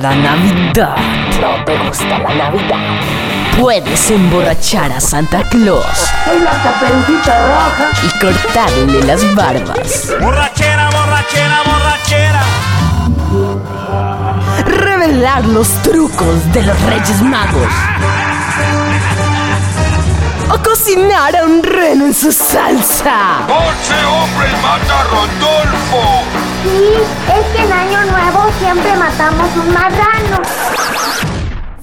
que 0.00 0.06
no 0.06 0.14
te 0.14 0.14
gusta 0.14 0.14
la 0.14 0.14
Navidad. 0.14 0.96
No 1.40 1.64
te 1.64 1.78
gusta 1.78 2.18
la 2.18 2.34
Navidad. 2.34 3.00
Puedes 3.58 4.10
emborrachar 4.10 4.92
a 4.92 5.00
Santa 5.00 5.42
Claus 5.48 5.84
Soy 6.24 6.40
la 6.40 6.50
caperucita 6.62 7.46
roja. 7.46 7.88
y 8.02 8.08
cortarle 8.18 9.02
las 9.04 9.34
barbas. 9.34 10.12
Borrachera, 10.20 10.90
borrachera, 10.90 11.62
borrachera. 11.64 12.42
Revelar 14.66 15.44
los 15.46 15.68
trucos 15.82 16.52
de 16.52 16.62
los 16.62 16.80
Reyes 16.82 17.22
Magos. 17.22 17.72
O 20.50 20.62
cocinar 20.62 21.34
a 21.36 21.44
un 21.44 21.62
reno 21.62 22.06
en 22.06 22.14
su 22.14 22.30
salsa. 22.30 23.46
¡Once 23.48 23.94
hombres 24.04 24.52
mata 24.62 25.00
a 25.00 25.04
Rodolfo! 25.04 26.45
Sí, 26.66 26.94
es 27.32 27.46
que 27.54 27.62
en 27.62 27.72
Año 27.72 28.04
Nuevo 28.10 28.50
siempre 28.58 28.96
matamos 28.96 29.48
un 29.56 29.72
marrano. 29.72 30.42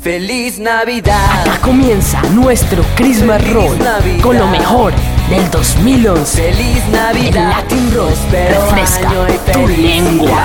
Feliz 0.01 0.59
Navidad. 0.59 1.41
Acá 1.41 1.57
comienza 1.61 2.21
nuestro 2.33 2.83
Christmas 2.95 3.41
Feliz 3.41 3.53
Roll 3.53 3.79
Navidad. 3.79 4.21
con 4.21 4.37
lo 4.37 4.47
mejor 4.47 4.91
del 5.29 5.49
2011. 5.51 6.41
Feliz 6.51 6.83
El 6.87 6.91
Navidad. 6.91 7.49
Latin 7.51 7.93
Roll 7.95 8.13
refresca 8.29 9.09
año 9.09 9.25
y 9.29 9.51
tu 9.53 9.67
lengua. 9.69 10.43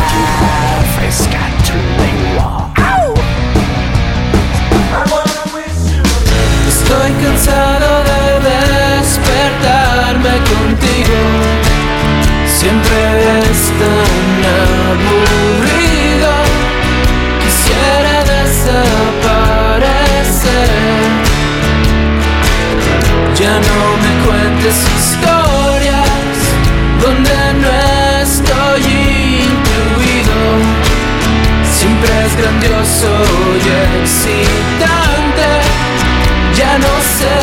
Refresca 0.83 1.41
tu 1.67 1.75
lengua. 2.01 2.71
Estoy 6.69 7.11
cansado 7.25 8.05
de 8.05 9.01
despertarme 9.01 10.31
contigo. 10.47 11.58
Siempre 12.61 12.99
es 13.39 13.61
tan 13.79 14.45
aburrido. 14.91 16.33
Quisiera 17.41 18.17
desaparecer. 18.35 18.81
Ya 23.39 23.55
no 23.69 23.81
me 24.03 24.13
cuentes 24.27 24.77
historias 24.99 26.39
donde 27.01 27.37
no 27.63 27.71
estoy 28.23 28.83
incluido. 29.47 30.39
Siempre 31.63 32.11
es 32.27 32.33
grandioso 32.37 33.11
y 33.55 33.67
excitante. 34.03 35.49
Ya 36.57 36.73
no 36.77 36.93
sé 37.19 37.37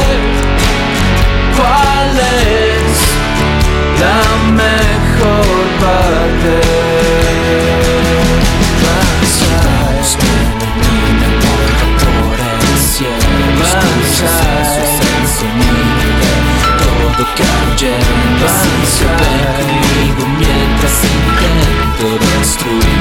que 17.85 17.91
ven 17.91 19.45
conmigo 19.57 20.25
mientras 20.39 21.03
intento 21.03 22.07
destruir 22.39 22.94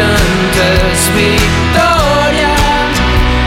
no 0.00 0.06
cantes 0.06 1.00
victoria. 1.14 2.52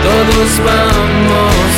Todos 0.04 0.50
vamos 0.70 1.73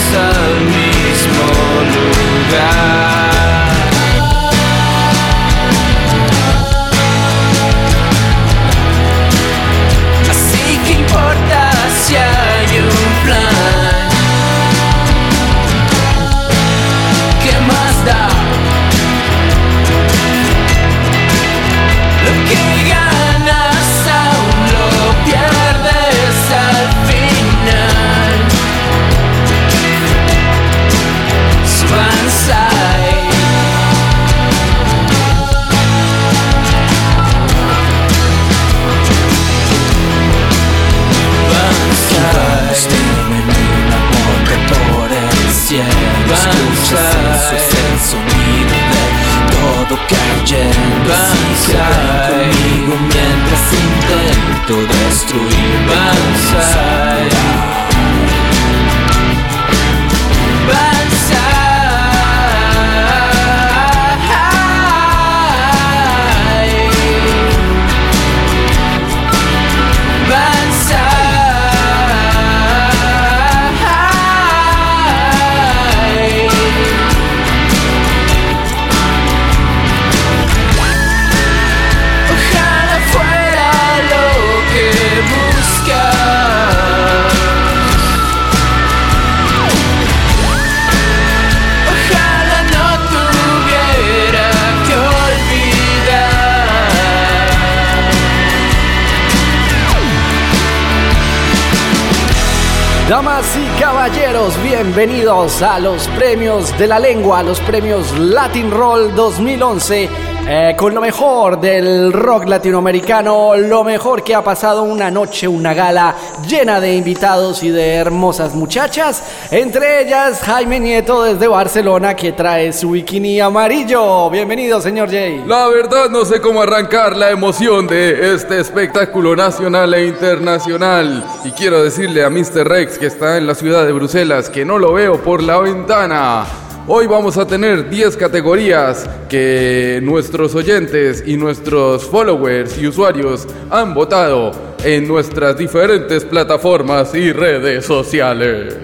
a 105.61 105.79
los 105.79 106.07
premios 106.09 106.77
de 106.77 106.87
la 106.87 106.99
lengua, 106.99 107.41
los 107.41 107.61
premios 107.61 108.17
Latin 108.17 108.71
Roll 108.71 109.15
2011, 109.15 110.09
eh, 110.47 110.75
con 110.77 110.93
lo 110.93 111.01
mejor 111.01 111.59
del 111.59 112.13
rock 112.13 112.45
latinoamericano, 112.45 113.55
lo 113.55 113.83
mejor 113.83 114.23
que 114.23 114.35
ha 114.35 114.43
pasado 114.43 114.83
una 114.83 115.09
noche, 115.09 115.47
una 115.47 115.73
gala 115.73 116.15
llena 116.47 116.79
de 116.79 116.95
invitados 116.95 117.63
y 117.63 117.69
de 117.69 117.95
hermosas 117.95 118.53
muchachas, 118.53 119.23
entre 119.49 120.03
ellas 120.03 120.41
Jaime 120.41 120.79
Nieto 120.79 121.23
desde 121.23 121.47
Barcelona 121.47 122.15
que 122.15 122.33
trae 122.33 122.71
su 122.73 122.91
bikini 122.91 123.39
amarillo. 123.39 124.29
Bienvenido, 124.29 124.79
señor 124.81 125.09
Jay. 125.09 125.43
La 125.47 125.67
verdad 125.67 126.09
no 126.09 126.25
sé 126.25 126.39
cómo 126.39 126.61
arrancar 126.61 127.15
la 127.15 127.31
emoción 127.31 127.87
de 127.87 128.35
este 128.35 128.59
espectáculo 128.59 129.35
nacional 129.35 129.93
e 129.93 130.05
internacional. 130.05 131.25
Y 131.43 131.51
quiero 131.51 131.83
decirle 131.83 132.23
a 132.23 132.29
Mr. 132.29 132.67
Rex 132.67 132.97
que 132.97 133.07
está 133.07 133.37
en 133.37 133.47
la 133.47 133.55
ciudad 133.55 133.85
de 133.85 133.93
Bruselas 133.93 134.49
que 134.49 134.63
no 134.63 134.77
lo 134.77 134.93
veo 134.93 135.21
por 135.21 135.41
la 135.41 135.57
ventana. 135.59 136.64
Hoy 136.87 137.07
vamos 137.07 137.35
a 137.39 137.47
tener 137.47 137.89
10 137.89 138.15
categorías 138.15 139.09
que 139.27 139.99
nuestros 140.03 140.53
oyentes 140.53 141.23
y 141.25 141.35
nuestros 141.35 142.05
followers 142.05 142.77
y 142.77 142.85
usuarios 142.85 143.47
han 143.71 143.95
votado. 143.95 144.75
en 144.83 145.07
nuestras 145.07 145.57
diferentes 145.57 146.23
plataformas 146.23 147.15
y 147.15 147.31
redes 147.31 147.87
sociales. 147.87 148.77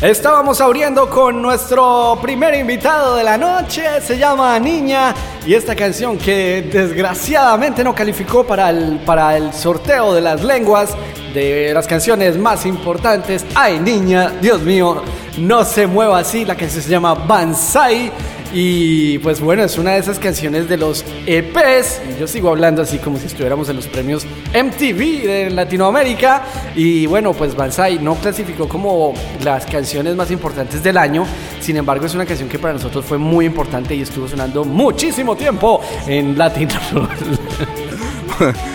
Estábamos 0.00 0.60
abriendo 0.60 1.10
con 1.10 1.42
nuestro 1.42 2.16
primer 2.22 2.54
invitado 2.54 3.16
de 3.16 3.24
la 3.24 3.36
noche, 3.36 4.00
se 4.00 4.16
llama 4.16 4.56
Niña, 4.60 5.12
y 5.44 5.54
esta 5.54 5.74
canción 5.74 6.16
que 6.16 6.70
desgraciadamente 6.72 7.82
no 7.82 7.92
calificó 7.92 8.46
para 8.46 8.70
el, 8.70 9.00
para 9.04 9.36
el 9.36 9.52
sorteo 9.52 10.14
de 10.14 10.20
las 10.20 10.44
lenguas 10.44 10.96
de 11.34 11.72
las 11.74 11.86
canciones 11.86 12.36
más 12.36 12.66
importantes. 12.66 13.44
Ay, 13.54 13.78
Niña, 13.78 14.32
Dios 14.40 14.62
mío, 14.62 15.02
no 15.38 15.64
se 15.64 15.86
mueva 15.86 16.18
así, 16.18 16.44
la 16.44 16.56
canción 16.56 16.82
se 16.82 16.90
llama 16.90 17.14
Banzai. 17.14 18.12
Y 18.52 19.18
pues 19.18 19.40
bueno, 19.40 19.62
es 19.62 19.76
una 19.76 19.90
de 19.92 19.98
esas 19.98 20.18
canciones 20.18 20.68
de 20.68 20.78
los 20.78 21.04
EPs. 21.26 22.00
Y 22.08 22.20
yo 22.20 22.26
sigo 22.26 22.48
hablando 22.48 22.82
así 22.82 22.98
como 22.98 23.18
si 23.18 23.26
estuviéramos 23.26 23.68
en 23.68 23.76
los 23.76 23.86
premios 23.86 24.26
MTV 24.54 25.26
de 25.26 25.50
Latinoamérica. 25.50 26.44
Y 26.74 27.06
bueno, 27.06 27.34
pues 27.34 27.54
Banzai 27.54 27.98
no 27.98 28.14
clasificó 28.14 28.66
como 28.68 29.12
las 29.44 29.66
canciones 29.66 30.16
más 30.16 30.30
importantes 30.30 30.82
del 30.82 30.96
año. 30.96 31.26
Sin 31.60 31.76
embargo, 31.76 32.06
es 32.06 32.14
una 32.14 32.24
canción 32.24 32.48
que 32.48 32.58
para 32.58 32.72
nosotros 32.72 33.04
fue 33.04 33.18
muy 33.18 33.44
importante 33.44 33.94
y 33.94 34.00
estuvo 34.02 34.26
sonando 34.26 34.64
muchísimo 34.64 35.36
tiempo 35.36 35.82
en 36.06 36.38
Latin 36.38 36.68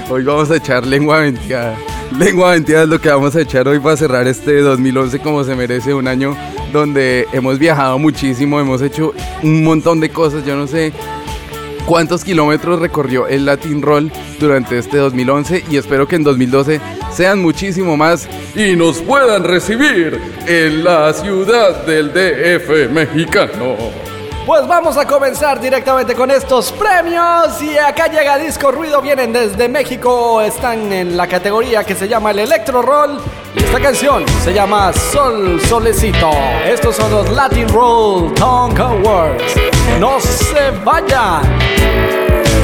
Hoy 0.09 0.23
vamos 0.23 0.51
a 0.51 0.57
echar 0.57 0.85
lengua 0.85 1.19
venteada. 1.19 1.92
Lengua 2.17 2.51
venteada 2.51 2.83
es 2.83 2.89
lo 2.89 3.01
que 3.01 3.09
vamos 3.09 3.35
a 3.35 3.41
echar 3.41 3.67
hoy 3.67 3.79
para 3.79 3.97
cerrar 3.97 4.27
este 4.27 4.61
2011 4.61 5.19
como 5.19 5.43
se 5.43 5.55
merece 5.55 5.95
un 5.95 6.07
año 6.07 6.37
donde 6.71 7.27
hemos 7.33 7.57
viajado 7.57 7.97
muchísimo, 7.97 8.59
hemos 8.59 8.83
hecho 8.83 9.13
un 9.41 9.63
montón 9.63 9.99
de 9.99 10.09
cosas, 10.09 10.45
yo 10.45 10.55
no 10.55 10.67
sé 10.67 10.93
cuántos 11.87 12.23
kilómetros 12.23 12.79
recorrió 12.79 13.27
el 13.27 13.45
Latin 13.45 13.81
Roll 13.81 14.11
durante 14.39 14.77
este 14.77 14.97
2011 14.97 15.65
y 15.71 15.77
espero 15.77 16.07
que 16.07 16.15
en 16.15 16.23
2012 16.23 16.79
sean 17.11 17.41
muchísimo 17.41 17.97
más 17.97 18.27
y 18.55 18.75
nos 18.75 18.99
puedan 18.99 19.43
recibir 19.43 20.19
en 20.47 20.83
la 20.83 21.13
ciudad 21.13 21.83
del 21.85 22.13
DF 22.13 22.91
mexicano. 22.91 24.12
Pues 24.45 24.67
vamos 24.67 24.97
a 24.97 25.07
comenzar 25.07 25.57
directamente 25.61 26.13
con 26.15 26.29
estos 26.29 26.73
premios 26.73 27.61
y 27.61 27.77
acá 27.77 28.07
llega 28.07 28.37
Disco 28.37 28.73
Ruido, 28.73 29.01
vienen 29.01 29.31
desde 29.31 29.69
México, 29.69 30.41
están 30.41 30.91
en 30.91 31.15
la 31.15 31.27
categoría 31.27 31.85
que 31.85 31.95
se 31.95 32.09
llama 32.09 32.31
el 32.31 32.39
Electro 32.39 32.81
Roll 32.81 33.21
y 33.55 33.59
esta 33.59 33.79
canción 33.79 34.25
se 34.43 34.53
llama 34.53 34.91
Sol 34.91 35.61
Solecito. 35.61 36.29
Estos 36.65 36.97
son 36.97 37.11
los 37.11 37.29
Latin 37.29 37.69
Roll 37.69 38.33
Tongue 38.33 38.81
Awards. 38.81 39.55
No 39.97 40.19
se 40.19 40.71
vayan. 40.83 41.43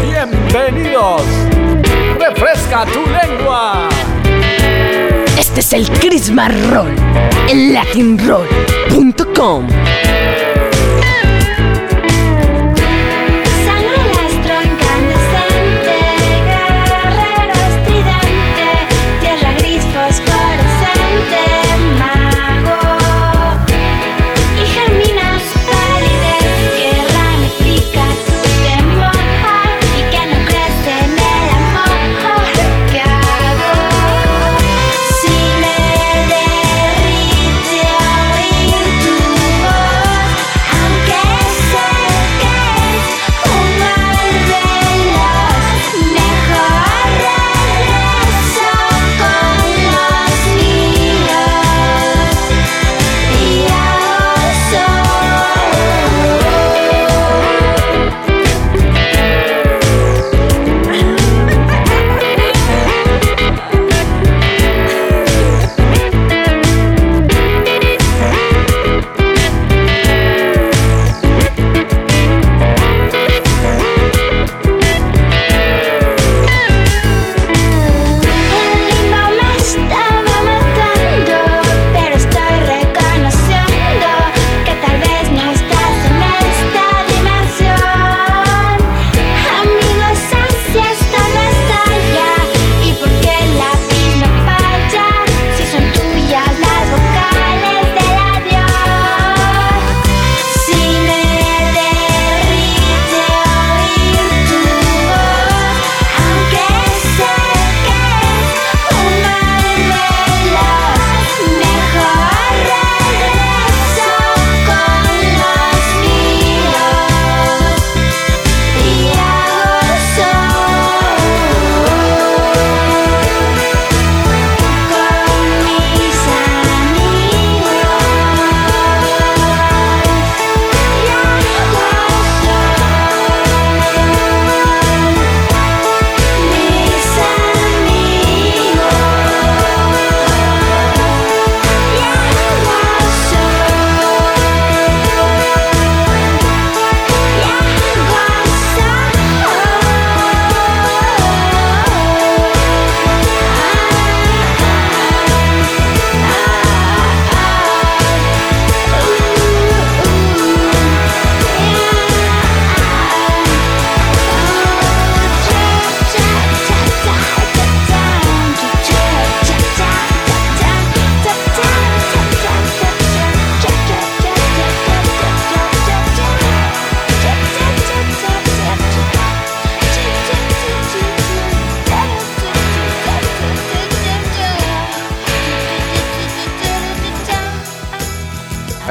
Bienvenidos. 0.03 1.21
Refresca 2.19 2.85
tu 2.87 3.05
lengua. 3.09 3.87
Este 5.39 5.61
es 5.61 5.71
el 5.71 5.89
Crisma 5.91 6.49
Roll, 6.49 6.93
el 7.47 7.73
latinroll.com. 7.73 9.67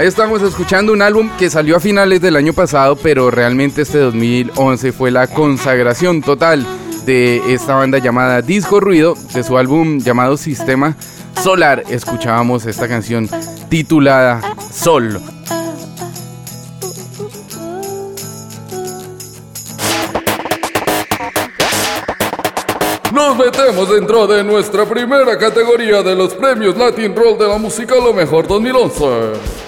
estamos 0.08 0.40
escuchando 0.40 0.92
un 0.92 1.02
álbum 1.02 1.28
que 1.38 1.50
salió 1.50 1.76
a 1.76 1.80
finales 1.80 2.22
del 2.22 2.36
año 2.36 2.54
pasado, 2.54 2.96
pero 2.96 3.30
realmente 3.30 3.82
este 3.82 3.98
2011 3.98 4.92
fue 4.92 5.10
la 5.10 5.26
consagración 5.26 6.22
total 6.22 6.66
de 7.04 7.52
esta 7.52 7.74
banda 7.74 7.98
llamada 7.98 8.40
Disco 8.40 8.80
Ruido, 8.80 9.14
de 9.34 9.42
su 9.42 9.58
álbum 9.58 9.98
llamado 10.00 10.38
Sistema 10.38 10.96
Solar. 11.42 11.84
Escuchábamos 11.90 12.64
esta 12.64 12.88
canción 12.88 13.28
titulada 13.68 14.40
Sol. 14.72 15.37
Nos 23.68 23.76
metemos 23.76 23.94
dentro 23.94 24.26
de 24.26 24.42
nuestra 24.42 24.86
primera 24.86 25.36
categoría 25.36 26.02
de 26.02 26.14
los 26.14 26.32
premios 26.32 26.74
Latin 26.74 27.14
Roll 27.14 27.36
de 27.36 27.46
la 27.46 27.58
música 27.58 27.96
Lo 27.96 28.14
Mejor 28.14 28.48
2011. 28.48 29.04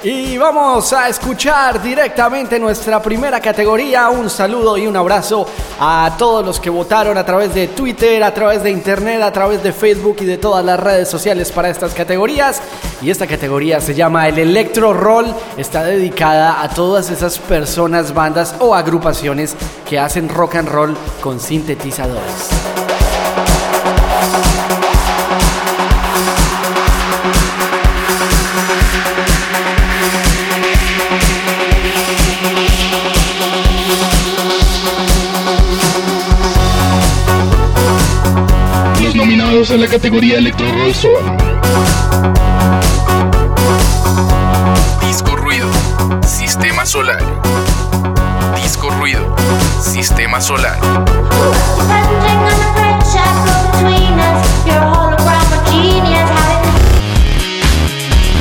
Y 0.05 0.39
vamos 0.39 0.91
a 0.95 1.11
escuchar 1.11 1.83
directamente 1.83 2.59
nuestra 2.59 3.03
primera 3.03 3.41
categoría. 3.41 4.09
Un 4.09 4.31
saludo 4.31 4.79
y 4.79 4.87
un 4.87 4.97
abrazo 4.97 5.47
a 5.79 6.15
todos 6.17 6.47
los 6.47 6.59
que 6.59 6.71
votaron 6.71 7.19
a 7.19 7.27
través 7.27 7.53
de 7.53 7.69
Twitter, 7.69 8.25
a 8.25 8.33
través 8.33 8.63
de 8.63 8.71
Internet, 8.71 9.21
a 9.21 9.33
través 9.33 9.63
de 9.63 9.71
Facebook 9.71 10.17
y 10.21 10.25
de 10.25 10.39
todas 10.39 10.65
las 10.65 10.81
redes 10.81 11.11
sociales 11.11 11.53
para 11.53 11.69
estas 11.69 11.93
categorías. 11.93 12.63
Y 13.03 13.11
esta 13.11 13.27
categoría 13.27 13.83
se 13.83 13.95
llama 13.95 14.29
el 14.29 14.39
Electro 14.39 14.95
Roll. 14.95 15.27
Está 15.59 15.85
dedicada 15.85 16.63
a 16.63 16.71
todas 16.71 17.11
esas 17.11 17.39
personas, 17.39 18.15
bandas 18.15 18.55
o 18.61 18.75
agrupaciones 18.75 19.55
que 19.87 19.99
hacen 19.99 20.31
rock 20.31 20.55
and 20.55 20.71
roll 20.71 20.97
con 21.21 21.39
sintetizadores. 21.39 22.49
Nominados 39.61 39.71
en 39.71 39.81
la 39.81 39.87
categoría 39.89 40.39
Electro 40.39 40.67
Roll 40.73 40.95
son 40.95 41.37
Disco 45.07 45.37
Ruido, 45.37 45.69
Sistema 46.27 46.87
Solar. 46.87 47.23
Disco 48.63 48.91
Ruido, 48.91 49.37
Sistema 49.83 50.41
Solar. 50.41 50.79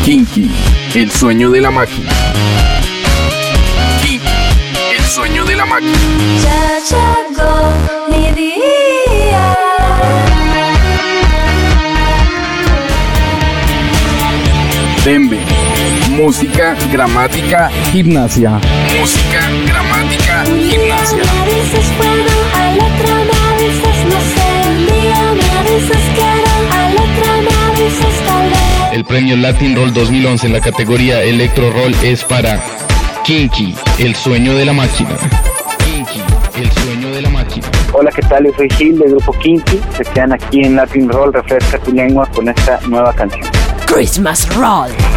Kinky, 0.06 0.52
el 0.96 1.12
sueño 1.12 1.50
de 1.50 1.62
la 1.62 1.72
máquina. 1.72 2.12
Kinky, 4.02 4.26
el 4.98 5.04
sueño 5.06 5.46
de 5.46 5.56
la 5.56 5.66
máquina. 5.66 7.19
Dembe, 15.10 15.40
música, 16.12 16.76
gramática, 16.92 17.72
gimnasia. 17.92 18.60
Música, 19.00 19.40
gramática, 19.66 20.46
gimnasia. 20.46 21.24
Al 22.54 22.78
otro 22.78 23.16
no 24.06 24.20
sé. 24.22 24.50
Día 24.86 25.18
quiero, 26.14 26.52
al 26.72 26.94
otro 26.94 27.26
tal 28.28 28.50
vez. 28.52 28.94
El 28.94 29.04
premio 29.04 29.36
Latin 29.36 29.76
Roll 29.76 29.92
2011 29.96 30.46
en 30.46 30.54
la 30.54 30.62
categoría 30.62 31.24
Electro 31.24 31.72
Roll 31.72 31.96
es 32.04 32.24
para 32.24 32.62
Kinky, 33.24 33.74
el 33.98 34.14
sueño 34.14 34.54
de 34.54 34.66
la 34.66 34.74
máquina. 34.74 35.18
Kinky, 35.86 36.22
el 36.62 36.72
sueño 36.84 37.10
de 37.10 37.24
la 37.24 37.32
máquina. 37.32 37.66
Hola, 37.94 38.12
¿qué 38.12 38.22
tal? 38.22 38.46
Yo 38.46 38.52
soy 38.56 38.70
Gil 38.78 39.00
del 39.00 39.10
grupo 39.10 39.34
Kinky. 39.40 39.80
Se 39.98 40.04
quedan 40.04 40.34
aquí 40.34 40.62
en 40.62 40.76
Latin 40.76 41.10
Roll, 41.10 41.34
refresca 41.34 41.80
tu 41.80 41.92
lengua 41.94 42.28
con 42.28 42.48
esta 42.48 42.80
nueva 42.88 43.12
canción. 43.14 43.49
Christmas 44.00 44.48
Roll. 44.56 45.09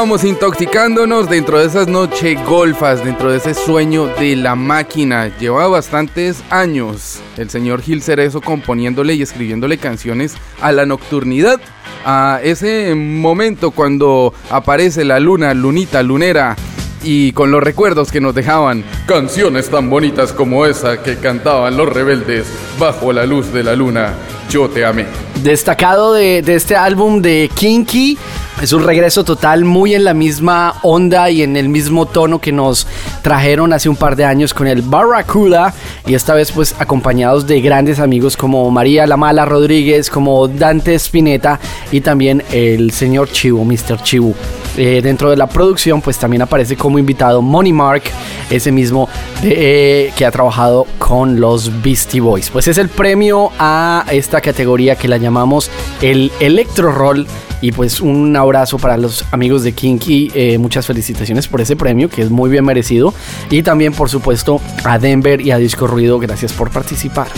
Estábamos 0.00 0.24
intoxicándonos 0.24 1.28
dentro 1.28 1.58
de 1.58 1.66
esas 1.66 1.86
noches 1.86 2.42
golfas, 2.46 3.04
dentro 3.04 3.30
de 3.30 3.36
ese 3.36 3.52
sueño 3.52 4.06
de 4.06 4.34
la 4.34 4.54
máquina. 4.54 5.30
Lleva 5.38 5.68
bastantes 5.68 6.42
años 6.48 7.18
el 7.36 7.50
señor 7.50 7.82
Gil 7.82 8.00
Cerezo 8.00 8.40
componiéndole 8.40 9.12
y 9.12 9.20
escribiéndole 9.20 9.76
canciones 9.76 10.36
a 10.62 10.72
la 10.72 10.86
nocturnidad. 10.86 11.60
A 12.06 12.40
ese 12.42 12.94
momento 12.94 13.72
cuando 13.72 14.32
aparece 14.48 15.04
la 15.04 15.20
luna, 15.20 15.52
lunita, 15.52 16.02
lunera, 16.02 16.56
y 17.02 17.32
con 17.32 17.50
los 17.50 17.62
recuerdos 17.62 18.10
que 18.10 18.22
nos 18.22 18.34
dejaban 18.34 18.84
canciones 19.06 19.68
tan 19.68 19.90
bonitas 19.90 20.32
como 20.32 20.64
esa 20.64 21.02
que 21.02 21.16
cantaban 21.16 21.76
los 21.76 21.88
rebeldes 21.90 22.46
bajo 22.78 23.12
la 23.12 23.26
luz 23.26 23.52
de 23.52 23.64
la 23.64 23.74
luna. 23.76 24.14
Yo 24.48 24.70
te 24.70 24.82
amé. 24.84 25.06
Destacado 25.42 26.14
de, 26.14 26.40
de 26.40 26.54
este 26.54 26.74
álbum 26.74 27.20
de 27.20 27.50
Kinky 27.54 28.18
es 28.60 28.72
un 28.74 28.84
regreso 28.84 29.24
total 29.24 29.64
muy 29.64 29.94
en 29.94 30.04
la 30.04 30.12
misma 30.12 30.74
onda 30.82 31.30
y 31.30 31.42
en 31.42 31.56
el 31.56 31.70
mismo 31.70 32.04
tono 32.06 32.40
que 32.40 32.52
nos 32.52 32.86
trajeron 33.22 33.72
hace 33.72 33.88
un 33.88 33.96
par 33.96 34.16
de 34.16 34.26
años 34.26 34.52
con 34.52 34.66
el 34.66 34.82
Barracuda 34.82 35.72
y 36.06 36.14
esta 36.14 36.34
vez 36.34 36.52
pues 36.52 36.74
acompañados 36.78 37.46
de 37.46 37.60
grandes 37.62 38.00
amigos 38.00 38.36
como 38.36 38.70
María 38.70 39.06
La 39.06 39.16
Mala 39.16 39.46
Rodríguez, 39.46 40.10
como 40.10 40.46
Dante 40.46 40.94
Spinetta 40.94 41.58
y 41.90 42.02
también 42.02 42.42
el 42.52 42.90
señor 42.90 43.30
Chivo, 43.30 43.64
Mr. 43.64 44.02
Chivo. 44.02 44.34
Eh, 44.76 45.00
dentro 45.02 45.30
de 45.30 45.36
la 45.36 45.48
producción 45.48 46.00
pues 46.00 46.18
también 46.18 46.42
aparece 46.42 46.76
como 46.76 46.98
invitado 46.98 47.42
Money 47.42 47.72
Mark, 47.72 48.02
ese 48.50 48.70
mismo 48.70 49.08
eh, 49.42 50.12
que 50.16 50.26
ha 50.26 50.30
trabajado 50.30 50.86
con 50.98 51.40
los 51.40 51.82
Beastie 51.82 52.20
Boys. 52.20 52.50
Pues 52.50 52.68
es 52.68 52.76
el 52.76 52.88
premio 52.90 53.50
a 53.58 54.04
esta 54.10 54.40
categoría 54.40 54.96
que 54.96 55.08
la 55.08 55.16
llamamos 55.16 55.70
el 56.02 56.30
Electro 56.40 56.92
Roll 56.92 57.26
y 57.60 57.72
pues 57.72 58.00
un 58.00 58.36
abrazo 58.36 58.78
para 58.78 58.96
los 58.96 59.24
amigos 59.32 59.62
de 59.62 59.72
Kinky. 59.72 60.32
Eh, 60.34 60.58
muchas 60.58 60.86
felicitaciones 60.86 61.48
por 61.48 61.60
ese 61.60 61.76
premio 61.76 62.08
que 62.08 62.22
es 62.22 62.30
muy 62.30 62.50
bien 62.50 62.64
merecido. 62.64 63.12
Y 63.50 63.62
también, 63.62 63.92
por 63.92 64.08
supuesto, 64.08 64.60
a 64.84 64.98
Denver 64.98 65.40
y 65.40 65.50
a 65.50 65.58
Disco 65.58 65.86
Ruido. 65.86 66.18
Gracias 66.18 66.52
por 66.52 66.70
participar. 66.70 67.28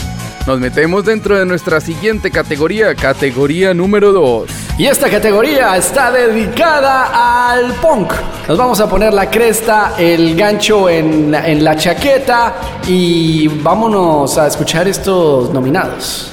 Nos 0.46 0.58
metemos 0.58 1.04
dentro 1.04 1.38
de 1.38 1.46
nuestra 1.46 1.80
siguiente 1.80 2.30
categoría, 2.30 2.94
categoría 2.96 3.74
número 3.74 4.12
2. 4.12 4.50
Y 4.76 4.86
esta 4.86 5.08
categoría 5.08 5.76
está 5.76 6.10
dedicada 6.10 7.52
al 7.52 7.74
punk. 7.74 8.12
Nos 8.48 8.58
vamos 8.58 8.80
a 8.80 8.88
poner 8.88 9.14
la 9.14 9.30
cresta, 9.30 9.94
el 9.98 10.34
gancho 10.34 10.88
en 10.88 11.30
la, 11.30 11.48
en 11.48 11.62
la 11.62 11.76
chaqueta 11.76 12.54
y 12.88 13.46
vámonos 13.46 14.36
a 14.36 14.48
escuchar 14.48 14.88
estos 14.88 15.52
nominados. 15.52 16.32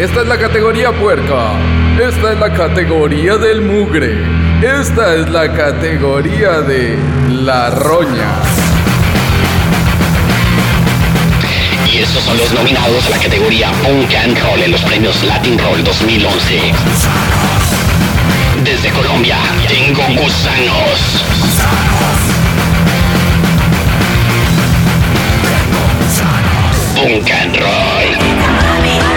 Esta 0.00 0.22
es 0.22 0.26
la 0.26 0.38
categoría 0.38 0.92
puerca. 0.92 1.81
Esta 2.00 2.32
es 2.32 2.38
la 2.40 2.52
categoría 2.52 3.36
del 3.36 3.60
mugre. 3.60 4.24
Esta 4.62 5.14
es 5.14 5.28
la 5.28 5.52
categoría 5.52 6.62
de 6.62 6.98
la 7.28 7.68
roña. 7.68 8.32
Y 11.86 11.98
estos 11.98 12.24
son 12.24 12.38
los 12.38 12.50
nominados 12.54 13.06
a 13.06 13.10
la 13.10 13.18
categoría 13.18 13.70
Punk 13.82 14.14
and 14.14 14.38
Roll 14.38 14.62
en 14.62 14.70
los 14.72 14.80
premios 14.82 15.22
Latin 15.22 15.58
Roll 15.58 15.84
2011. 15.84 16.60
Desde 18.64 18.88
Colombia, 18.90 19.36
tengo 19.68 20.02
gusanos. 20.18 21.24
Punk 26.96 27.30
and 27.30 27.56
Roll. 27.56 29.11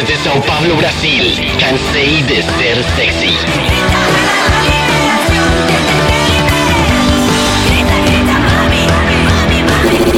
Desde 0.00 0.16
Sao 0.24 0.40
Paulo, 0.40 0.76
Brasil, 0.76 1.22
cansé 1.58 2.24
de 2.24 2.42
ser 2.42 2.82
sexy. 2.96 3.36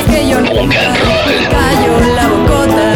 que 0.08 0.28
yo 0.28 0.40
no 0.40 0.50
Punk 0.52 0.76
and 0.76 0.96
Roll. 0.98 1.48
callo 1.50 2.14
la 2.14 2.28
bocota 2.28 2.94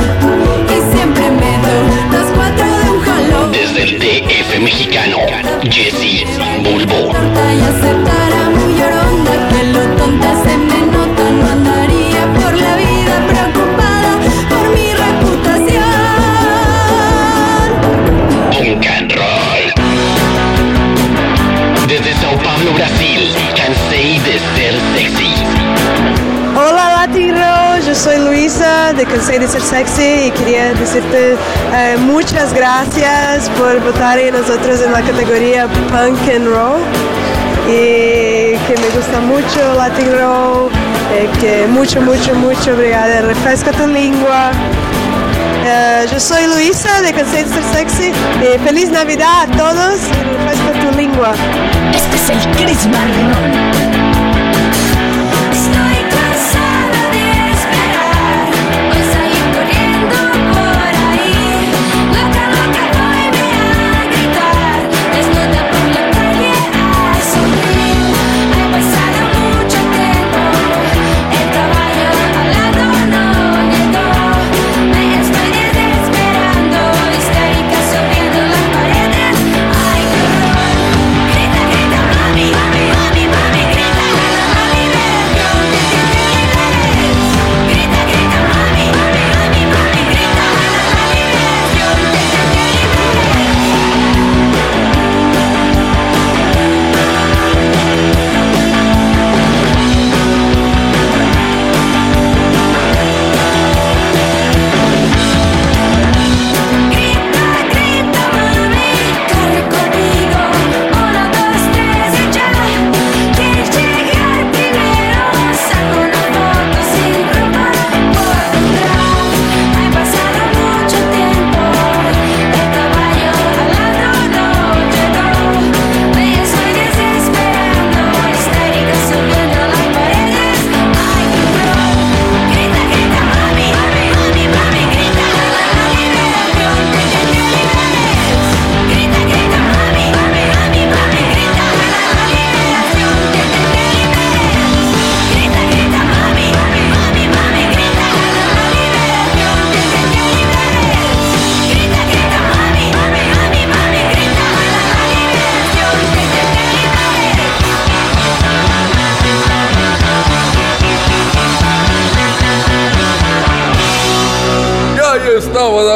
y 0.69 0.97
siempre 0.97 1.29
meto 1.33 1.75
las 2.13 2.29
cuatro 2.37 2.65
de 2.65 2.91
un 2.91 3.01
jalón. 3.01 3.51
Desde 3.51 3.83
el 3.83 3.99
DF 3.99 4.61
mexicano, 4.61 5.19
Jesse 5.65 6.25
Bulbo. 6.63 7.11
Y 7.53 7.63
aceptara 7.63 8.51
muy 8.51 8.79
llorona 8.79 9.49
que 9.49 9.61
lo 9.73 9.83
tonta 9.97 10.31
se 10.45 10.57
me 10.57 10.76
soy 27.97 28.19
Luisa 28.19 28.93
de 28.93 29.07
Cansé 29.07 29.39
de 29.39 29.49
Ser 29.49 29.63
Sexy 29.63 30.27
y 30.27 30.31
quería 30.31 30.75
decirte 30.75 31.35
eh, 31.75 31.97
muchas 31.99 32.53
gracias 32.53 33.49
por 33.51 33.81
votar 33.81 34.19
en 34.19 34.35
nosotros 34.35 34.83
en 34.83 34.93
la 34.93 35.01
categoría 35.01 35.67
Punk 35.67 36.19
and 36.35 36.47
Roll 36.47 36.81
y 37.67 38.57
que 38.67 38.75
me 38.81 38.89
gusta 38.95 39.21
mucho 39.21 39.75
Latin 39.77 40.13
Roll, 40.13 40.71
eh, 41.15 41.29
que 41.41 41.67
mucho, 41.69 42.01
mucho, 42.03 42.35
mucho 42.35 42.75
obrigada, 42.75 43.23
refresca 43.23 43.73
tu 43.73 43.87
lengua. 43.87 44.51
Eh, 45.65 46.07
yo 46.13 46.21
soy 46.21 46.47
Luisa 46.47 47.01
de 47.01 47.13
Cansé 47.13 47.45
de 47.45 47.51
Ser 47.51 47.65
Sexy 47.73 48.13
y 48.43 48.59
feliz 48.59 48.91
Navidad 48.91 49.43
a 49.43 49.57
todos 49.57 50.01
y 50.11 50.37
refresca 50.37 50.91
tu 50.91 50.97
lengua. 50.97 51.33
Este 51.95 52.17
es 52.17 52.31
el 52.31 52.57
Chris 52.57 52.87
Marrón. 52.87 53.96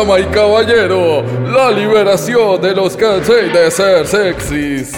Dama 0.01 0.19
y 0.19 0.25
caballero, 0.27 1.23
la 1.53 1.71
liberación 1.71 2.61
de 2.63 2.75
los 2.75 2.97
canseis 2.97 3.53
de 3.53 3.71
ser 3.71 4.07
sexys. 4.07 4.93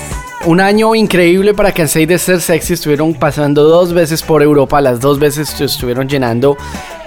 Un 0.45 0.61
año 0.61 0.95
increíble 0.95 1.55
para 1.55 1.73
Cansei 1.73 2.05
de 2.05 2.19
ser 2.19 2.41
sexy. 2.41 2.73
Estuvieron 2.73 3.15
pasando 3.15 3.63
dos 3.65 3.93
veces 3.93 4.23
por 4.23 4.43
Europa. 4.43 4.81
Las 4.81 5.01
dos 5.01 5.21
veces 5.21 5.61
estuvieron 5.61 6.09
llenando 6.09 6.57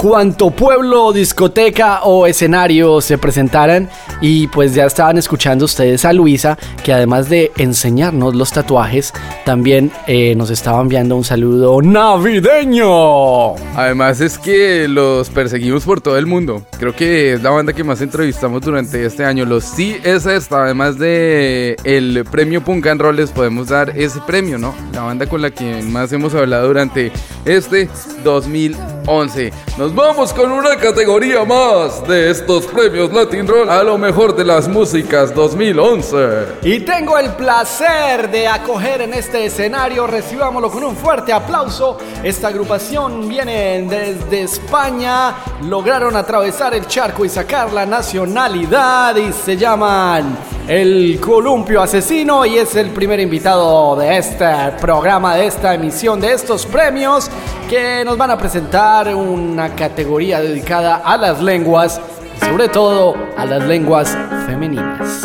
cuanto 0.05 0.51
pueblo, 0.51 1.11
discoteca 1.11 2.03
o 2.03 2.27
escenario 2.27 3.01
se 3.01 3.17
presentaran. 3.17 3.89
Y 4.21 4.45
pues 4.49 4.75
ya 4.75 4.85
estaban 4.85 5.17
escuchando 5.17 5.65
ustedes 5.65 6.05
a 6.05 6.13
Luisa, 6.13 6.59
que 6.83 6.93
además 6.93 7.27
de 7.27 7.51
enseñarnos 7.57 8.35
los 8.35 8.51
tatuajes, 8.51 9.13
también 9.45 9.91
eh, 10.05 10.35
nos 10.35 10.51
estaba 10.51 10.79
enviando 10.79 11.15
un 11.15 11.23
saludo 11.23 11.81
navideño. 11.81 13.55
Además 13.75 14.21
es 14.21 14.37
que 14.37 14.87
los 14.87 15.31
perseguimos 15.31 15.85
por 15.85 16.01
todo 16.01 16.19
el 16.19 16.27
mundo. 16.27 16.61
Creo 16.77 16.95
que 16.95 17.33
es 17.33 17.41
la 17.41 17.49
banda 17.49 17.73
que 17.73 17.83
más 17.83 17.99
entrevistamos 17.99 18.61
durante 18.61 19.03
este 19.07 19.25
año. 19.25 19.43
Los 19.43 19.63
sí 19.63 19.97
es 20.03 20.27
esta, 20.27 20.65
además 20.65 20.99
de 20.99 21.77
el 21.83 22.23
premio 22.29 22.63
Punk 22.63 22.85
and 22.85 23.01
Roll 23.01 23.15
les 23.15 23.31
podemos 23.31 23.69
dar 23.69 23.89
ese 23.97 24.19
premio, 24.21 24.59
¿no? 24.59 24.75
La 24.93 25.01
banda 25.01 25.25
con 25.25 25.41
la 25.41 25.49
que 25.49 25.81
más 25.81 26.13
hemos 26.13 26.35
hablado 26.35 26.67
durante 26.67 27.11
este 27.45 27.89
2011. 28.23 29.51
Nos 29.79 29.94
vamos 29.95 30.33
con 30.33 30.51
una 30.51 30.75
categoría 30.75 31.45
más 31.45 32.05
de 32.05 32.29
estos 32.29 32.65
premios 32.67 33.13
Latin 33.13 33.47
Roll 33.47 33.69
a 33.69 33.81
lo 33.81 33.97
mejor 33.97 34.35
de 34.35 34.43
las 34.43 34.67
músicas 34.67 35.33
2011. 35.33 36.59
Y 36.63 36.81
tengo 36.81 37.17
el 37.17 37.31
placer 37.31 38.29
de 38.29 38.47
acoger 38.47 39.03
en 39.03 39.13
este 39.13 39.45
escenario, 39.45 40.05
recibámoslo 40.05 40.69
con 40.69 40.83
un 40.83 40.97
fuerte 40.97 41.31
aplauso. 41.31 41.97
Esta 42.23 42.49
agrupación 42.49 43.29
viene 43.29 43.87
desde 43.89 44.41
España, 44.41 45.35
lograron 45.63 46.15
atravesar 46.17 46.73
el 46.73 46.85
charco 46.87 47.23
y 47.23 47.29
sacar 47.29 47.71
la 47.71 47.85
nacionalidad 47.85 49.15
y 49.15 49.31
se 49.31 49.55
llaman 49.55 50.54
el 50.67 51.19
Columpio 51.19 51.81
Asesino 51.81 52.45
y 52.45 52.57
es 52.57 52.75
el 52.75 52.89
primer 52.89 53.19
invitado 53.19 53.95
de 53.95 54.17
este 54.17 54.45
programa, 54.81 55.35
de 55.35 55.45
esta 55.45 55.73
emisión, 55.75 56.19
de 56.19 56.33
estos 56.33 56.65
premios 56.65 57.29
que 57.69 58.03
nos 58.03 58.17
van 58.17 58.31
a 58.31 58.37
presentar 58.37 59.13
una 59.13 59.75
categoría 59.75 60.39
dedicada 60.39 60.97
a 60.97 61.17
las 61.17 61.41
lenguas, 61.41 62.01
sobre 62.39 62.67
todo 62.67 63.15
a 63.37 63.45
las 63.45 63.63
lenguas 63.63 64.17
femeninas. 64.47 65.23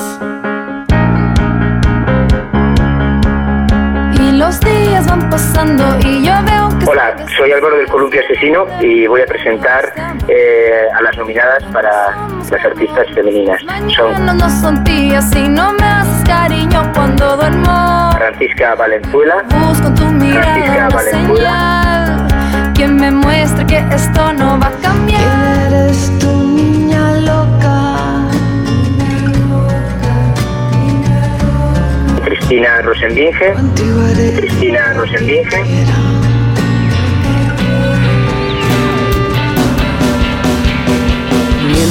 Y 4.15 4.33
los 4.33 4.61
días 4.61 5.07
van 5.07 5.31
pasando 5.31 5.85
y 6.01 6.25
yo 6.25 6.35
veo 6.45 6.60
Hola, 6.93 7.15
soy 7.37 7.53
Álvaro 7.53 7.77
del 7.77 7.87
Columpio 7.87 8.21
Asesino 8.21 8.67
y 8.81 9.07
voy 9.07 9.21
a 9.21 9.27
presentar 9.27 9.93
eh, 10.27 10.89
a 10.93 11.01
las 11.01 11.17
nominadas 11.17 11.63
para 11.73 12.17
las 12.51 12.65
artistas 12.65 13.07
femeninas. 13.15 13.63
Son. 13.95 14.13
Francisca 18.17 18.75
Valenzuela, 18.75 19.45
Francisca 19.49 20.89
Valenzuela, 20.93 22.27
que 22.75 22.89
me 22.89 23.13
muestre 23.13 23.65
que 23.67 23.79
esto 23.95 24.33
no 24.33 24.59
va 24.59 24.67
a 24.67 24.83
cambiar. 24.83 25.73
Eres 25.73 26.19
tu 26.19 26.27
niña 26.27 27.21
loca. 27.21 28.27
Cristina 32.25 32.83
Rosenbinge, 32.83 33.55
Cristina 34.41 34.93
Rosenbinge, 34.95 35.57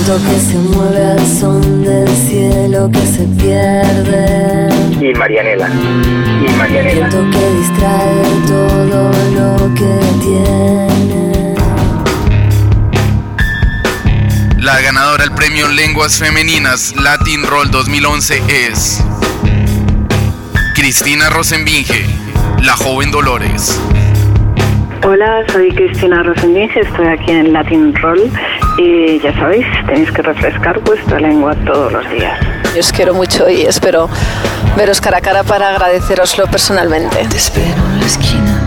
Viento 0.10 0.28
que 0.28 0.39
se 0.39 0.58
mueve 0.58 1.06
al 1.06 1.28
son 1.39 1.84
del 1.84 2.08
cielo 2.08 2.89
que 2.91 3.06
se 3.06 3.26
pierde. 3.38 4.69
y 5.00 5.13
Marianela, 5.13 5.69
y 5.69 6.52
Marianela. 6.58 7.10
Viento 7.10 7.30
que 7.30 7.54
distrae 7.54 8.24
todo 8.48 9.12
lo 9.36 9.76
que 9.76 10.00
tiene. 10.24 11.56
La 14.58 14.82
ganadora 14.82 15.26
del 15.26 15.36
premio 15.36 15.67
Lenguas 15.67 16.17
Femeninas 16.17 16.95
Latin 16.95 17.45
Roll 17.45 17.69
2011 17.69 18.41
es 18.48 19.04
Cristina 20.74 21.30
Rosenbinge, 21.30 22.04
la 22.63 22.76
joven 22.76 23.12
Dolores. 23.12 23.80
Hola, 25.12 25.43
soy 25.52 25.72
Cristina 25.72 26.22
Rosendinge, 26.22 26.82
estoy 26.82 27.08
aquí 27.08 27.32
en 27.32 27.52
Latin 27.52 27.95
Roll 27.95 28.32
y 28.78 29.19
ya 29.19 29.34
sabéis, 29.39 29.65
tenéis 29.88 30.12
que 30.12 30.22
refrescar 30.22 30.80
vuestra 30.82 31.19
lengua 31.19 31.56
todos 31.65 31.91
los 31.91 32.08
días. 32.12 32.39
Yo 32.76 32.80
os 32.80 32.91
quiero 32.91 33.15
mucho 33.15 33.50
y 33.50 33.62
espero 33.62 34.08
veros 34.78 35.02
cara 35.02 35.17
a 35.17 35.22
cara 35.22 35.43
para 35.43 35.69
agradeceroslo 35.69 36.45
personalmente. 36.45 37.26
Te 37.28 37.38
espero 37.38 37.82
en 37.91 38.00
la 38.02 38.06
esquina, 38.06 38.59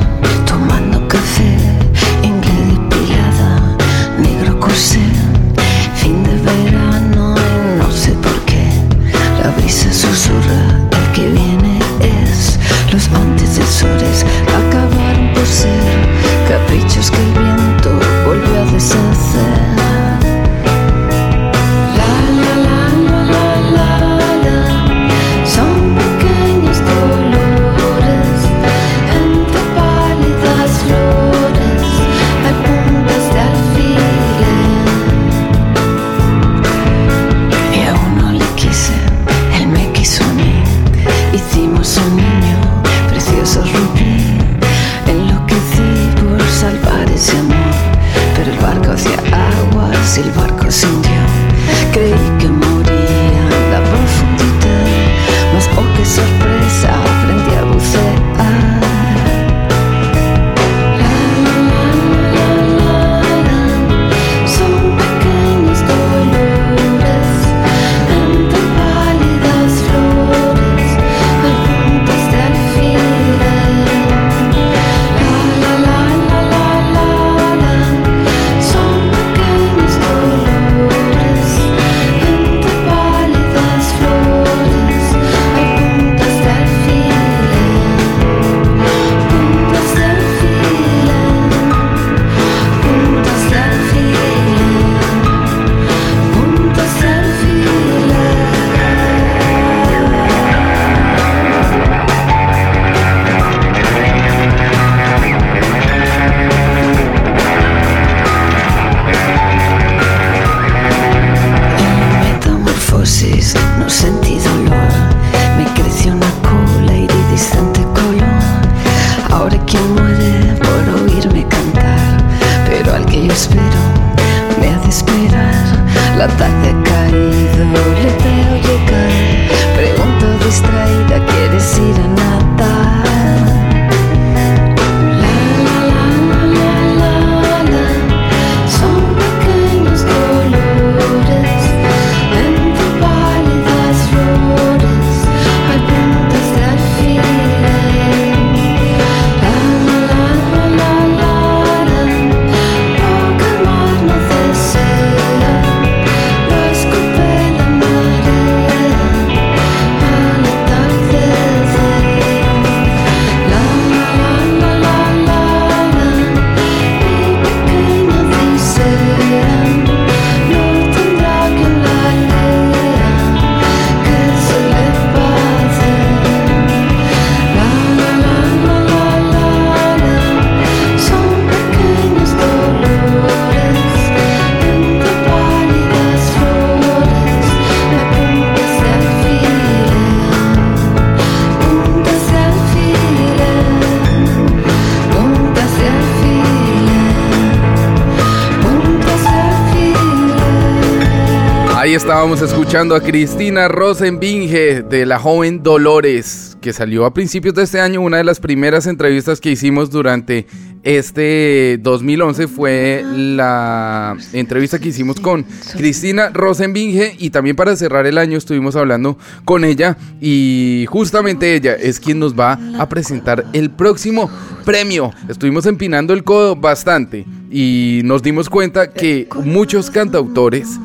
escuchando 202.73 202.97
a 202.97 203.03
Cristina 203.03 203.69
Rosenbinge 203.69 204.81
de 204.81 205.05
la 205.05 205.19
joven 205.19 205.63
Dolores, 205.63 206.57
que 206.63 206.73
salió 206.73 207.05
a 207.05 207.13
principios 207.13 207.55
de 207.55 207.65
este 207.65 207.83
año. 207.83 208.01
Una 208.01 208.17
de 208.17 208.25
las 208.25 208.41
primeras 208.41 208.87
entrevistas 208.87 209.43
que 209.43 209.51
hicimos 209.51 209.91
durante 209.91 210.47
este 210.83 211.77
2011 211.83 212.49
fue 212.49 213.05
la 213.15 214.17
entrevista 214.33 214.79
que 214.79 214.89
hicimos 214.89 215.21
con 215.21 215.45
Cristina 215.77 216.31
Rosenbinge 216.31 217.15
y 217.19 217.29
también 217.29 217.57
para 217.57 217.77
cerrar 217.77 218.07
el 218.07 218.17
año 218.17 218.39
estuvimos 218.39 218.75
hablando 218.75 219.19
con 219.45 219.67
ella 219.67 219.99
y 220.19 220.87
justamente 220.89 221.55
ella 221.55 221.75
es 221.75 222.01
quien 222.01 222.21
nos 222.21 222.35
va 222.35 222.59
a 222.79 222.89
presentar 222.89 223.45
el 223.53 223.69
próximo 223.69 224.31
premio. 224.65 225.13
Estuvimos 225.29 225.67
empinando 225.67 226.15
el 226.15 226.25
codo 226.25 226.57
bastante 226.57 227.27
y 227.51 228.01
nos 228.05 228.23
dimos 228.23 228.49
cuenta 228.49 228.91
que 228.91 229.29
muchos 229.45 229.91
cantautores 229.91 230.79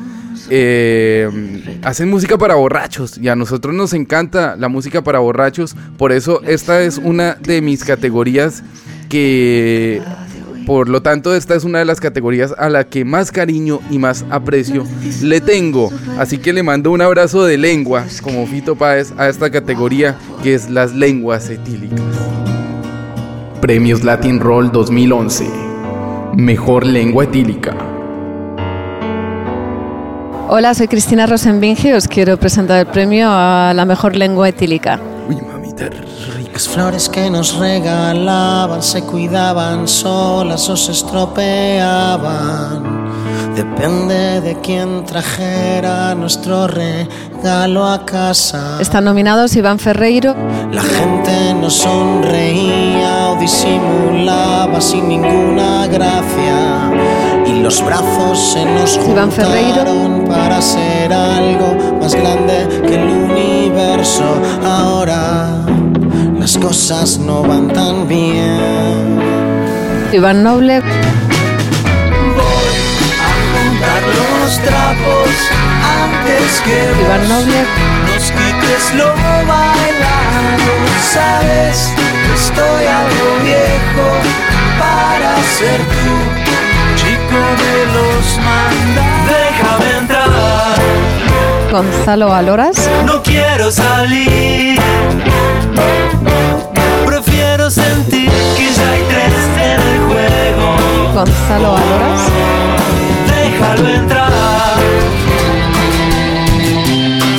eh, 0.50 1.78
hacen 1.82 2.08
música 2.08 2.38
para 2.38 2.54
borrachos 2.54 3.18
y 3.18 3.28
a 3.28 3.36
nosotros 3.36 3.74
nos 3.74 3.92
encanta 3.92 4.56
la 4.56 4.68
música 4.68 5.02
para 5.02 5.18
borrachos. 5.18 5.76
Por 5.96 6.12
eso 6.12 6.42
esta 6.44 6.82
es 6.82 6.98
una 6.98 7.34
de 7.34 7.60
mis 7.60 7.84
categorías 7.84 8.62
que... 9.08 10.02
Por 10.66 10.90
lo 10.90 11.00
tanto, 11.00 11.34
esta 11.34 11.54
es 11.54 11.64
una 11.64 11.78
de 11.78 11.86
las 11.86 11.98
categorías 11.98 12.54
a 12.58 12.68
la 12.68 12.84
que 12.84 13.02
más 13.06 13.32
cariño 13.32 13.80
y 13.90 13.98
más 13.98 14.26
aprecio 14.28 14.84
le 15.22 15.40
tengo. 15.40 15.90
Así 16.18 16.36
que 16.36 16.52
le 16.52 16.62
mando 16.62 16.90
un 16.90 17.00
abrazo 17.00 17.46
de 17.46 17.56
lengua, 17.56 18.04
como 18.22 18.46
Fito 18.46 18.76
Páez, 18.76 19.14
a 19.16 19.30
esta 19.30 19.50
categoría 19.50 20.18
que 20.42 20.52
es 20.52 20.68
las 20.68 20.94
lenguas 20.94 21.48
etílicas. 21.48 22.02
Premios 23.62 24.04
Latin 24.04 24.40
Roll 24.40 24.70
2011. 24.70 25.46
Mejor 26.36 26.86
lengua 26.86 27.24
etílica. 27.24 27.97
Hola, 30.50 30.72
soy 30.72 30.88
Cristina 30.88 31.26
Rosenbinge 31.26 31.90
y 31.90 31.92
os 31.92 32.08
quiero 32.08 32.38
presentar 32.38 32.78
el 32.78 32.86
premio 32.86 33.28
a 33.30 33.74
la 33.74 33.84
mejor 33.84 34.16
lengua 34.16 34.48
etílica. 34.48 34.98
Las 36.54 36.66
flores 36.66 37.10
que 37.10 37.28
nos 37.28 37.58
regalaban 37.58 38.82
se 38.82 39.02
cuidaban 39.02 39.86
solas 39.86 40.66
o 40.70 40.76
se 40.76 40.92
estropeaban. 40.92 42.24
Depende 43.54 44.40
de 44.40 44.58
quién 44.62 45.04
trajera 45.04 46.14
nuestro 46.14 46.66
regalo 46.66 47.86
a 47.86 48.06
casa. 48.06 48.78
Están 48.80 49.04
nominados 49.04 49.54
Iván 49.54 49.78
Ferreiro, 49.78 50.34
La 50.72 50.82
gente 50.82 51.52
no 51.60 51.68
sonreía 51.68 53.32
o 53.32 53.36
disimulaba 53.38 54.80
sin 54.80 55.08
ninguna 55.08 55.86
gracia. 55.88 57.27
Y 57.48 57.60
los 57.62 57.84
brazos 57.84 58.52
se 58.52 58.64
nos 58.64 58.96
Iván 59.08 59.32
Ferreiro. 59.32 59.84
juntaron 59.84 60.24
para 60.28 60.58
hacer 60.58 61.12
algo 61.12 61.74
más 62.00 62.14
grande 62.14 62.68
que 62.86 62.94
el 62.94 63.08
universo. 63.08 64.24
Ahora 64.64 65.64
las 66.38 66.58
cosas 66.58 67.18
no 67.18 67.42
van 67.42 67.68
tan 67.68 68.06
bien. 68.06 69.18
Iván 70.12 70.42
Noble, 70.42 70.80
juntar 73.52 74.02
los 74.18 74.58
trapos 74.60 75.28
antes 76.04 76.60
que 76.64 76.76
Iván 77.02 77.28
Noble, 77.28 77.64
nos 78.06 78.30
quites 78.30 78.94
lo 78.94 79.08
bailado. 79.46 80.72
Sabes 81.12 81.92
estoy 82.34 82.84
algo 82.86 83.28
viejo 83.44 84.08
para 84.78 85.32
ser 85.58 85.80
tú, 86.02 86.14
de 87.56 87.86
los 87.94 88.38
mandados. 88.44 89.28
Déjame 89.28 89.98
entrar, 89.98 90.76
Gonzalo 91.72 92.32
Aloras, 92.34 92.76
no 93.04 93.22
quiero 93.22 93.70
salir. 93.70 94.78
Prefiero 97.06 97.70
sentir 97.70 98.30
que 98.56 98.72
ya 98.72 98.90
hay 98.90 99.02
tres 99.08 99.34
en 99.56 99.80
el 99.80 99.98
juego. 100.08 100.66
Gonzalo 101.14 101.76
Aloras, 101.76 102.20
Déjalo 103.26 103.88
entrar. 103.88 104.28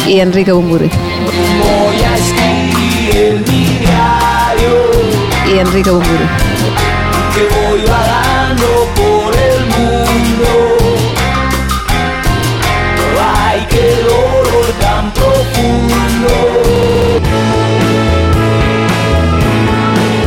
y 0.07 0.19
Enrique 0.19 0.51
Bumburi. 0.51 0.89
Voy 0.89 1.97
a 2.03 2.17
escribir 2.17 3.43
mi 3.47 3.63
diario 3.77 4.73
Y 5.53 5.59
Enrique 5.59 5.91
Bumburi. 5.91 6.27
que 7.35 7.43
voy 7.55 7.81
vagando 7.85 8.67
por 8.95 9.18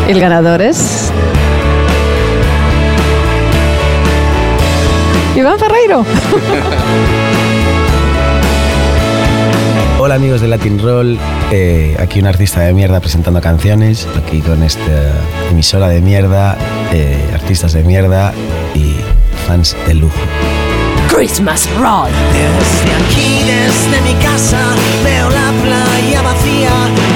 El 0.08 0.20
ganador 0.20 0.60
es. 0.60 1.10
Iván 5.34 5.58
Ferreiro. 5.58 6.04
Hola 9.98 10.16
amigos 10.16 10.40
de 10.40 10.48
Latin 10.48 10.80
Roll, 10.80 11.16
eh, 11.52 11.96
aquí 12.00 12.18
un 12.18 12.26
artista 12.26 12.60
de 12.60 12.72
mierda 12.72 12.98
presentando 12.98 13.40
canciones, 13.40 14.08
aquí 14.18 14.40
con 14.40 14.64
esta 14.64 15.12
emisora 15.48 15.88
de 15.88 16.00
mierda, 16.00 16.58
eh, 16.92 17.16
artistas 17.32 17.72
de 17.72 17.84
mierda 17.84 18.34
y 18.74 18.96
fans 19.46 19.76
de 19.86 19.94
lujo. 19.94 20.18
Christmas 21.08 21.68
Roll. 21.78 22.10
Desde 22.32 22.94
aquí, 22.96 23.44
desde 23.46 24.00
mi 24.02 24.14
casa, 24.20 24.58
veo 25.04 25.30
la 25.30 25.52
playa 25.62 26.22
vacía. 26.22 26.70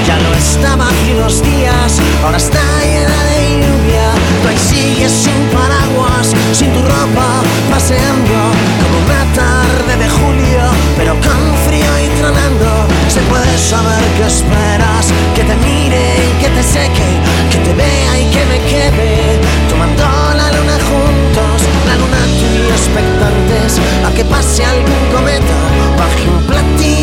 Ya 0.07 0.17
no 0.19 0.33
estaba 0.35 0.87
hace 0.87 1.15
unos 1.17 1.43
días, 1.43 1.99
ahora 2.23 2.37
está 2.37 2.63
llena 2.81 3.25
de 3.25 3.59
lluvia. 3.59 4.07
Tú 4.41 4.49
ahí 4.49 4.57
sigues 4.57 5.11
sin 5.11 5.35
paraguas, 5.51 6.33
sin 6.53 6.73
tu 6.73 6.81
ropa, 6.81 7.43
paseando 7.69 8.39
como 8.83 8.97
una 9.05 9.25
tarde 9.35 9.93
de 9.99 10.09
julio, 10.09 10.63
pero 10.97 11.13
con 11.15 11.43
frío 11.67 11.91
y 12.05 12.09
tronando. 12.21 12.87
Se 13.09 13.21
puede 13.23 13.59
saber 13.59 14.05
qué 14.17 14.27
esperas, 14.27 15.11
que 15.35 15.43
te 15.43 15.57
mire 15.57 16.05
y 16.31 16.33
que 16.41 16.51
te 16.51 16.63
seque, 16.63 17.11
que 17.51 17.59
te 17.67 17.75
vea 17.75 18.13
y 18.21 18.31
que 18.31 18.45
me 18.47 18.59
quede. 18.71 19.41
Tomando 19.69 20.05
la 20.37 20.53
luna 20.55 20.79
juntos, 20.87 21.59
la 21.89 21.97
luna 21.97 22.23
tú 22.39 22.49
expectantes 22.79 23.81
a 24.07 24.15
que 24.15 24.25
pase 24.25 24.65
algún 24.65 25.03
cometa 25.13 25.59
baje 25.99 26.29
un 26.29 26.43
platillo 26.45 26.96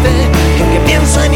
abrazarte, 0.00 0.30
que 0.56 0.62
aunque 0.62 0.80
pienso 0.86 1.22
en 1.24 1.34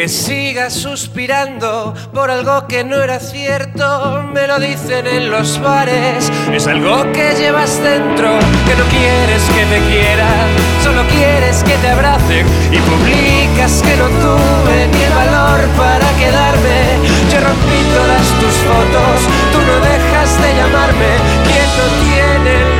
Aunque 0.00 0.14
sigas 0.14 0.72
suspirando 0.72 1.92
por 2.14 2.30
algo 2.30 2.66
que 2.66 2.84
no 2.84 3.02
era 3.02 3.20
cierto, 3.20 4.22
me 4.32 4.46
lo 4.46 4.58
dicen 4.58 5.06
en 5.06 5.30
los 5.30 5.60
bares. 5.60 6.32
Es 6.50 6.66
algo 6.66 7.02
que 7.12 7.34
llevas 7.34 7.82
dentro, 7.82 8.38
que 8.64 8.76
no 8.76 8.84
quieres 8.84 9.42
que 9.50 9.66
te 9.66 9.78
quieran, 9.90 10.48
solo 10.82 11.02
quieres 11.08 11.62
que 11.64 11.74
te 11.76 11.88
abracen. 11.90 12.46
Y 12.72 12.78
publicas 12.78 13.82
que 13.82 13.94
no 13.98 14.08
tuve 14.24 14.88
ni 14.90 15.02
el 15.02 15.12
valor 15.12 15.68
para 15.76 16.08
quedarme. 16.16 16.96
Yo 17.30 17.40
rompí 17.40 17.80
todas 17.92 18.26
tus 18.40 18.54
fotos, 18.64 19.20
tú 19.52 19.58
no 19.58 19.80
dejas 19.84 20.40
de 20.40 20.54
llamarme. 20.56 21.12
¿Quién 21.44 21.68
no 21.76 21.86
tiene 22.00 22.79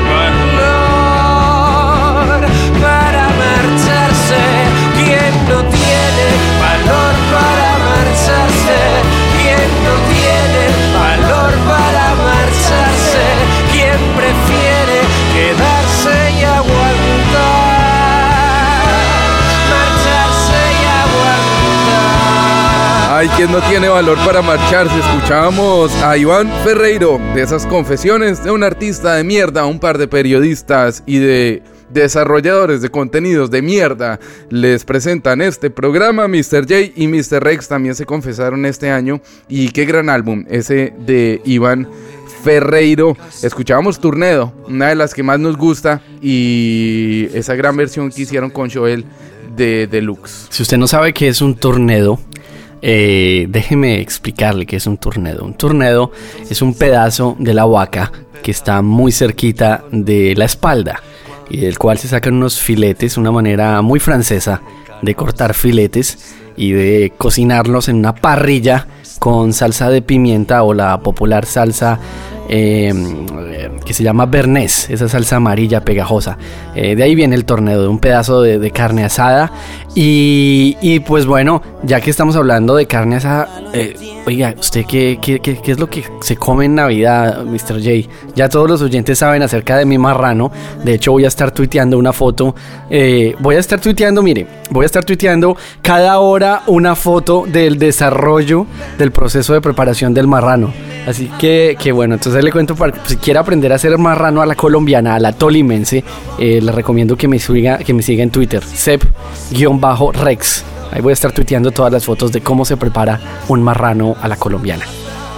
Hay 23.20 23.28
quien 23.36 23.52
no 23.52 23.60
tiene 23.68 23.86
valor 23.86 24.16
para 24.24 24.40
marcharse. 24.40 24.98
Escuchábamos 24.98 25.92
a 26.02 26.16
Iván 26.16 26.50
Ferreiro 26.64 27.20
de 27.34 27.42
esas 27.42 27.66
confesiones 27.66 28.42
de 28.42 28.50
un 28.50 28.64
artista 28.64 29.16
de 29.16 29.24
mierda, 29.24 29.66
un 29.66 29.78
par 29.78 29.98
de 29.98 30.08
periodistas 30.08 31.02
y 31.04 31.18
de 31.18 31.62
desarrolladores 31.90 32.80
de 32.80 32.88
contenidos 32.88 33.50
de 33.50 33.60
mierda 33.60 34.18
les 34.48 34.86
presentan 34.86 35.42
este 35.42 35.68
programa. 35.68 36.28
Mr. 36.28 36.62
J 36.62 36.92
y 36.96 37.08
Mr. 37.08 37.44
Rex 37.44 37.68
también 37.68 37.94
se 37.94 38.06
confesaron 38.06 38.64
este 38.64 38.90
año. 38.90 39.20
Y 39.50 39.68
qué 39.68 39.84
gran 39.84 40.08
álbum 40.08 40.46
ese 40.48 40.94
de 41.00 41.42
Iván 41.44 41.90
Ferreiro. 42.42 43.18
Escuchábamos 43.42 44.00
Turnedo, 44.00 44.54
una 44.66 44.88
de 44.88 44.94
las 44.94 45.12
que 45.12 45.22
más 45.22 45.38
nos 45.38 45.58
gusta. 45.58 46.00
Y 46.22 47.28
esa 47.34 47.54
gran 47.54 47.76
versión 47.76 48.08
que 48.08 48.22
hicieron 48.22 48.48
con 48.48 48.70
Joel 48.70 49.04
de 49.54 49.86
Deluxe. 49.86 50.46
Si 50.48 50.62
usted 50.62 50.78
no 50.78 50.86
sabe 50.86 51.12
qué 51.12 51.28
es 51.28 51.42
un 51.42 51.54
tornado, 51.54 52.18
eh, 52.82 53.46
déjeme 53.48 54.00
explicarle 54.00 54.66
qué 54.66 54.76
es 54.76 54.86
un 54.86 54.96
tornado. 54.96 55.44
Un 55.44 55.54
tornado 55.54 56.12
es 56.48 56.62
un 56.62 56.74
pedazo 56.74 57.36
de 57.38 57.54
la 57.54 57.64
vaca 57.64 58.12
que 58.42 58.50
está 58.50 58.82
muy 58.82 59.12
cerquita 59.12 59.84
de 59.90 60.34
la 60.36 60.46
espalda 60.46 61.02
y 61.50 61.58
del 61.58 61.78
cual 61.78 61.98
se 61.98 62.08
sacan 62.08 62.34
unos 62.34 62.58
filetes, 62.60 63.16
una 63.16 63.32
manera 63.32 63.82
muy 63.82 64.00
francesa 64.00 64.62
de 65.02 65.14
cortar 65.14 65.54
filetes 65.54 66.34
y 66.56 66.72
de 66.72 67.12
cocinarlos 67.16 67.88
en 67.88 67.96
una 67.96 68.14
parrilla 68.14 68.86
con 69.18 69.52
salsa 69.52 69.90
de 69.90 70.02
pimienta 70.02 70.62
o 70.62 70.72
la 70.72 71.00
popular 71.00 71.44
salsa 71.44 71.98
eh, 72.48 72.92
que 73.84 73.94
se 73.94 74.02
llama 74.02 74.26
Bernés, 74.26 74.88
esa 74.90 75.08
salsa 75.08 75.36
amarilla 75.36 75.84
pegajosa. 75.84 76.38
Eh, 76.74 76.94
de 76.96 77.02
ahí 77.02 77.14
viene 77.14 77.34
el 77.34 77.44
torneo, 77.44 77.82
de 77.82 77.88
un 77.88 77.98
pedazo 77.98 78.42
de, 78.42 78.70
carne 78.70 79.04
asada. 79.04 79.52
Y, 79.94 80.76
y, 80.80 81.00
pues 81.00 81.26
bueno, 81.26 81.62
ya 81.82 82.00
que 82.00 82.10
estamos 82.10 82.36
hablando 82.36 82.76
de 82.76 82.86
carne 82.86 83.16
asada, 83.16 83.48
eh, 83.72 83.96
oiga, 84.26 84.54
¿usted 84.58 84.84
qué, 84.86 85.18
qué, 85.20 85.40
qué, 85.40 85.56
qué 85.60 85.72
es 85.72 85.80
lo 85.80 85.88
que 85.88 86.04
se 86.20 86.36
come 86.36 86.66
en 86.66 86.76
Navidad, 86.76 87.44
Mr. 87.44 87.82
J? 87.82 88.08
Ya 88.36 88.48
todos 88.48 88.70
los 88.70 88.82
oyentes 88.82 89.18
saben 89.18 89.42
acerca 89.42 89.76
de 89.76 89.84
mi 89.84 89.98
marrano. 89.98 90.52
De 90.84 90.94
hecho, 90.94 91.12
voy 91.12 91.24
a 91.24 91.28
estar 91.28 91.50
tuiteando 91.50 91.98
una 91.98 92.12
foto. 92.12 92.54
Voy 93.40 93.56
a 93.56 93.58
estar 93.58 93.80
tuiteando, 93.80 94.22
mire, 94.22 94.46
voy 94.70 94.84
a 94.84 94.86
estar 94.86 95.04
tuiteando 95.04 95.56
cada 95.82 96.18
hora 96.20 96.62
una 96.66 96.94
foto 96.94 97.44
del 97.46 97.78
desarrollo 97.78 98.66
del 98.98 99.10
proceso 99.10 99.52
de 99.52 99.60
preparación 99.60 100.14
del 100.14 100.26
marrano. 100.26 100.72
Así 101.06 101.30
que, 101.38 101.76
que 101.78 101.92
bueno, 101.92 102.14
entonces 102.14 102.39
le 102.42 102.52
cuento, 102.52 102.74
para, 102.74 102.92
si 103.04 103.16
quiere 103.16 103.38
aprender 103.38 103.72
a 103.72 103.76
hacer 103.76 103.96
marrano 103.98 104.42
a 104.42 104.46
la 104.46 104.54
colombiana, 104.54 105.16
a 105.16 105.18
la 105.18 105.32
tolimense, 105.32 106.04
eh, 106.38 106.60
le 106.62 106.72
recomiendo 106.72 107.16
que 107.16 107.28
me, 107.28 107.38
siga, 107.38 107.78
que 107.78 107.94
me 107.94 108.02
siga 108.02 108.22
en 108.22 108.30
Twitter, 108.30 108.62
sep-rex. 108.62 110.64
Ahí 110.92 111.00
voy 111.00 111.10
a 111.10 111.14
estar 111.14 111.32
tuiteando 111.32 111.70
todas 111.70 111.92
las 111.92 112.04
fotos 112.04 112.32
de 112.32 112.40
cómo 112.40 112.64
se 112.64 112.76
prepara 112.76 113.20
un 113.48 113.62
marrano 113.62 114.16
a 114.20 114.28
la 114.28 114.36
colombiana. 114.36 114.84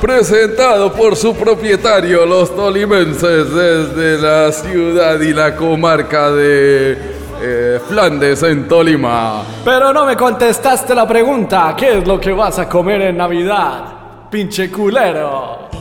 Presentado 0.00 0.92
por 0.92 1.14
su 1.14 1.34
propietario, 1.34 2.26
los 2.26 2.54
tolimenses, 2.56 3.54
desde 3.54 4.18
la 4.18 4.50
ciudad 4.50 5.20
y 5.20 5.32
la 5.32 5.54
comarca 5.54 6.32
de 6.32 6.98
eh, 7.40 7.80
Flandes, 7.88 8.42
en 8.42 8.66
Tolima. 8.66 9.42
Pero 9.64 9.92
no 9.92 10.06
me 10.06 10.16
contestaste 10.16 10.94
la 10.94 11.06
pregunta, 11.06 11.74
¿qué 11.76 11.98
es 11.98 12.06
lo 12.06 12.18
que 12.18 12.32
vas 12.32 12.58
a 12.58 12.68
comer 12.68 13.02
en 13.02 13.16
Navidad? 13.16 13.84
Pinche 14.30 14.70
culero. 14.70 15.71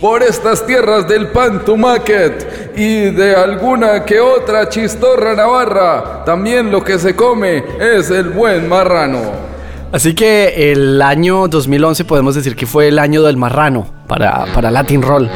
Por 0.00 0.22
estas 0.22 0.64
tierras 0.64 1.08
del 1.08 1.28
pan 1.28 1.64
tumaquet 1.64 2.72
y 2.76 3.10
de 3.10 3.34
alguna 3.34 4.04
que 4.04 4.20
otra 4.20 4.68
chistorra 4.68 5.34
navarra, 5.34 6.24
también 6.24 6.70
lo 6.70 6.84
que 6.84 7.00
se 7.00 7.16
come 7.16 7.64
es 7.80 8.08
el 8.10 8.28
buen 8.28 8.68
marrano. 8.68 9.18
Así 9.90 10.14
que 10.14 10.70
el 10.70 11.02
año 11.02 11.48
2011 11.48 12.04
podemos 12.04 12.36
decir 12.36 12.54
que 12.54 12.66
fue 12.66 12.88
el 12.88 12.98
año 13.00 13.22
del 13.22 13.36
marrano 13.36 13.88
para, 14.06 14.46
para 14.54 14.70
Latin 14.70 15.02
Roll. 15.02 15.28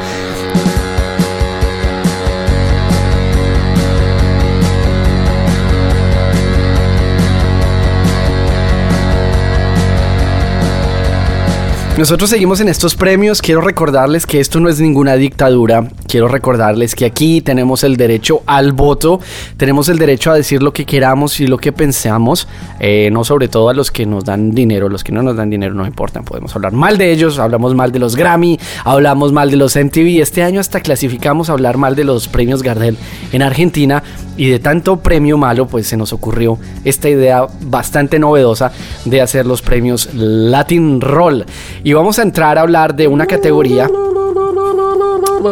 Nosotros 11.95 12.31
seguimos 12.31 12.59
en 12.59 12.69
estos 12.69 12.95
premios. 12.95 13.39
Quiero 13.39 13.61
recordarles 13.61 14.25
que 14.25 14.39
esto 14.39 14.59
no 14.59 14.67
es 14.67 14.81
ninguna 14.81 15.13
dictadura. 15.15 15.87
Quiero 16.07 16.27
recordarles 16.27 16.95
que 16.95 17.05
aquí 17.05 17.39
tenemos 17.39 17.83
el 17.83 17.97
derecho 17.97 18.41
al 18.47 18.71
voto. 18.71 19.19
Tenemos 19.57 19.89
el 19.89 19.99
derecho 19.99 20.31
a 20.31 20.33
decir 20.33 20.63
lo 20.63 20.73
que 20.73 20.87
queramos 20.87 21.39
y 21.39 21.45
lo 21.45 21.59
que 21.59 21.71
pensamos. 21.71 22.47
Eh, 22.79 23.09
no 23.11 23.23
sobre 23.23 23.47
todo 23.47 23.69
a 23.69 23.75
los 23.75 23.91
que 23.91 24.07
nos 24.07 24.25
dan 24.25 24.51
dinero. 24.51 24.89
Los 24.89 25.03
que 25.03 25.11
no 25.11 25.21
nos 25.21 25.35
dan 25.35 25.51
dinero 25.51 25.75
no 25.75 25.85
importan. 25.85 26.25
Podemos 26.25 26.55
hablar 26.55 26.71
mal 26.71 26.97
de 26.97 27.11
ellos. 27.11 27.37
Hablamos 27.37 27.75
mal 27.75 27.91
de 27.91 27.99
los 27.99 28.15
Grammy. 28.15 28.59
Hablamos 28.85 29.31
mal 29.31 29.51
de 29.51 29.57
los 29.57 29.75
MTV. 29.75 30.19
Este 30.19 30.41
año 30.41 30.59
hasta 30.59 30.79
clasificamos 30.79 31.51
a 31.51 31.53
hablar 31.53 31.77
mal 31.77 31.95
de 31.95 32.05
los 32.05 32.27
premios 32.27 32.63
Gardel 32.63 32.97
en 33.31 33.43
Argentina. 33.43 34.01
Y 34.37 34.49
de 34.49 34.59
tanto 34.59 34.97
premio 34.97 35.37
malo, 35.37 35.67
pues 35.67 35.87
se 35.87 35.97
nos 35.97 36.13
ocurrió 36.13 36.57
esta 36.83 37.09
idea 37.09 37.45
bastante 37.61 38.19
novedosa 38.19 38.71
de 39.05 39.21
hacer 39.21 39.45
los 39.45 39.61
premios 39.61 40.09
Latin 40.13 41.01
Roll. 41.01 41.45
Y 41.83 41.93
vamos 41.93 42.19
a 42.19 42.23
entrar 42.23 42.57
a 42.57 42.61
hablar 42.61 42.95
de 42.95 43.07
una 43.07 43.25
categoría 43.25 43.89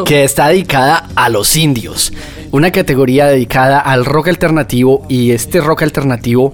que 0.06 0.24
está 0.24 0.48
dedicada 0.48 1.10
a 1.16 1.30
los 1.30 1.56
indios. 1.56 2.14
Una 2.52 2.70
categoría 2.72 3.28
dedicada 3.28 3.80
al 3.80 4.04
rock 4.04 4.28
alternativo 4.28 5.06
y 5.08 5.32
este 5.32 5.62
rock 5.62 5.84
alternativo 5.84 6.54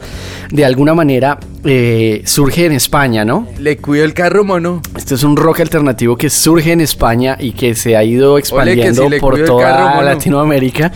de 0.51 0.63
alguna 0.63 0.93
manera 0.93 1.39
eh, 1.63 2.21
surge 2.25 2.65
en 2.65 2.73
España, 2.73 3.25
¿no? 3.25 3.47
Le 3.57 3.77
cuido 3.77 4.05
el 4.05 4.13
carro, 4.13 4.43
mono. 4.43 4.81
Este 4.95 5.15
es 5.15 5.23
un 5.23 5.35
rock 5.35 5.61
alternativo 5.61 6.15
que 6.15 6.29
surge 6.29 6.71
en 6.71 6.81
España 6.81 7.35
y 7.39 7.53
que 7.53 7.73
se 7.73 7.97
ha 7.97 8.03
ido 8.03 8.37
expandiendo 8.37 9.09
por 9.19 9.43
toda 9.43 9.63
carro. 9.63 10.01
Latinoamérica. 10.03 10.91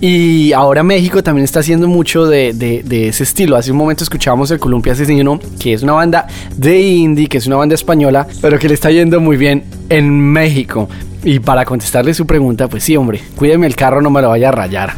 Y 0.00 0.52
ahora 0.52 0.82
México 0.82 1.22
también 1.22 1.44
está 1.44 1.60
haciendo 1.60 1.88
mucho 1.88 2.26
de, 2.26 2.52
de- 2.52 2.82
de 2.84 3.08
ese 3.08 3.22
estilo. 3.22 3.56
Hace 3.56 3.70
un 3.72 3.78
momento 3.78 4.04
escuchábamos 4.04 4.50
el 4.50 4.58
Columpia 4.58 4.92
Asesino, 4.92 5.40
que 5.58 5.72
es 5.72 5.82
una 5.82 5.94
banda 5.94 6.26
de 6.54 6.78
indie, 6.80 7.28
que 7.28 7.38
es 7.38 7.46
una 7.46 7.56
banda 7.56 7.74
española, 7.74 8.26
pero 8.42 8.58
que 8.58 8.68
le 8.68 8.74
está 8.74 8.90
yendo 8.90 9.20
muy 9.20 9.36
bien 9.36 9.64
en 9.88 10.10
México. 10.20 10.88
Y 11.24 11.40
para 11.40 11.64
contestarle 11.64 12.12
su 12.14 12.26
pregunta, 12.26 12.68
pues 12.68 12.84
sí, 12.84 12.96
hombre, 12.96 13.20
cuídeme 13.36 13.66
el 13.66 13.74
carro, 13.74 14.02
no 14.02 14.10
me 14.10 14.20
lo 14.20 14.28
vaya 14.28 14.48
a 14.50 14.52
rayar. 14.52 14.92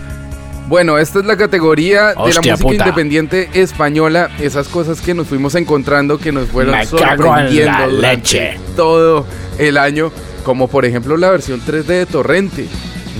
Bueno, 0.69 0.99
esta 0.99 1.21
es 1.21 1.25
la 1.25 1.37
categoría 1.39 2.09
de 2.09 2.15
la 2.17 2.25
música 2.27 2.57
puta. 2.59 2.75
independiente 2.75 3.49
española. 3.55 4.29
Esas 4.39 4.69
cosas 4.69 5.01
que 5.01 5.15
nos 5.15 5.27
fuimos 5.29 5.55
encontrando, 5.55 6.19
que 6.19 6.31
nos 6.33 6.49
fueron 6.49 6.77
Me 6.77 6.85
cago 6.85 6.99
en 6.99 7.09
sorprendiendo 7.19 7.87
la 7.87 7.87
leche. 8.13 8.59
todo 8.77 9.25
el 9.59 9.79
año. 9.79 10.11
Como 10.45 10.69
por 10.69 10.85
ejemplo 10.85 11.17
la 11.17 11.31
versión 11.31 11.61
3D 11.67 11.85
de 11.87 12.07
Torrente. 12.07 12.67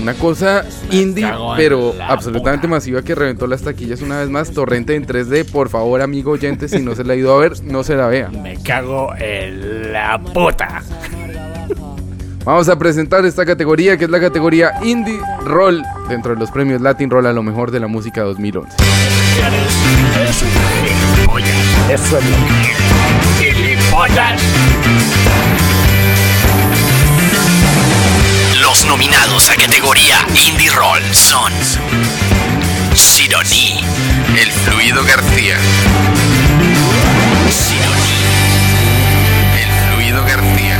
Una 0.01 0.13
cosa 0.13 0.65
indie, 0.91 1.29
pero 1.57 1.93
absolutamente 2.07 2.67
masiva 2.67 3.01
que 3.01 3.15
reventó 3.15 3.47
las 3.47 3.61
taquillas 3.61 4.01
una 4.01 4.19
vez 4.19 4.29
más. 4.29 4.51
Torrente 4.51 4.95
en 4.95 5.05
3D, 5.05 5.45
por 5.51 5.69
favor, 5.69 6.01
amigo 6.01 6.31
oyente, 6.31 6.67
si 6.67 6.79
no 6.79 6.95
se 6.95 7.03
la 7.03 7.13
ha 7.13 7.15
ido 7.15 7.35
a 7.35 7.39
ver, 7.39 7.63
no 7.63 7.83
se 7.83 7.95
la 7.95 8.07
vea. 8.07 8.29
Me 8.29 8.57
cago 8.61 9.13
en 9.17 9.91
la 9.91 10.19
puta. 10.19 10.81
Vamos 12.45 12.69
a 12.69 12.79
presentar 12.79 13.25
esta 13.25 13.45
categoría 13.45 13.97
que 13.97 14.05
es 14.05 14.09
la 14.09 14.19
categoría 14.19 14.71
Indie 14.81 15.19
Roll 15.43 15.83
dentro 16.07 16.33
de 16.33 16.39
los 16.39 16.49
premios 16.49 16.81
Latin 16.81 17.09
Roll 17.09 17.27
a 17.27 17.33
lo 17.33 17.43
mejor 17.43 17.69
de 17.69 17.79
la 17.79 17.87
música 17.87 18.23
2011. 18.23 18.77
Eso 21.91 22.17
es 22.17 22.23
lo 22.25 22.37
que 23.39 23.53
nominados 28.89 29.49
a 29.51 29.55
categoría 29.55 30.17
Indie 30.47 30.71
Roll 30.71 31.03
son 31.13 31.53
Sidoní, 32.95 33.79
El 34.35 34.51
Fluido 34.51 35.03
García. 35.03 35.57
Sidoní, 37.49 38.19
El 39.61 39.71
Fluido 39.85 40.23
García. 40.25 40.77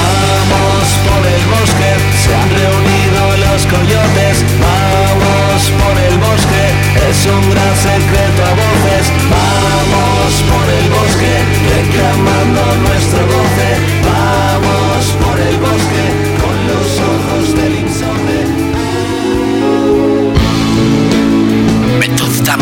Vamos 0.00 0.88
por 1.04 1.22
el 1.26 1.44
bosque, 1.52 1.90
se 2.24 2.34
han 2.34 2.48
reunido 2.48 3.36
los 3.44 3.66
coyotes. 3.66 4.44
Vamos 4.58 5.60
por 5.82 5.96
el 6.00 6.16
bosque, 6.18 6.64
es 7.10 7.26
un 7.26 7.50
gran 7.50 7.76
secreto 7.76 8.40
a 8.42 8.52
voces. 8.56 9.12
Vamos 9.28 10.32
por 10.48 10.66
el 10.78 10.88
bosque, 10.96 11.32
reclamando 11.76 12.60
nuestro 12.88 13.20
goce. 13.26 13.68
Vamos 14.02 15.04
por 15.22 15.38
el 15.38 15.56
bosque, 15.58 16.07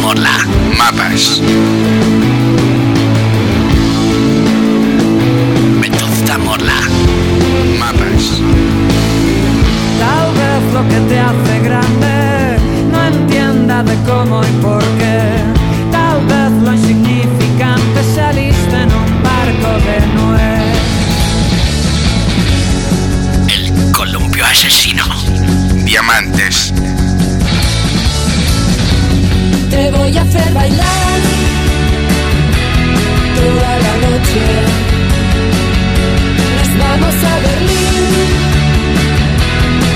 Llamémosla 0.07 0.39
mapas. 0.79 1.43
Metámosla 5.81 6.79
mapas. 7.81 8.41
Tal 9.99 10.29
vez 10.39 10.63
lo 10.73 10.83
que 10.89 11.01
te 11.09 11.19
hace 11.19 11.59
grande 11.61 12.59
no 12.93 13.05
entienda 13.05 13.83
de 13.83 13.97
cómo 14.07 14.43
y 14.45 14.63
por 14.63 14.85
qué. 14.99 15.43
Tal 15.91 16.25
vez 16.27 16.53
lo 16.63 16.73
insignificante 16.73 18.05
saliste 18.15 18.77
en 18.77 18.93
un 18.93 19.23
barco 19.25 19.71
de 19.87 20.07
nuez. 20.15 20.79
El 23.49 23.93
columpio 23.93 24.45
asesino. 24.47 25.05
Diamantes. 25.85 26.73
voy 30.07 30.17
a 30.19 30.23
hacer 30.23 30.55
bailar 30.55 31.21
toda 33.35 33.79
la 33.85 33.95
noche. 34.07 34.43
Nos 36.57 36.79
vamos 36.79 37.15
a 37.25 37.39
Berlín, 37.47 38.05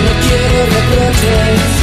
no 0.05 0.13
quiero 0.27 0.59
reproches. 0.75 1.80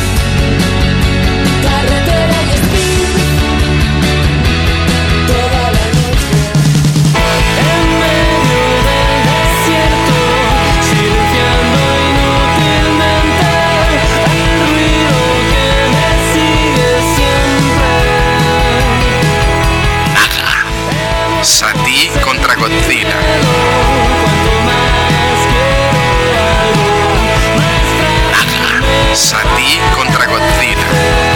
Satí 29.17 29.79
contra 29.95 30.25
Godzilla. 30.27 31.27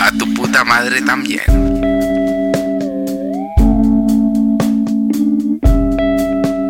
A 0.00 0.10
tu 0.12 0.32
puta 0.32 0.64
madre 0.64 1.02
también. 1.02 1.42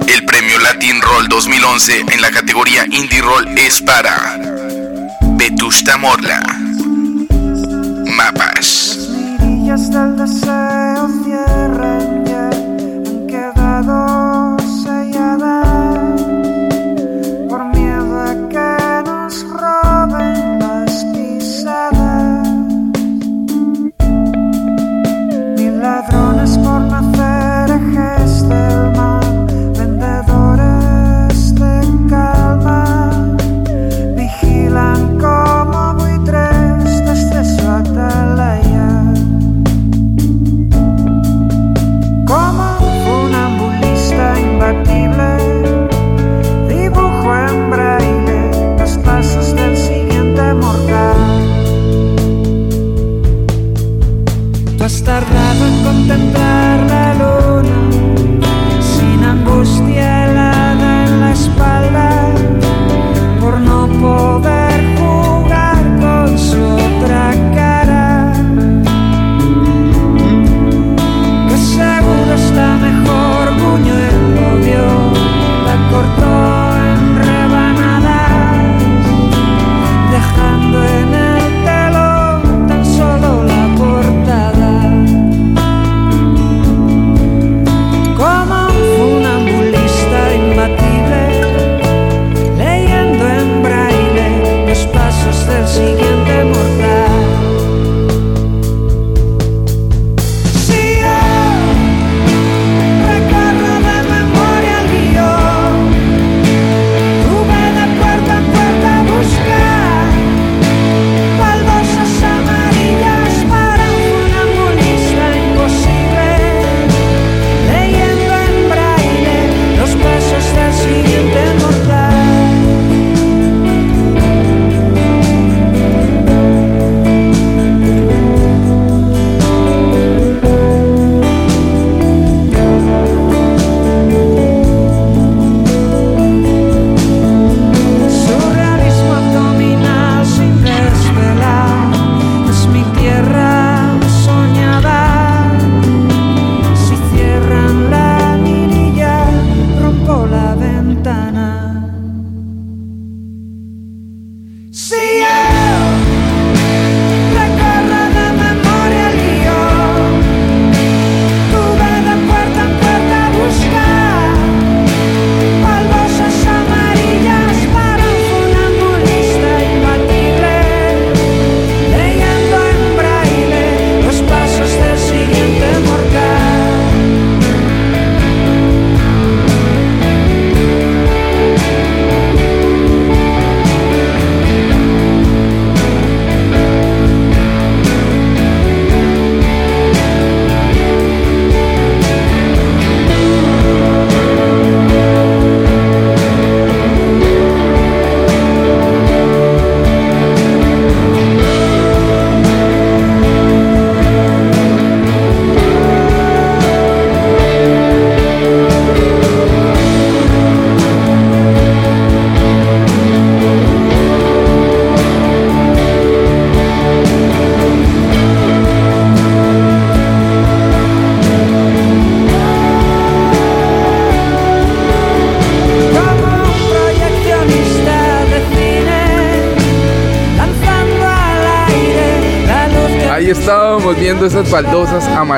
El 0.09 0.25
premio 0.25 0.59
Latin 0.59 1.01
Roll 1.01 1.29
2011 1.29 2.05
en 2.11 2.21
la 2.21 2.31
categoría 2.31 2.85
Indie 2.91 3.23
Roll 3.23 3.47
es 3.57 3.81
para 3.81 4.39
Vetusta 5.37 5.97
Morla. 5.97 6.58
dancing 95.69 95.98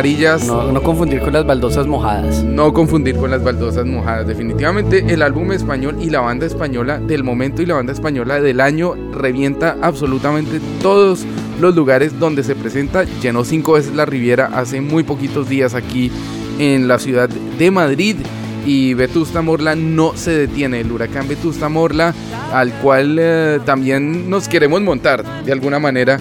amarillas. 0.01 0.46
No, 0.46 0.72
no 0.72 0.82
confundir 0.82 1.20
con 1.20 1.32
las 1.32 1.44
baldosas 1.44 1.86
mojadas. 1.86 2.42
No 2.42 2.72
confundir 2.72 3.16
con 3.16 3.30
las 3.30 3.44
baldosas 3.44 3.84
mojadas. 3.84 4.26
Definitivamente 4.26 5.05
el 5.12 5.22
álbum 5.22 5.53
español 5.53 5.96
y 6.01 6.11
la 6.11 6.20
banda 6.20 6.46
española 6.46 6.98
del 6.98 7.22
momento 7.22 7.61
y 7.61 7.66
la 7.66 7.74
banda 7.74 7.92
española 7.92 8.40
del 8.40 8.61
año 8.61 8.94
revienta 9.12 9.76
absolutamente 9.82 10.61
todos 10.80 11.26
los 11.61 11.74
lugares 11.74 12.18
donde 12.18 12.42
se 12.42 12.55
presenta. 12.55 13.05
Llenó 13.20 13.44
cinco 13.44 13.72
veces 13.72 13.94
la 13.94 14.07
Riviera 14.07 14.51
hace 14.55 14.80
muy 14.80 15.03
poquitos 15.03 15.48
días 15.48 15.74
aquí 15.74 16.11
en 16.59 16.88
la 16.88 16.98
ciudad 16.98 17.28
de 17.28 17.70
Madrid. 17.70 18.16
Y 18.66 18.92
Vetusta 18.92 19.40
Morla 19.40 19.74
no 19.74 20.12
se 20.16 20.32
detiene, 20.32 20.80
el 20.80 20.92
huracán 20.92 21.26
Vetusta 21.26 21.70
Morla, 21.70 22.14
al 22.53 22.70
cual 22.74 23.16
eh, 23.18 23.59
también 23.64 24.28
nos 24.28 24.48
queremos 24.48 24.82
montar 24.82 25.24
de 25.44 25.53
alguna 25.53 25.78
manera. 25.78 26.20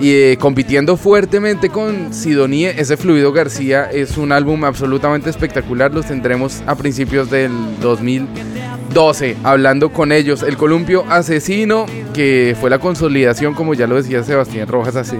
Y 0.00 0.12
eh, 0.12 0.36
compitiendo 0.38 0.96
fuertemente 0.96 1.70
con 1.70 2.14
Sidonie, 2.14 2.74
ese 2.80 2.96
Fluido 2.96 3.32
García 3.32 3.90
es 3.90 4.16
un 4.16 4.30
álbum 4.30 4.64
absolutamente 4.64 5.28
espectacular. 5.28 5.92
Los 5.92 6.06
tendremos 6.06 6.62
a 6.66 6.76
principios 6.76 7.30
del 7.30 7.50
2012, 7.80 9.36
hablando 9.42 9.92
con 9.92 10.12
ellos. 10.12 10.44
El 10.44 10.56
Columpio 10.56 11.04
Asesino, 11.08 11.86
que 12.14 12.56
fue 12.60 12.70
la 12.70 12.78
consolidación, 12.78 13.54
como 13.54 13.74
ya 13.74 13.88
lo 13.88 13.96
decía 13.96 14.22
Sebastián 14.22 14.68
Rojas 14.68 14.94
hace 14.94 15.18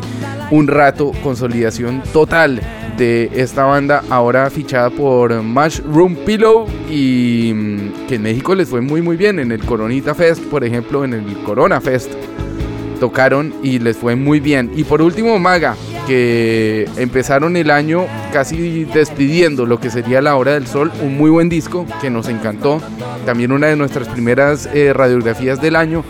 un 0.53 0.69
rato, 0.69 1.11
consolidación 1.25 2.03
total 2.13 2.61
de 2.97 3.31
esta 3.35 3.65
banda, 3.65 4.03
ahora 4.11 4.49
fichada 4.51 4.91
por 4.91 5.43
Mushroom 5.43 6.17
Pillow 6.25 6.67
y 6.91 7.53
mm, 7.55 8.07
que 8.09 8.17
en 8.17 8.23
México 8.23 8.55
les 8.55 8.69
fue 8.69 8.81
muy 8.81 9.03
muy 9.03 9.17
bien. 9.17 9.39
En 9.41 9.51
el 9.51 9.65
Coronita 9.65 10.15
Fest, 10.15 10.43
por 10.45 10.65
ejemplo, 10.65 11.05
en 11.05 11.15
el 11.15 11.39
Corona 11.45 11.81
Fest 11.81 12.13
tocaron 12.99 13.55
y 13.63 13.79
les 13.79 13.97
fue 13.97 14.17
muy 14.17 14.41
bien. 14.41 14.71
Y 14.77 14.85
por 14.85 15.03
último, 15.03 15.39
Maga, 15.39 15.77
que 16.07 16.89
empezaron 16.97 17.57
el 17.57 17.71
año 17.71 18.07
casi 18.33 18.85
despidiendo 18.85 19.67
lo 19.67 19.81
que 19.81 19.91
sería 19.91 20.21
La 20.21 20.37
Hora 20.37 20.55
del 20.55 20.67
Sol, 20.67 20.93
un 21.03 21.17
muy 21.17 21.31
buen 21.31 21.49
disco 21.49 21.87
que 22.01 22.11
nos 22.11 22.29
encantó, 22.29 22.81
también 23.27 23.53
una 23.53 23.69
de 23.69 23.77
nuestras 23.77 24.09
primeras 24.09 24.69
eh, 24.73 24.93
radiografías 24.93 25.61
del 25.61 25.77
año. 25.77 26.05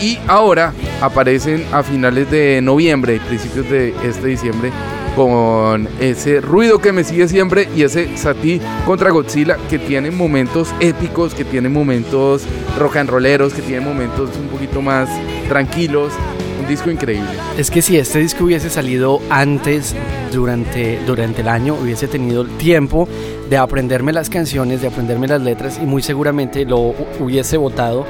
Y 0.00 0.18
ahora 0.28 0.72
aparecen 1.00 1.64
a 1.72 1.82
finales 1.82 2.30
de 2.30 2.60
noviembre, 2.62 3.20
principios 3.26 3.68
de 3.68 3.94
este 4.04 4.28
diciembre, 4.28 4.70
con 5.16 5.88
ese 6.00 6.40
ruido 6.40 6.78
que 6.78 6.92
me 6.92 7.04
sigue 7.04 7.28
siempre 7.28 7.68
y 7.74 7.82
ese 7.82 8.16
Sati 8.16 8.60
contra 8.86 9.10
Godzilla 9.10 9.56
que 9.68 9.78
tiene 9.78 10.10
momentos 10.10 10.74
épicos, 10.80 11.34
que 11.34 11.44
tiene 11.44 11.68
momentos 11.68 12.42
rock 12.78 12.96
and 12.96 13.10
rolleros, 13.10 13.52
que 13.52 13.62
tiene 13.62 13.80
momentos 13.84 14.30
un 14.36 14.48
poquito 14.48 14.80
más 14.80 15.08
tranquilos. 15.48 16.12
Un 16.60 16.66
disco 16.66 16.90
increíble. 16.90 17.28
Es 17.56 17.70
que 17.70 17.82
si 17.82 17.96
este 17.96 18.18
disco 18.18 18.44
hubiese 18.44 18.68
salido 18.68 19.20
antes, 19.30 19.94
durante, 20.32 20.98
durante 21.06 21.40
el 21.40 21.48
año, 21.48 21.74
hubiese 21.74 22.08
tenido 22.08 22.42
el 22.42 22.48
tiempo 22.58 23.08
de 23.48 23.56
aprenderme 23.56 24.12
las 24.12 24.28
canciones, 24.28 24.82
de 24.82 24.88
aprenderme 24.88 25.28
las 25.28 25.40
letras 25.40 25.78
y 25.82 25.86
muy 25.86 26.02
seguramente 26.02 26.64
lo 26.64 26.94
hubiese 27.20 27.56
votado 27.56 28.06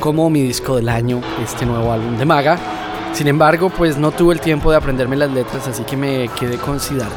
como 0.00 0.30
mi 0.30 0.42
disco 0.42 0.76
del 0.76 0.88
año, 0.88 1.20
este 1.42 1.66
nuevo 1.66 1.92
álbum 1.92 2.16
de 2.18 2.24
Maga. 2.24 2.85
Sin 3.16 3.28
embargo, 3.28 3.70
pues 3.70 3.96
no 3.96 4.10
tuve 4.10 4.34
el 4.34 4.42
tiempo 4.42 4.70
de 4.70 4.76
aprenderme 4.76 5.16
las 5.16 5.30
letras, 5.30 5.66
así 5.66 5.84
que 5.84 5.96
me 5.96 6.28
quedé 6.38 6.58
con 6.58 6.78
Siddhartha. 6.78 7.16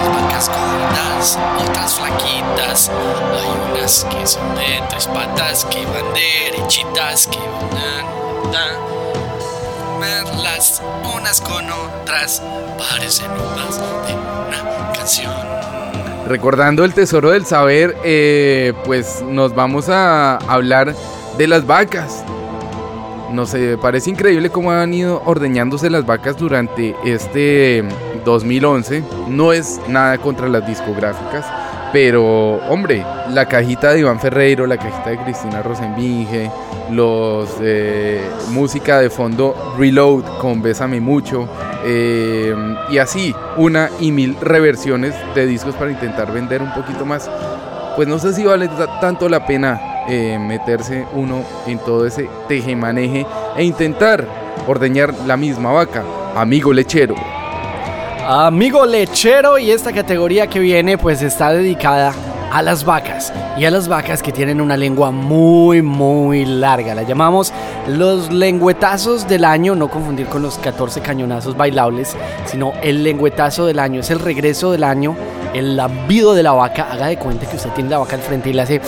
Hay 0.00 0.08
vacas 0.08 0.48
gordas, 0.48 1.38
otras 1.60 1.94
flaquitas. 1.94 2.88
Hay 2.88 3.78
unas 3.78 4.04
que 4.04 4.26
son 4.26 4.54
de 4.54 4.82
tres 4.88 5.06
patas, 5.08 5.66
que 5.66 5.84
van 5.84 6.06
derechitas, 6.14 7.26
que 7.26 7.36
van 7.36 8.54
a 8.54 8.78
comerlas 9.92 10.80
unas 11.14 11.38
con 11.42 11.66
otras. 11.70 12.42
Parecen 12.78 13.30
uvas 13.32 13.78
de 14.06 14.14
una 14.14 14.92
canción. 14.94 15.34
Recordando 16.26 16.82
el 16.82 16.94
tesoro 16.94 17.32
del 17.32 17.44
saber, 17.44 17.94
eh, 18.04 18.72
pues 18.86 19.20
nos 19.20 19.54
vamos 19.54 19.90
a 19.90 20.36
hablar 20.48 20.94
de 21.36 21.46
las 21.46 21.66
vacas. 21.66 22.24
Nos 23.32 23.54
eh, 23.54 23.78
parece 23.80 24.10
increíble 24.10 24.50
cómo 24.50 24.70
han 24.72 24.92
ido 24.92 25.22
ordeñándose 25.24 25.88
las 25.88 26.04
vacas 26.04 26.36
durante 26.36 26.94
este 27.04 27.82
2011. 28.24 29.02
No 29.28 29.52
es 29.52 29.80
nada 29.88 30.18
contra 30.18 30.48
las 30.48 30.66
discográficas, 30.66 31.46
pero 31.92 32.56
hombre, 32.68 33.04
la 33.30 33.46
cajita 33.46 33.92
de 33.92 34.00
Iván 34.00 34.20
Ferreiro, 34.20 34.66
la 34.66 34.76
cajita 34.76 35.10
de 35.10 35.18
Cristina 35.18 35.62
Rosenbinge, 35.62 36.50
los 36.90 37.48
eh, 37.62 38.20
música 38.50 38.98
de 39.00 39.08
fondo 39.08 39.74
Reload 39.78 40.24
con 40.38 40.60
Bésame 40.60 41.00
Mucho, 41.00 41.48
eh, 41.86 42.54
y 42.90 42.98
así 42.98 43.34
una 43.56 43.88
y 43.98 44.12
mil 44.12 44.36
reversiones 44.42 45.14
de 45.34 45.46
discos 45.46 45.74
para 45.74 45.90
intentar 45.90 46.30
vender 46.32 46.60
un 46.60 46.72
poquito 46.74 47.06
más. 47.06 47.30
Pues 47.96 48.08
no 48.08 48.18
sé 48.18 48.34
si 48.34 48.44
vale 48.44 48.68
ta- 48.68 49.00
tanto 49.00 49.28
la 49.28 49.44
pena 49.46 49.80
eh, 50.08 50.38
meterse 50.38 51.06
uno 51.14 51.42
en 51.66 51.78
todo 51.78 52.06
ese 52.06 52.28
tejemaneje 52.48 53.26
e 53.56 53.64
intentar 53.64 54.26
ordeñar 54.66 55.14
la 55.26 55.36
misma 55.36 55.72
vaca, 55.72 56.02
amigo 56.34 56.72
lechero. 56.72 57.14
Amigo 58.26 58.86
lechero 58.86 59.58
y 59.58 59.70
esta 59.70 59.92
categoría 59.92 60.46
que 60.46 60.60
viene 60.60 60.96
pues 60.96 61.22
está 61.22 61.52
dedicada 61.52 62.12
a 62.52 62.62
las 62.62 62.84
vacas 62.84 63.32
y 63.56 63.64
a 63.64 63.70
las 63.70 63.88
vacas 63.88 64.22
que 64.22 64.30
tienen 64.30 64.60
una 64.60 64.76
lengua 64.76 65.10
muy 65.10 65.82
muy 65.82 66.44
larga. 66.44 66.94
La 66.94 67.02
llamamos 67.02 67.52
los 67.88 68.30
lengüetazos 68.30 69.26
del 69.26 69.44
año, 69.44 69.74
no 69.74 69.88
confundir 69.88 70.26
con 70.26 70.42
los 70.42 70.58
14 70.58 71.00
cañonazos 71.00 71.56
bailables, 71.56 72.14
sino 72.44 72.74
el 72.82 73.02
lengüetazo 73.02 73.66
del 73.66 73.78
año, 73.78 74.00
es 74.00 74.10
el 74.10 74.20
regreso 74.20 74.70
del 74.70 74.84
año, 74.84 75.16
el 75.54 75.76
lambido 75.76 76.34
de 76.34 76.42
la 76.42 76.52
vaca. 76.52 76.88
Haga 76.92 77.06
de 77.06 77.18
cuenta 77.18 77.48
que 77.48 77.56
usted 77.56 77.70
tiene 77.70 77.90
la 77.90 77.98
vaca 77.98 78.16
al 78.16 78.22
frente 78.22 78.50
y 78.50 78.52
le 78.52 78.62
hace 78.62 78.80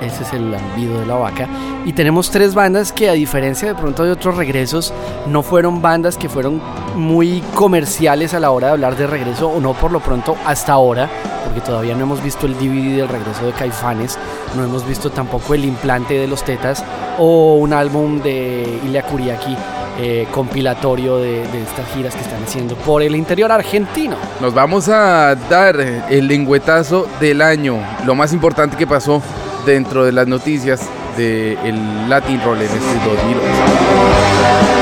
ese 0.00 0.22
es 0.22 0.32
el 0.32 0.50
lambido 0.50 0.98
de 1.00 1.06
la 1.06 1.14
vaca. 1.14 1.48
Y 1.84 1.92
tenemos 1.92 2.30
tres 2.30 2.54
bandas 2.54 2.92
que 2.92 3.08
a 3.08 3.12
diferencia 3.12 3.68
de 3.68 3.74
pronto 3.74 4.04
de 4.04 4.12
otros 4.12 4.36
regresos, 4.36 4.92
no 5.26 5.42
fueron 5.42 5.82
bandas 5.82 6.16
que 6.16 6.28
fueron 6.28 6.60
muy 6.94 7.42
comerciales 7.54 8.34
a 8.34 8.40
la 8.40 8.50
hora 8.50 8.68
de 8.68 8.72
hablar 8.74 8.96
de 8.96 9.06
regreso, 9.06 9.48
o 9.48 9.60
no 9.60 9.74
por 9.74 9.92
lo 9.92 10.00
pronto 10.00 10.36
hasta 10.44 10.72
ahora, 10.72 11.08
porque 11.44 11.60
todavía 11.60 11.94
no 11.94 12.02
hemos 12.02 12.22
visto 12.22 12.46
el 12.46 12.54
DVD 12.54 12.98
del 12.98 13.08
regreso 13.08 13.46
de 13.46 13.52
Caifanes, 13.52 14.18
no 14.56 14.64
hemos 14.64 14.86
visto 14.86 15.10
tampoco 15.10 15.54
el 15.54 15.64
implante 15.64 16.14
de 16.14 16.26
los 16.26 16.44
tetas, 16.44 16.84
o 17.18 17.56
un 17.56 17.72
álbum 17.72 18.20
de 18.20 18.80
Ilya 18.84 19.02
Kuriaki 19.02 19.56
eh, 19.98 20.26
compilatorio 20.30 21.18
de, 21.18 21.46
de 21.48 21.62
estas 21.62 21.86
giras 21.94 22.14
que 22.14 22.22
están 22.22 22.42
haciendo 22.42 22.74
por 22.76 23.02
el 23.02 23.14
interior 23.14 23.52
argentino. 23.52 24.16
Nos 24.40 24.54
vamos 24.54 24.88
a 24.88 25.34
dar 25.48 25.78
el 25.78 26.26
lengüetazo 26.26 27.06
del 27.20 27.42
año, 27.42 27.76
lo 28.06 28.14
más 28.14 28.32
importante 28.32 28.76
que 28.76 28.86
pasó 28.86 29.20
dentro 29.64 30.04
de 30.04 30.12
las 30.12 30.26
noticias 30.26 30.88
del 31.16 32.08
Latin 32.08 32.40
Roll 32.42 32.58
en 32.58 32.64
este 32.64 32.94
2011. 33.04 34.80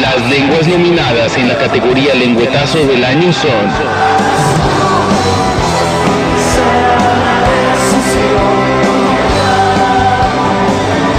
Las 0.00 0.30
lenguas 0.30 0.66
nominadas 0.66 1.36
en 1.36 1.48
la 1.48 1.58
categoría 1.58 2.14
lengüetazo 2.14 2.78
del 2.78 3.04
año 3.04 3.32
son 3.32 3.50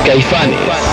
Caifanes, 0.05 0.86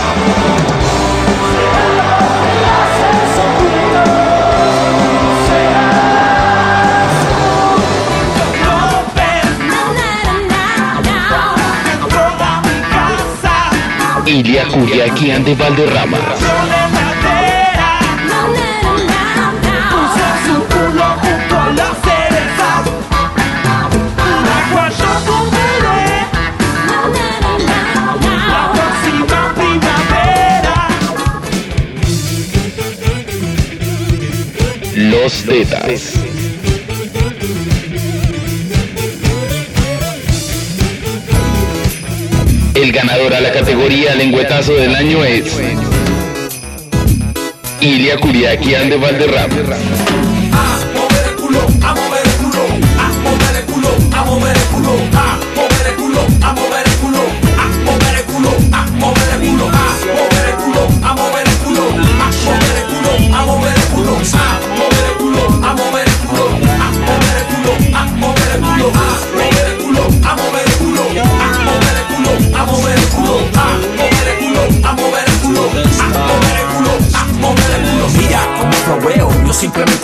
Ilia 14.34 14.64
Kuriaki 14.66 15.30
and 15.30 15.44
de 15.44 15.54
Valderrama, 15.54 16.18
Los 34.96 35.44
Tetas. 35.44 36.23
El 42.84 42.92
ganador 42.92 43.32
a 43.32 43.40
la 43.40 43.50
categoría 43.50 44.14
lengüetazo 44.14 44.74
del 44.74 44.94
año 44.94 45.24
es 45.24 45.58
Ilia 47.80 48.18
Kuriaki 48.18 48.74
and 48.74 48.90
de 48.90 48.98
Valderrama. 48.98 50.03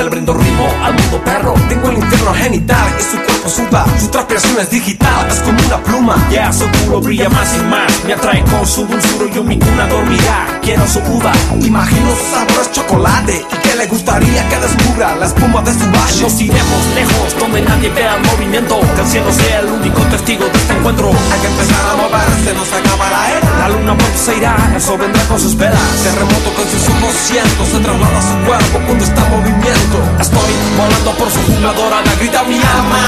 Poniendo 0.09 0.35
ritmo 0.35 0.69
al 0.83 0.95
mundo 0.95 1.23
perro. 1.25 1.55
Tengo 1.69 1.91
el 1.91 1.99
infierno 1.99 2.33
genital 2.35 2.89
y 2.99 3.03
su 3.03 3.17
cuerpo 3.17 3.49
suda. 3.49 3.85
Su 3.99 4.09
transpiración 4.09 4.61
es 4.61 4.71
digital, 4.71 5.27
es 5.29 5.41
como 5.41 5.59
una 5.67 5.83
pluma. 5.83 6.29
Ya 6.31 6.53
su 6.53 6.67
culo 6.71 7.01
brilla 7.01 7.29
más 7.29 7.57
y 7.57 7.63
más. 7.65 8.05
Me 8.07 8.15
atrae 8.15 8.45
con 8.45 8.67
su 8.67 8.87
dulzura 8.87 9.27
y 9.31 9.35
yo 9.35 9.43
mi 9.43 9.59
cuna 9.59 9.87
dormirá. 9.87 10.61
Quiero 10.63 10.87
su 10.87 11.01
uva, 11.01 11.33
imagino 11.61 12.11
su 12.15 12.35
sabor 12.35 12.63
es 12.63 12.73
chocolate. 12.73 13.60
Le 13.81 13.87
gustaría 13.87 14.47
que 14.51 14.57
descubra 14.57 15.17
la 15.17 15.25
espuma 15.25 15.63
de 15.63 15.73
su 15.73 15.87
valle. 15.89 16.21
Nos 16.21 16.39
iremos 16.39 16.83
lejos, 16.95 17.35
donde 17.39 17.63
nadie 17.63 17.89
vea 17.89 18.17
el 18.17 18.23
movimiento. 18.29 18.79
Que 18.95 19.01
el 19.01 19.07
cielo 19.07 19.33
sea 19.33 19.61
el 19.61 19.69
único 19.73 20.03
testigo 20.13 20.45
de 20.53 20.59
este 20.59 20.75
encuentro. 20.75 21.09
Hay 21.09 21.41
que 21.41 21.47
empezar 21.47 21.85
a 21.89 21.97
moverse, 21.97 22.53
no 22.53 22.65
se 22.71 22.77
acaba 22.77 23.09
la 23.09 23.23
era. 23.39 23.51
La 23.61 23.69
luna 23.71 23.97
pronto 23.97 24.19
se 24.19 24.37
irá, 24.37 24.55
el 24.75 24.83
sol 24.83 24.99
vendrá 24.99 25.23
con 25.25 25.41
sus 25.41 25.57
velas. 25.57 25.81
Terremoto 26.05 26.51
con 26.57 26.67
sus 26.69 26.85
ojos 26.93 27.15
cientos, 27.25 27.69
se 27.73 27.79
traslada 27.81 28.19
a 28.19 28.29
su 28.29 28.37
cuerpo 28.45 28.77
cuando 28.85 29.03
está 29.03 29.21
en 29.25 29.31
movimiento. 29.33 29.97
Estoy 30.21 30.53
volando 30.77 31.11
por 31.17 31.29
su 31.31 31.41
jugadora, 31.49 32.05
la 32.05 32.15
grita 32.21 32.45
mi 32.45 32.61
alma. 32.61 33.01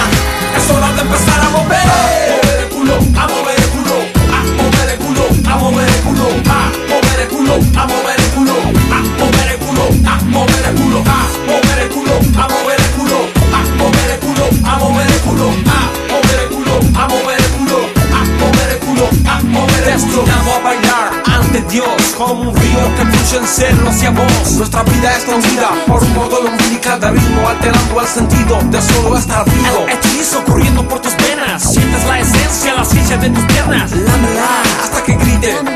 Es 0.57 0.65
hora 0.73 0.89
de 0.97 1.03
empezar 1.03 1.41
a 1.41 1.49
mover. 1.53 1.85
Mover 2.33 2.59
el 2.65 2.69
culo, 2.73 2.95
a 3.21 3.25
mover 3.29 3.59
el 3.61 3.69
culo, 3.77 3.97
a 4.33 4.41
mover 4.57 4.89
el 4.89 4.99
culo, 5.05 5.25
a 5.53 5.55
mover 5.57 5.89
el 5.89 6.01
culo, 6.01 6.12
Nuestra 24.73 24.91
vida 24.95 25.17
es 25.19 25.25
conocida 25.25 25.69
por 25.87 26.03
un 26.03 26.15
modo 26.15 26.41
umbilical 26.41 26.99
de 26.99 27.11
ritmo 27.11 27.47
alterando 27.47 28.01
el 28.01 28.07
sentido 28.07 28.59
de 28.71 28.81
solo 28.81 29.19
estar 29.19 29.45
vivo. 29.45 29.85
El 29.87 29.91
hechizo 29.91 30.43
corriendo 30.47 30.89
por 30.89 30.99
tus 30.99 31.15
venas, 31.15 31.75
sientes 31.75 32.03
la 32.07 32.21
esencia, 32.21 32.75
la 32.77 32.85
ciencia 32.87 33.19
de 33.19 33.29
tus 33.29 33.45
piernas. 33.45 33.93
Lámela 33.93 34.63
hasta 34.83 35.05
que 35.05 35.15
grite. 35.17 35.72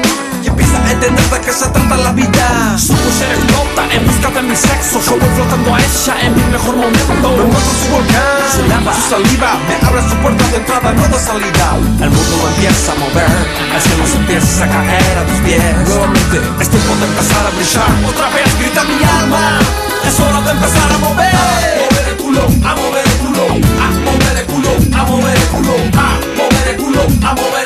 Entender 1.07 1.39
de 1.39 1.41
qué 1.47 1.53
se 1.53 1.69
trata 1.69 1.97
la 1.97 2.11
vida. 2.11 2.77
Su 2.77 2.93
mujer 2.93 3.31
explota 3.31 3.95
en 3.95 4.07
busca 4.07 4.29
de 4.29 4.43
mi 4.43 4.57
sexo. 4.57 4.99
Yo 5.07 5.15
voy 5.21 5.31
flotando 5.37 5.73
a 5.73 5.79
ella 5.79 6.15
en 6.23 6.35
mi 6.35 6.43
mejor 6.51 6.75
momento. 6.75 7.31
Me 7.31 7.45
muestro 7.47 7.75
su 7.79 7.87
volcán, 7.95 8.43
su 8.51 8.67
lava, 8.67 8.93
su 8.93 9.11
saliva 9.11 9.55
Me 9.69 9.87
abre 9.87 10.03
su 10.03 10.17
puerta 10.17 10.45
de 10.51 10.57
entrada, 10.57 10.93
no 10.93 11.07
de 11.07 11.19
salida. 11.21 11.79
El 12.03 12.11
mundo 12.11 12.37
empieza 12.51 12.91
a 12.91 12.95
mover 12.97 13.39
El 13.75 13.83
cielo 13.83 14.05
se 14.11 14.17
empieza 14.17 14.65
a 14.65 14.69
caer 14.69 15.19
a 15.19 15.23
tus 15.31 15.39
pies. 15.47 15.63
Nuevamente. 15.87 16.37
Es 16.59 16.69
tiempo 16.75 16.93
de 16.99 17.07
empezar 17.07 17.47
a 17.47 17.51
brillar. 17.55 17.93
Otra 18.11 18.27
vez 18.35 18.59
grita 18.59 18.83
mi 18.83 18.99
alma. 18.99 19.63
Es 20.03 20.19
hora 20.19 20.41
de 20.43 20.51
empezar 20.59 20.91
a 20.91 20.99
mover. 20.99 21.35
A 21.39 21.87
mover 21.87 22.07
el 22.11 22.17
culo, 22.19 22.43
a 22.67 22.75
mover 22.75 23.07
el 23.07 23.19
culo. 23.23 23.47
A 23.79 23.91
mover 24.03 24.37
el 24.43 24.47
culo, 24.51 24.71
a 24.91 25.03
mover 25.07 25.39
el 25.39 25.47
culo. 25.55 25.75
A 26.03 26.15
mover 26.35 26.67
el 26.67 26.77
culo, 26.83 27.03
a 27.23 27.31
mover 27.31 27.59
el 27.63 27.63
culo 27.63 27.66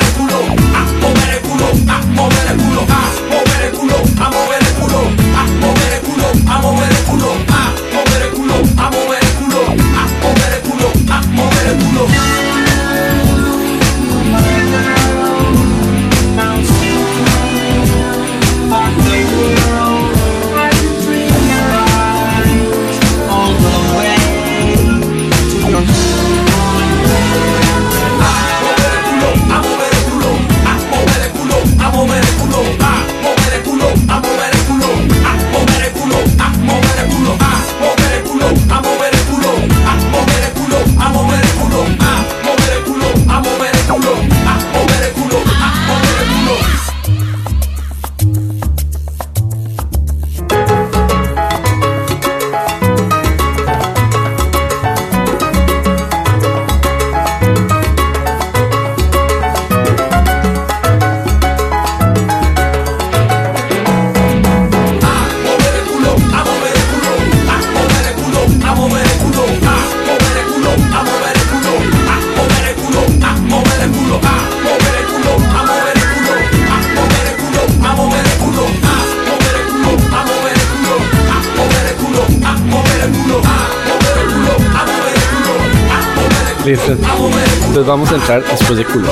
vamos 87.91 88.09
a 88.11 88.15
entrar 88.15 88.41
después 88.43 88.77
de 88.77 88.85
culo. 88.85 89.09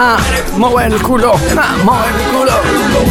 Ah, 0.00 0.16
mover 0.56 0.92
el 0.92 1.02
culo. 1.02 1.32
Ah, 1.56 1.76
mover 1.84 2.14
el 2.14 2.38
culo. 2.38 2.52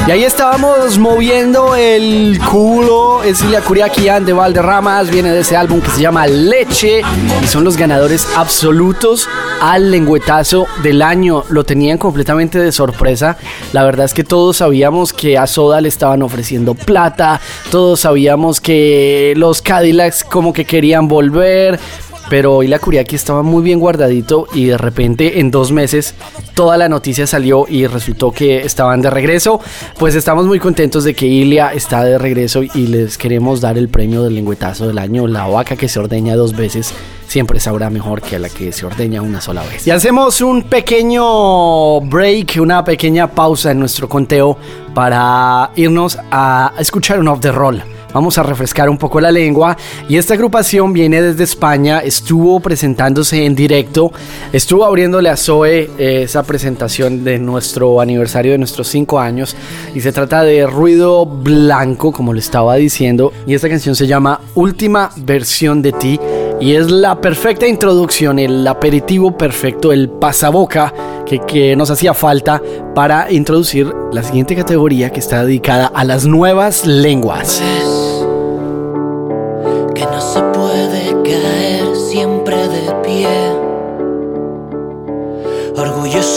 Y 0.08 0.12
ahí 0.12 0.24
estábamos 0.24 0.98
moviendo 0.98 1.76
el 1.76 2.40
culo. 2.50 3.24
Es 3.24 3.44
Ilia 3.44 3.60
Curiaquian 3.60 4.26
de 4.26 4.32
Valderramas. 4.32 5.10
Viene 5.10 5.32
de 5.32 5.42
ese 5.42 5.58
álbum 5.58 5.82
que 5.82 5.90
se 5.90 6.02
llama 6.02 6.26
Leche. 6.28 7.02
Y 7.44 7.48
son 7.48 7.66
los 7.66 7.76
ganadores 7.76 8.26
absolutos 8.38 9.28
al 9.60 9.92
lengüetazo 9.92 10.68
del 10.82 11.02
año. 11.02 11.44
Lo 11.50 11.66
tenían 11.66 11.98
completamente 11.98 12.58
de 12.58 12.72
sorpresa. 12.72 13.36
La 13.74 13.84
verdad 13.84 14.06
es 14.06 14.14
que 14.14 14.24
todos 14.24 14.56
sabíamos 14.56 15.12
que 15.12 15.38
a 15.38 15.46
Soda 15.46 15.82
le 15.82 15.90
estaban 15.90 16.22
ofreciendo 16.24 16.74
plata. 16.74 17.42
Todos 17.70 18.00
sabíamos 18.00 18.62
que 18.62 19.34
los 19.36 19.62
Cadillacs 19.62 20.24
como 20.24 20.54
que 20.54 20.64
querían 20.64 21.10
volver. 21.10 21.82
Pero 22.30 22.56
hoy 22.56 22.68
la 22.68 22.80
Curiaki 22.80 23.16
estaba 23.16 23.42
muy 23.42 23.64
bien 23.64 23.80
guardadito 23.80 24.48
y 24.54 24.66
de 24.66 24.78
repente 24.78 25.40
en 25.40 25.50
dos 25.50 25.72
meses 25.72 26.14
toda 26.54 26.78
la 26.78 26.90
noticia 26.90 27.26
salió 27.26 27.66
y 27.70 27.88
resultó 27.88 28.32
que 28.32 28.66
estaban 28.66 29.02
de 29.02 29.10
regreso. 29.10 29.62
Pues 29.98 30.16
estamos 30.16 30.46
muy 30.46 30.60
contentos 30.60 31.04
de 31.04 31.14
que 31.14 31.26
Ilia 31.26 31.74
está 31.74 32.04
de 32.04 32.18
regreso 32.18 32.64
y 32.64 32.88
les 32.88 33.18
queremos 33.18 33.62
dar 33.62 33.78
el 33.78 33.88
premio 33.88 34.24
del 34.24 34.36
lengüetazo 34.36 34.88
del 34.88 34.98
año. 34.98 35.28
La 35.28 35.48
vaca 35.48 35.78
que 35.78 35.88
se 35.88 36.00
ordeña 36.00 36.36
dos 36.36 36.56
veces 36.56 36.94
siempre 37.28 37.60
sabrá 37.60 37.90
mejor 37.90 38.22
que 38.22 38.40
la 38.40 38.50
que 38.50 38.72
se 38.72 38.86
ordeña 38.86 39.22
una 39.22 39.40
sola 39.40 39.64
vez. 39.64 39.88
Y 39.88 39.92
hacemos 39.92 40.42
un 40.42 40.64
pequeño 40.64 42.02
break, 42.02 42.58
una 42.60 42.84
pequeña 42.84 43.30
pausa 43.32 43.72
en 43.72 43.80
nuestro 43.80 44.10
conteo 44.10 44.58
para 44.94 45.72
irnos 45.76 46.18
a 46.32 46.74
escuchar 46.78 47.20
un 47.20 47.28
off 47.30 47.40
the 47.40 47.52
roll. 47.52 47.82
Vamos 48.14 48.38
a 48.38 48.44
refrescar 48.44 48.90
un 48.90 48.98
poco 48.98 49.20
la 49.20 49.32
lengua. 49.32 49.78
Y 50.10 50.18
esta 50.18 50.34
agrupación 50.34 50.94
viene 50.94 51.22
desde 51.22 51.44
España, 51.44 52.00
estuvo 52.00 52.60
presentándose 52.60 53.46
en 53.46 53.56
directo, 53.56 54.12
estuvo 54.52 54.86
abriéndole 54.86 55.30
a 55.30 55.38
Zoe 55.38 55.90
eh, 55.98 56.24
esa 56.24 56.44
presentación 56.44 57.24
de 57.24 57.40
nuestro 57.40 58.02
aniversario 58.02 58.54
de 58.54 58.58
nuestros 58.58 58.88
5 58.88 59.20
años. 59.20 59.56
Y 59.94 60.02
se 60.02 60.12
trata 60.12 60.44
de 60.44 60.66
Ruido 60.66 61.26
Blanco, 61.26 62.12
como 62.12 62.34
le 62.34 62.40
estaba 62.40 62.76
diciendo, 62.76 63.34
y 63.46 63.54
esta 63.54 63.70
canción 63.70 63.96
se 63.96 64.08
llama 64.08 64.42
Última 64.56 65.12
versión 65.18 65.82
de 65.82 65.92
ti. 65.92 66.20
Y 66.60 66.74
es 66.74 66.90
la 66.90 67.22
perfecta 67.22 67.68
introducción, 67.68 68.40
el 68.40 68.66
aperitivo 68.68 69.38
perfecto, 69.38 69.92
el 69.92 70.10
pasaboca 70.10 70.92
que, 71.24 71.40
que 71.40 71.76
nos 71.76 71.92
hacía 71.92 72.16
falta 72.16 72.62
para 72.96 73.32
introducir 73.32 73.94
la 74.12 74.24
siguiente 74.24 74.56
categoría 74.56 75.12
que 75.12 75.20
está 75.20 75.46
dedicada 75.46 75.86
a 75.86 76.04
las 76.04 76.26
nuevas 76.26 76.86
lenguas. 76.88 77.62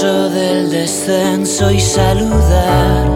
Del 0.00 0.70
descenso 0.70 1.70
y 1.70 1.78
saludar 1.78 3.06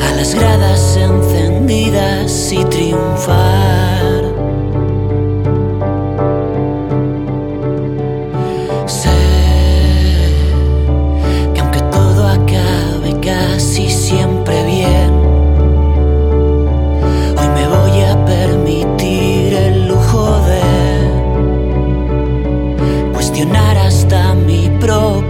a 0.00 0.16
las 0.16 0.34
gradas 0.34 0.96
encendidas 0.96 2.52
y 2.52 2.64
triunfar. 2.64 4.21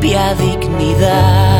propia 0.02 0.34
dignidad. 0.34 1.51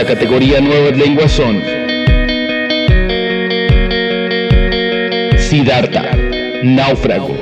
la 0.00 0.06
categoría 0.06 0.60
Nuevas 0.62 0.96
Lenguas 0.96 1.30
son 1.30 1.62
Siddhartha, 5.36 6.16
Náufrago. 6.62 7.36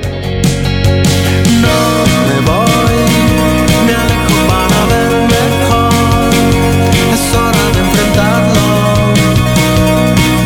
No 1.63 1.79
me 2.27 2.41
voy, 2.49 2.99
me 3.87 3.95
alejo 4.03 4.39
para 4.49 4.79
ver 4.91 5.13
mejor. 5.37 5.93
Es 7.15 7.25
hora 7.37 7.65
de 7.75 7.79
enfrentarlo, 7.87 8.67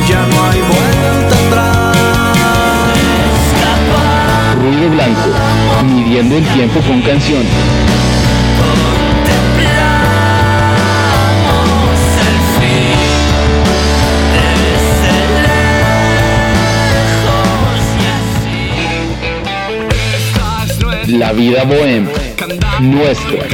ya 0.07 0.21
no 0.27 0.37
hay 0.51 0.61
vuelta 0.73 1.35
atrás. 1.47 1.97
Ruido 4.61 4.87
blanco, 4.91 5.29
midiendo 5.95 6.37
el 6.37 6.45
tiempo 6.49 6.79
con 6.81 7.01
canción. 7.01 7.45
la 21.19 21.33
vida 21.33 21.65
bohem 21.65 22.07
nuestra. 22.81 23.47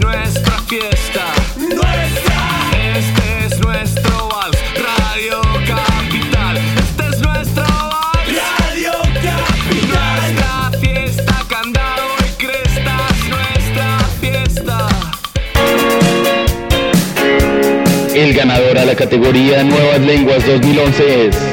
Nuestra 0.00 0.58
fiesta, 0.68 1.24
nuestra. 1.58 2.36
Este 2.96 3.46
es 3.46 3.60
nuestro 3.60 4.28
vals, 4.28 4.56
Radio 4.76 5.40
Capital. 5.66 6.56
Este 6.56 7.04
es 7.10 7.20
nuestro 7.20 7.64
vals, 7.64 8.38
Radio 8.58 8.92
Capital. 9.14 10.16
Nuestra 10.28 10.70
fiesta, 10.80 11.34
candado 11.48 12.04
y 12.20 12.42
crestas, 12.42 13.16
nuestra 13.28 13.98
fiesta. 14.20 14.88
El 18.14 18.34
ganador 18.34 18.78
a 18.78 18.84
la 18.84 18.94
categoría 18.94 19.62
Nuevas 19.62 20.00
Lenguas 20.00 20.46
2011 20.46 21.28
es. 21.28 21.51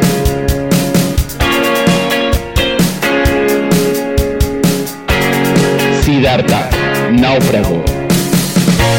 Siddhartha, 6.20 6.70
náufrago. 7.12 7.82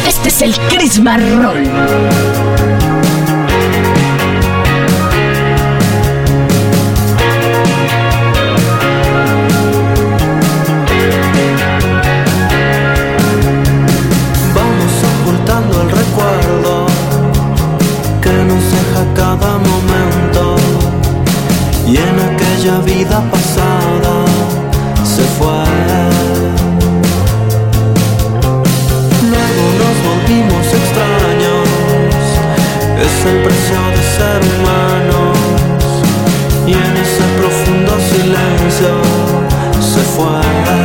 Este 0.08 0.30
es 0.30 0.40
el 0.40 0.56
Chris 0.70 0.98
Marrón. 0.98 2.79
Se 40.20 40.79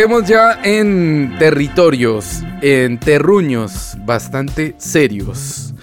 Nos 0.00 0.08
metemos 0.08 0.30
ya 0.30 0.58
en 0.64 1.36
territorios, 1.38 2.40
en 2.62 2.98
terruños 2.98 3.98
bastante 4.06 4.74
serios. 4.78 5.74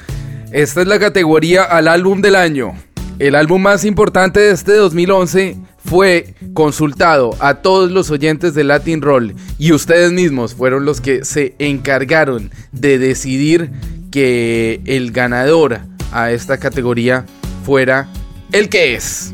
Esta 0.51 0.81
es 0.81 0.87
la 0.87 0.97
categoría 0.97 1.61
al 1.61 1.87
álbum 1.87 2.19
del 2.19 2.35
año. 2.35 2.73
El 3.19 3.35
álbum 3.35 3.61
más 3.61 3.85
importante 3.85 4.39
de 4.39 4.53
este 4.53 4.73
2011 4.73 5.57
fue 5.85 6.33
consultado 6.55 7.35
a 7.39 7.61
todos 7.61 7.91
los 7.91 8.09
oyentes 8.09 8.55
de 8.55 8.63
Latin 8.63 9.03
Roll 9.03 9.35
y 9.59 9.71
ustedes 9.71 10.11
mismos 10.11 10.55
fueron 10.55 10.83
los 10.83 10.99
que 10.99 11.23
se 11.23 11.53
encargaron 11.59 12.49
de 12.71 12.97
decidir 12.97 13.69
que 14.09 14.81
el 14.85 15.11
ganador 15.11 15.81
a 16.11 16.31
esta 16.31 16.57
categoría 16.57 17.23
fuera 17.63 18.09
el 18.51 18.69
que 18.69 18.95
es. 18.95 19.31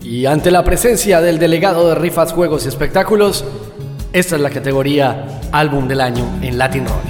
Y 0.00 0.26
ante 0.26 0.52
la 0.52 0.62
presencia 0.62 1.20
del 1.20 1.40
delegado 1.40 1.88
de 1.88 1.96
Rifas, 1.96 2.32
Juegos 2.32 2.66
y 2.66 2.68
Espectáculos, 2.68 3.44
esta 4.12 4.36
es 4.36 4.42
la 4.42 4.50
categoría 4.50 5.40
Álbum 5.52 5.88
del 5.88 6.00
Año 6.00 6.24
en 6.42 6.58
Latin 6.58 6.84
Roll. 6.86 7.00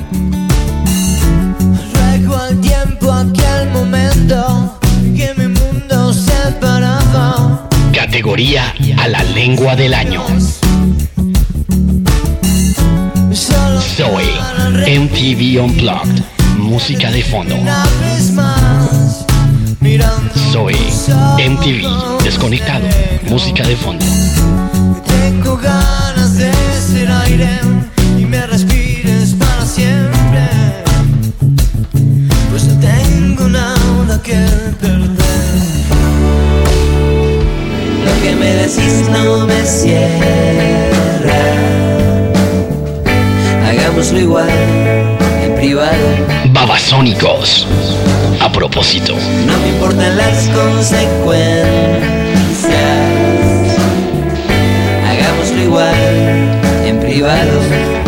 Ruego 1.95 2.37
al 2.37 2.61
tiempo 2.61 3.13
aquel 3.13 3.71
momento 3.71 4.79
que 5.17 5.35
mi 5.37 5.49
mundo 5.49 6.13
se 6.13 6.53
paraba. 6.61 7.69
Categoría 7.93 8.75
a 8.99 9.09
la 9.09 9.23
lengua 9.25 9.75
del 9.75 9.95
año. 9.95 10.23
Zoe, 13.97 14.25
MTV 14.87 15.63
Unplugged, 15.63 16.23
música 16.57 17.11
de 17.11 17.23
fondo. 17.23 17.57
Zoe, 20.53 20.77
MTV, 21.39 22.23
desconectado, 22.23 22.87
música 23.29 23.67
de 23.67 23.77
fondo. 23.77 24.05
Tengo 25.23 25.57
ganas 25.57 26.37
de 26.37 26.53
ser 26.91 27.09
aire 27.27 27.61
y 28.19 28.25
me 28.25 28.45
respires 28.47 29.35
para 29.39 29.65
siempre. 29.65 30.43
Pues 32.51 32.65
no 32.65 32.75
tengo 32.81 33.49
nada 33.49 34.21
que 34.23 34.41
perder. 34.81 35.63
Lo 38.07 38.13
que 38.23 38.35
me 38.41 38.51
decís 38.63 39.09
no 39.11 39.47
me 39.47 39.65
cierra. 39.65 41.43
Hagámoslo 43.69 44.19
igual, 44.19 44.51
en 45.45 45.55
privado. 45.55 46.09
Babasónicos. 46.53 47.67
A 48.41 48.51
propósito, 48.51 49.15
No 49.47 49.57
me 49.61 49.69
importan 49.69 50.17
las 50.17 50.49
consecuencias. 50.49 52.22
En 57.23 57.29
privado. 57.29 58.03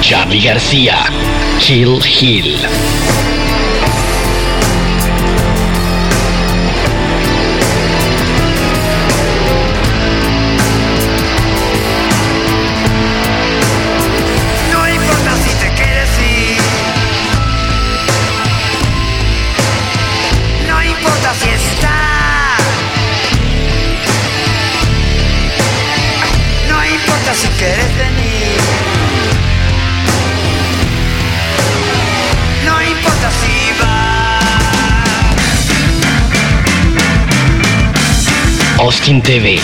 Charlie 0.00 0.40
García, 0.40 0.96
Chill 1.58 1.98
Hill. 2.20 2.95
Austin 39.06 39.22
TV, 39.22 39.60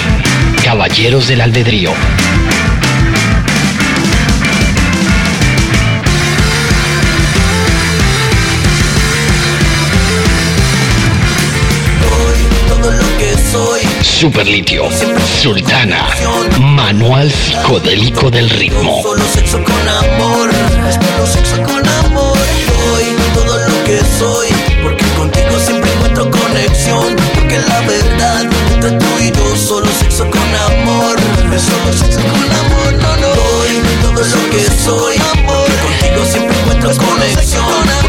Caballeros 0.62 1.26
del 1.26 1.40
Albedrío. 1.40 1.92
soy. 13.50 13.80
Superlitio, 14.04 14.88
Sultana, 15.40 16.06
Manual 16.60 17.28
Psicodélico 17.28 18.30
del 18.30 18.48
Ritmo. 18.48 19.02
Solo 19.02 19.24
sexo 19.24 19.60
con 19.64 19.88
amor, 19.88 20.50
solo 20.52 21.26
sexo 21.26 21.56
con 21.62 21.88
amor. 22.06 22.38
Doy 22.68 23.04
todo 23.34 23.58
lo 23.58 23.84
que 23.84 23.98
soy, 24.16 24.48
porque 24.84 25.04
contigo 25.16 25.58
siempre 25.58 25.90
encuentro 25.92 26.30
conexión. 26.30 27.21
Porque 27.52 27.68
la 27.68 27.80
verdad, 27.80 28.42
entre 28.72 28.90
tú 28.92 29.06
y 29.20 29.30
yo, 29.30 29.56
solo 29.56 29.86
sexo 30.00 30.24
con 30.30 30.40
amor. 30.40 31.18
Solo 31.58 31.92
sexo 31.92 32.18
con 32.20 32.50
amor, 32.50 32.94
no, 32.94 33.16
no. 33.18 33.28
Doy 33.34 33.82
todo 34.00 34.22
lo 34.22 34.50
que 34.50 34.62
soy, 34.82 35.16
porque 35.44 35.72
contigo 35.82 36.24
siempre 36.24 36.58
encuentro 36.58 36.90
conexión. 36.96 37.64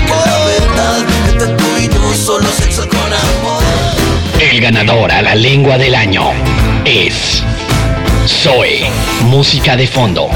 Porque 0.07 0.29
la 0.29 0.45
verdad, 0.45 0.99
entre 1.29 1.47
tú 1.47 1.65
y 1.77 1.89
yo, 1.89 2.13
solo 2.13 2.47
sexo 2.57 2.87
con 2.87 2.99
amor. 2.99 3.63
El 4.39 4.61
ganador 4.61 5.11
a 5.11 5.21
la 5.21 5.35
lengua 5.35 5.77
del 5.77 5.95
año 5.95 6.31
es 6.85 7.43
Zoe, 8.25 8.89
música 9.23 9.75
de 9.75 9.87
fondo. 9.87 10.29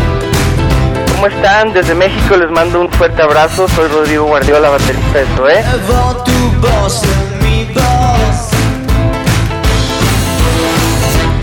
¿Cómo 1.13 1.27
están? 1.27 1.71
Desde 1.71 1.95
México 1.95 2.35
les 2.35 2.49
mando 2.49 2.81
un 2.81 2.91
fuerte 2.91 3.21
abrazo. 3.21 3.69
Soy 3.69 3.87
Rodrigo 3.87 4.25
Guardiola, 4.25 4.69
baterista 4.69 5.19
de 5.19 5.25
Zoé. 5.37 5.63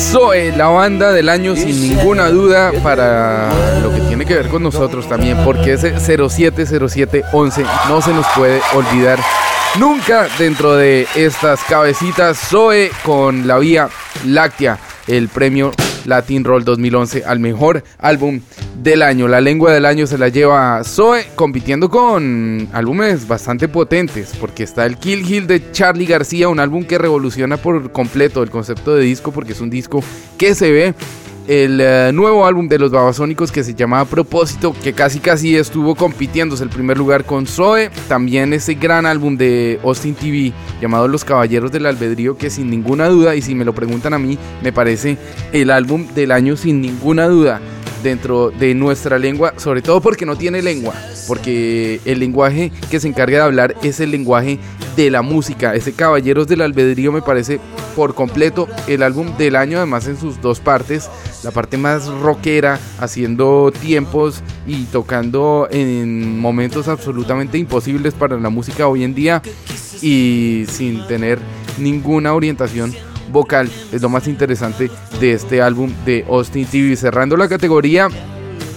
Zoe, 0.00 0.50
la 0.56 0.68
banda 0.68 1.12
del 1.12 1.28
año 1.28 1.54
sin 1.54 1.80
ninguna 1.80 2.30
duda 2.30 2.72
para 2.82 3.50
lo 3.82 3.94
que 3.94 4.00
tiene 4.00 4.24
que 4.24 4.34
ver 4.34 4.48
con 4.48 4.62
nosotros 4.62 5.06
también, 5.08 5.36
porque 5.44 5.74
ese 5.74 6.00
070711 6.00 7.64
no 7.86 8.00
se 8.00 8.12
nos 8.12 8.26
puede 8.34 8.60
olvidar 8.74 9.20
nunca 9.78 10.26
dentro 10.38 10.74
de 10.74 11.06
estas 11.14 11.62
cabecitas. 11.64 12.38
Zoe 12.38 12.90
con 13.04 13.46
la 13.46 13.58
Vía 13.58 13.90
Láctea, 14.24 14.78
el 15.06 15.28
premio 15.28 15.70
Latin 16.06 16.44
Roll 16.44 16.64
2011 16.64 17.24
al 17.24 17.38
mejor 17.38 17.84
álbum 17.98 18.40
del 18.82 19.02
año. 19.02 19.28
La 19.28 19.40
lengua 19.40 19.72
del 19.72 19.84
año 19.84 20.06
se 20.06 20.18
la 20.18 20.28
lleva 20.28 20.82
Zoe 20.84 21.26
compitiendo 21.34 21.88
con 21.90 22.68
álbumes 22.72 23.28
bastante 23.28 23.68
potentes, 23.68 24.34
porque 24.40 24.62
está 24.62 24.86
el 24.86 24.96
Kill 24.96 25.30
Hill 25.30 25.46
de 25.46 25.70
Charlie 25.70 26.06
García, 26.06 26.48
un 26.48 26.60
álbum 26.60 26.84
que 26.84 26.98
revoluciona 26.98 27.56
por 27.56 27.92
completo 27.92 28.42
el 28.42 28.50
concepto 28.50 28.94
de 28.94 29.02
disco, 29.02 29.32
porque 29.32 29.52
es 29.52 29.60
un 29.60 29.70
disco 29.70 30.02
que 30.38 30.54
se 30.54 30.72
ve 30.72 30.94
el 31.48 31.80
eh, 31.80 32.12
nuevo 32.14 32.46
álbum 32.46 32.68
de 32.68 32.78
los 32.78 32.92
Babasónicos 32.92 33.50
que 33.50 33.64
se 33.64 33.74
llamaba 33.74 34.04
Propósito, 34.04 34.74
que 34.84 34.92
casi 34.92 35.18
casi 35.18 35.56
estuvo 35.56 35.94
compitiéndose 35.94 36.62
el 36.62 36.70
primer 36.70 36.96
lugar 36.96 37.24
con 37.24 37.46
Zoe. 37.46 37.90
También 38.08 38.52
ese 38.52 38.74
gran 38.74 39.04
álbum 39.04 39.36
de 39.36 39.80
Austin 39.82 40.14
TV 40.14 40.52
llamado 40.80 41.08
Los 41.08 41.24
Caballeros 41.24 41.72
del 41.72 41.86
Albedrío, 41.86 42.36
que 42.36 42.50
sin 42.50 42.70
ninguna 42.70 43.08
duda, 43.08 43.34
y 43.34 43.42
si 43.42 43.54
me 43.54 43.64
lo 43.64 43.74
preguntan 43.74 44.14
a 44.14 44.18
mí, 44.18 44.38
me 44.62 44.72
parece 44.72 45.18
el 45.52 45.70
álbum 45.70 46.06
del 46.14 46.30
año 46.30 46.56
sin 46.56 46.80
ninguna 46.80 47.26
duda. 47.26 47.60
Dentro 48.02 48.50
de 48.50 48.74
nuestra 48.74 49.18
lengua, 49.18 49.54
sobre 49.56 49.82
todo 49.82 50.00
porque 50.00 50.26
no 50.26 50.36
tiene 50.36 50.62
lengua, 50.62 50.94
porque 51.26 52.00
el 52.04 52.20
lenguaje 52.20 52.72
que 52.90 53.00
se 53.00 53.08
encarga 53.08 53.38
de 53.38 53.44
hablar 53.44 53.76
es 53.82 54.00
el 54.00 54.10
lenguaje 54.10 54.58
de 54.96 55.10
la 55.10 55.22
música. 55.22 55.74
Ese 55.74 55.92
Caballeros 55.92 56.46
del 56.46 56.62
Albedrío 56.62 57.12
me 57.12 57.22
parece 57.22 57.60
por 57.96 58.14
completo 58.14 58.68
el 58.86 59.02
álbum 59.02 59.36
del 59.36 59.56
año, 59.56 59.78
además 59.78 60.06
en 60.06 60.18
sus 60.18 60.40
dos 60.40 60.60
partes, 60.60 61.08
la 61.42 61.50
parte 61.50 61.76
más 61.76 62.06
rockera, 62.06 62.78
haciendo 62.98 63.72
tiempos 63.72 64.42
y 64.66 64.84
tocando 64.84 65.68
en 65.70 66.38
momentos 66.38 66.88
absolutamente 66.88 67.58
imposibles 67.58 68.14
para 68.14 68.38
la 68.38 68.50
música 68.50 68.86
hoy 68.86 69.04
en 69.04 69.14
día 69.14 69.42
y 70.02 70.64
sin 70.68 71.06
tener 71.06 71.38
ninguna 71.78 72.34
orientación 72.34 72.94
vocal. 73.30 73.70
Es 73.92 74.02
lo 74.02 74.08
más 74.08 74.26
interesante 74.28 74.90
de 75.20 75.32
este 75.32 75.62
álbum 75.62 75.92
de 76.04 76.24
Austin 76.28 76.66
TV. 76.66 76.96
Cerrando 76.96 77.36
la 77.36 77.48
categoría, 77.48 78.08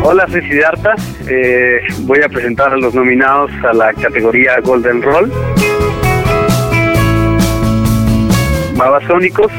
Hola, 0.08 0.24
soy 0.30 0.40
Siddhartha. 0.42 0.94
Eh, 1.28 1.80
voy 2.02 2.20
a 2.22 2.28
presentar 2.28 2.72
a 2.72 2.76
los 2.76 2.94
nominados 2.94 3.50
a 3.68 3.72
la 3.72 3.92
categoría 3.92 4.60
Golden 4.62 5.02
Roll. 5.02 5.32
Babasónicos, 8.76 9.50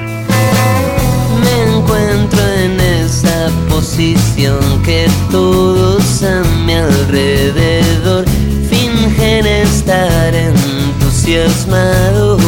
Me 1.44 1.64
encuentro 1.76 2.40
en 2.64 2.80
esa 2.80 3.50
posición 3.70 4.58
que 4.86 5.08
todos 5.32 6.24
a 6.24 6.42
mi 6.66 6.76
alrededor 6.76 8.24
fingen 8.70 9.46
estar 9.46 10.34
entusiasmados. 10.34 12.42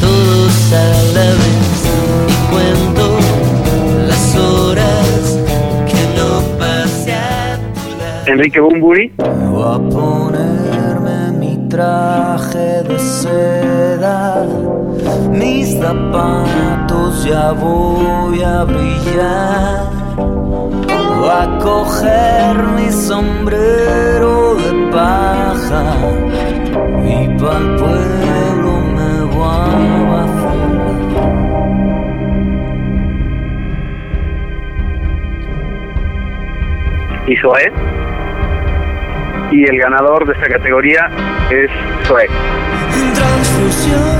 Todos 0.00 0.72
a 0.72 0.88
la 1.14 1.26
vez 1.38 1.86
y 1.86 1.88
cuento 2.52 2.93
Enrique 8.34 8.60
Bumburi, 8.60 9.12
Voy 9.16 9.62
a 9.62 9.78
ponerme 9.78 11.30
mi 11.38 11.68
traje 11.68 12.82
de 12.82 12.98
seda, 12.98 14.44
mis 15.30 15.78
zapatos 15.78 17.24
ya 17.24 17.52
voy 17.52 18.42
a 18.42 18.64
brillar. 18.64 19.88
Voy 20.16 21.30
a 21.30 21.58
coger 21.62 22.56
mi 22.74 22.90
sombrero 22.90 24.56
de 24.56 24.90
paja 24.90 25.84
y 27.06 27.28
pa'l 27.38 27.76
pueblo 27.76 28.72
me 28.96 29.12
voy 29.32 29.46
a 29.46 30.24
y 37.26 37.36
Zoé. 37.36 37.72
Y 39.54 39.62
el 39.70 39.78
ganador 39.78 40.26
de 40.26 40.32
esta 40.32 40.48
categoría 40.48 41.08
es 41.48 41.70
Zoé. 42.08 42.26
Transfusión 43.14 44.18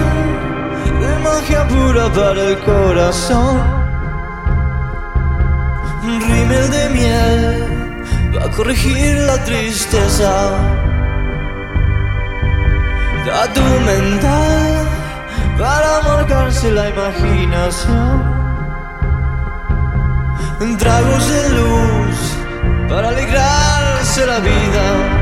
de 1.00 1.18
magia 1.24 1.66
pura 1.66 2.08
para 2.12 2.40
el 2.40 2.58
corazón. 2.60 3.56
Un 6.04 6.20
rímel 6.20 6.70
de 6.70 6.88
miel 6.90 8.36
va 8.36 8.44
a 8.44 8.50
corregir 8.52 9.16
la 9.26 9.36
tristeza. 9.42 10.30
Tatu 13.26 13.66
mental 13.86 14.86
para 15.58 16.00
marcarse 16.14 16.70
la 16.70 16.90
imaginación. 16.90 18.34
Tragos 20.78 21.28
de 21.28 21.48
luz 21.50 22.36
para 22.88 23.08
alegrarse 23.08 24.26
la 24.26 24.38
vida. 24.38 25.13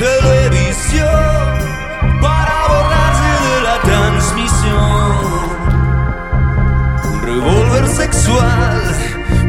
Televisión 0.00 1.44
para 2.22 2.56
borrarse 2.72 3.30
de 3.46 3.56
la 3.68 3.76
transmisión. 3.88 5.12
Revólver 7.22 7.84
sexual 7.86 8.80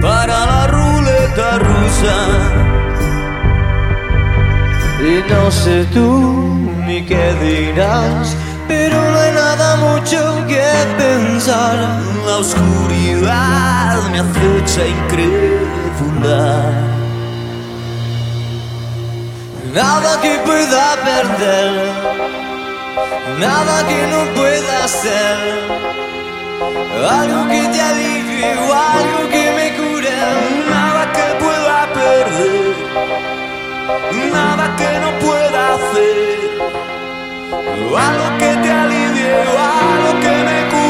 para 0.01 0.35
la 0.51 0.63
ruleta 0.67 1.49
rusa. 1.59 2.17
Y 4.99 5.23
no 5.31 5.43
sé 5.51 5.85
tú 5.93 6.09
ni 6.85 7.05
qué 7.05 7.33
dirás, 7.41 8.35
pero 8.67 8.97
no 9.11 9.19
hay 9.19 9.31
nada 9.31 9.77
mucho 9.77 10.45
que 10.47 10.67
pensar. 10.97 11.77
La 12.27 12.35
oscuridad 12.37 14.01
me 14.11 14.19
acecha 14.19 14.85
incrédula. 14.85 17.00
Nada 19.73 20.19
que 20.19 20.37
pueda 20.39 20.97
perder, 20.97 21.93
nada 23.39 23.87
que 23.87 24.07
no 24.07 24.25
pueda 24.35 24.87
ser. 24.87 25.37
Algo 27.09 27.47
que 27.47 27.61
te 27.69 27.81
alivie 27.81 28.53
o 28.57 28.73
algo 28.73 29.29
que 29.29 29.51
me 29.57 29.67
cure, 29.77 30.11
nada 30.69 31.11
que 31.13 31.27
pueda 31.43 31.87
perder. 31.93 32.75
nada 34.33 34.75
que 34.75 34.99
no 34.99 35.11
pueda 35.19 35.75
hacer, 35.75 36.49
algo 38.09 38.37
que 38.39 38.51
te 38.63 38.71
alivie 38.71 39.33
o 39.33 39.57
algo 39.57 40.19
que 40.19 40.35
me 40.47 40.69
cure. 40.69 40.80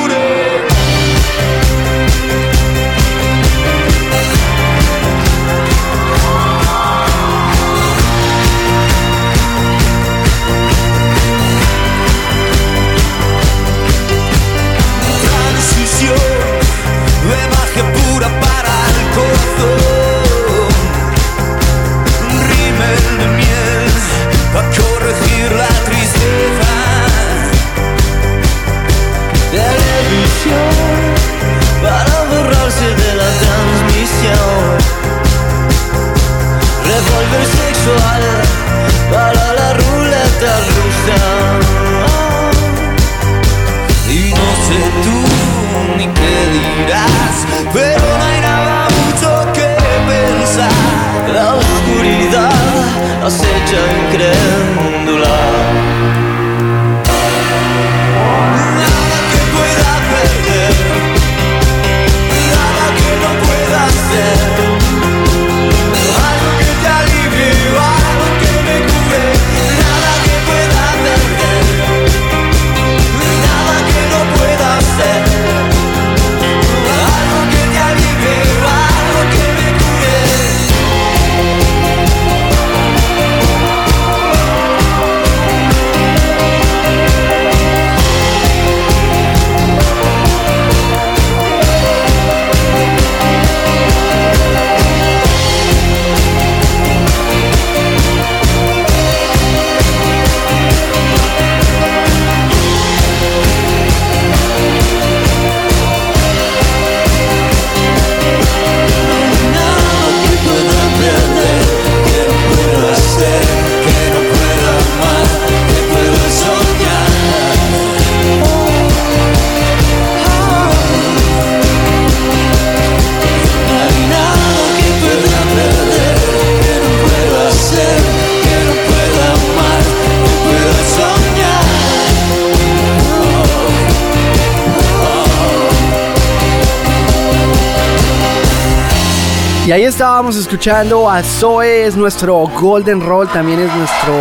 Estábamos 140.21 140.39
escuchando 140.39 141.09
a 141.09 141.23
Zoe, 141.23 141.87
es 141.87 141.97
nuestro 141.97 142.45
Golden 142.61 143.01
Roll, 143.01 143.27
también 143.29 143.59
es 143.59 143.75
nuestro 143.75 144.13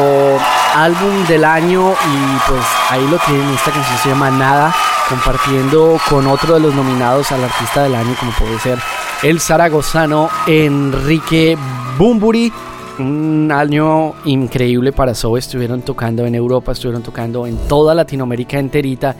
álbum 0.74 1.26
del 1.28 1.44
año 1.44 1.90
y 1.90 2.48
pues 2.48 2.62
ahí 2.88 3.06
lo 3.06 3.18
tienen, 3.18 3.46
esta 3.50 3.70
canción 3.70 3.98
se 3.98 4.08
llama 4.08 4.30
Nada, 4.30 4.74
compartiendo 5.10 5.98
con 6.08 6.26
otro 6.26 6.54
de 6.54 6.60
los 6.60 6.74
nominados 6.74 7.30
al 7.32 7.44
artista 7.44 7.82
del 7.82 7.94
año 7.94 8.16
como 8.18 8.32
puede 8.32 8.58
ser 8.60 8.78
el 9.22 9.40
zaragozano 9.40 10.30
Enrique 10.46 11.58
Bumburi. 11.98 12.50
Un 12.98 13.52
año 13.52 14.14
increíble 14.24 14.92
para 14.92 15.14
Zoe, 15.14 15.38
estuvieron 15.38 15.82
tocando 15.82 16.24
en 16.24 16.34
Europa, 16.34 16.72
estuvieron 16.72 17.02
tocando 17.02 17.46
en 17.46 17.58
toda 17.68 17.94
Latinoamérica 17.94 18.58
enterita, 18.58 19.14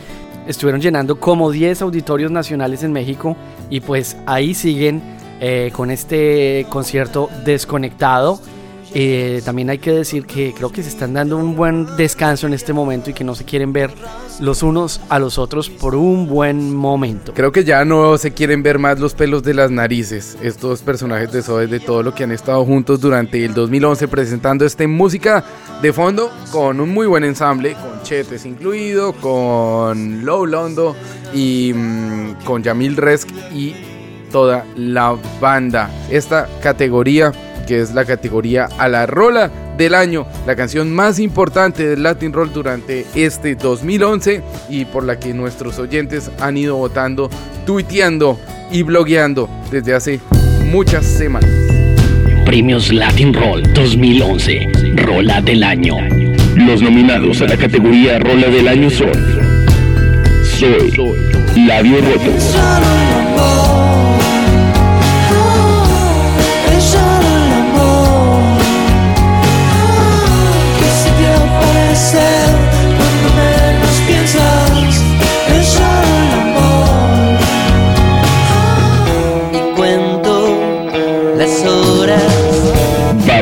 estuvieron 0.47 0.81
llenando 0.81 1.21
como 1.21 1.51
10 1.51 1.83
auditorios 1.83 2.31
nacionales 2.31 2.83
en 2.85 2.93
México 2.95 3.37
y 3.69 3.81
pues 3.81 4.17
ahí 4.25 4.55
siguen 4.55 5.20
eh, 5.41 5.71
con 5.75 5.91
este 5.91 6.67
concierto 6.69 7.29
desconectado. 7.45 8.41
Eh, 8.93 9.41
también 9.45 9.71
hay 9.71 9.79
que 9.79 9.93
decir 9.93 10.27
que 10.27 10.53
creo 10.53 10.73
que 10.73 10.83
se 10.83 10.89
están 10.89 11.15
dando 11.15 11.37
un 11.37 11.55
buen 11.55 11.87
descanso 11.97 12.49
en 12.49 12.55
este 12.55 12.73
momento 12.73 13.11
y 13.11 13.15
que 13.15 13.23
no 13.23 13.37
se 13.37 13.45
quieren 13.45 13.73
ver 13.73 13.93
los 14.41 14.65
unos 14.65 15.01
a 15.09 15.21
los 15.21 15.39
otros 15.39 15.71
por 15.71 15.95
un 15.95 16.27
buen 16.27 16.75
momento. 16.75 17.33
Creo 17.33 17.53
que 17.53 17.63
ya 17.63 17.85
no 17.85 18.19
se 18.19 18.33
quieren 18.33 18.63
ver 18.65 18.79
más 18.79 18.99
los 18.99 19.15
pelos 19.15 19.45
de 19.45 19.55
las 19.55 19.71
narices. 19.71 20.37
Estos 20.43 20.83
personajes 20.83 21.31
de 21.31 21.43
Zoe, 21.43 21.69
de 21.69 21.79
todo 21.79 22.03
lo 22.03 22.15
que 22.15 22.25
han 22.25 22.33
estado 22.33 22.65
juntos 22.65 23.01
durante 23.01 23.45
el 23.45 23.55
2011 23.55 24.09
presentando 24.09 24.65
esta 24.65 24.87
música 24.89 25.45
de 25.83 25.93
fondo 25.93 26.31
con 26.51 26.81
un 26.81 26.91
muy 26.91 27.07
buen 27.07 27.23
ensamble, 27.23 27.75
con 27.75 28.03
Chetes 28.03 28.45
incluido, 28.45 29.13
con 29.13 30.25
Low 30.25 30.47
Londo 30.47 30.97
y 31.33 31.73
mm, 31.75 32.45
con 32.45 32.63
Yamil 32.63 32.97
Resk 32.97 33.29
y 33.55 33.75
toda 34.31 34.65
la 34.77 35.17
banda. 35.41 35.91
Esta 36.11 36.49
categoría 36.63 37.33
que 37.71 37.81
es 37.81 37.95
la 37.95 38.05
categoría 38.05 38.69
a 38.79 38.89
la 38.89 39.07
rola 39.07 39.49
del 39.79 39.95
año, 39.95 40.27
la 40.45 40.57
canción 40.57 40.93
más 40.93 41.21
importante 41.21 41.87
del 41.87 42.03
Latin 42.03 42.33
Roll 42.33 42.53
durante 42.53 43.07
este 43.15 43.55
2011 43.55 44.43
y 44.69 44.87
por 44.87 45.05
la 45.05 45.21
que 45.21 45.33
nuestros 45.33 45.79
oyentes 45.79 46.33
han 46.41 46.57
ido 46.57 46.77
votando, 46.77 47.31
tuiteando 47.67 48.41
y 48.73 48.83
blogueando 48.83 49.49
desde 49.71 49.95
hace 49.95 50.21
muchas 50.65 51.07
semanas. 51.07 51.49
Premios 52.45 52.93
Latin 52.93 53.33
Roll 53.33 53.63
2011, 53.73 54.97
Rola 54.97 55.41
del 55.41 55.63
Año. 55.63 55.95
Los 56.57 56.83
nominados 56.83 57.41
a 57.41 57.47
la 57.47 57.57
categoría 57.57 58.19
Rola 58.19 58.49
del 58.49 58.67
Año 58.67 58.91
son 58.91 59.13
Soy, 60.59 60.93
Labio 61.57 62.01
Roto, 62.01 62.33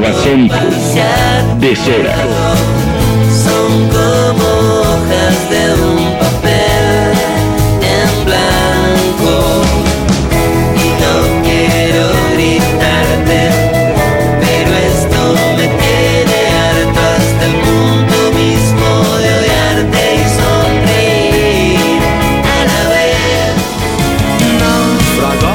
Babasónico, 0.00 0.54
Deshora, 1.58 2.14
Son 3.44 3.70
como 3.90 4.46
hojas 4.82 5.36
de 5.50 5.62
un 5.74 5.98
papel 6.20 6.86
en 7.82 8.10
blanco. 8.24 9.34
Y 10.76 10.88
no 11.02 11.14
quiero 11.42 12.04
gritarte, 12.34 13.40
pero 14.40 14.70
esto 14.92 15.20
me 15.56 15.66
tiene 15.82 16.38
harto 16.62 17.00
hasta 17.16 17.44
el 17.46 17.54
punto 17.66 18.18
mismo 18.38 18.88
de 19.18 19.28
odiarte 19.38 20.02
y 20.14 20.24
sonreír 20.38 22.00
a 22.54 22.58
la 22.70 22.82
vez. 22.94 23.50
Náufrago, 24.60 25.54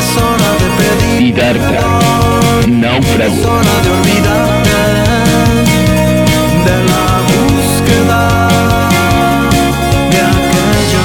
es 0.00 0.10
hora 0.18 0.50
de 0.58 0.68
pedir. 0.78 1.14
Siddhartha, 1.18 1.83
Náufrago, 2.94 3.34
Es 3.34 3.44
hora 3.44 3.80
de 3.82 3.90
olvidarte 3.90 4.70
de 6.64 6.76
la 6.84 7.06
búsqueda 7.32 8.22
de 10.10 10.20
aquello. 10.20 11.04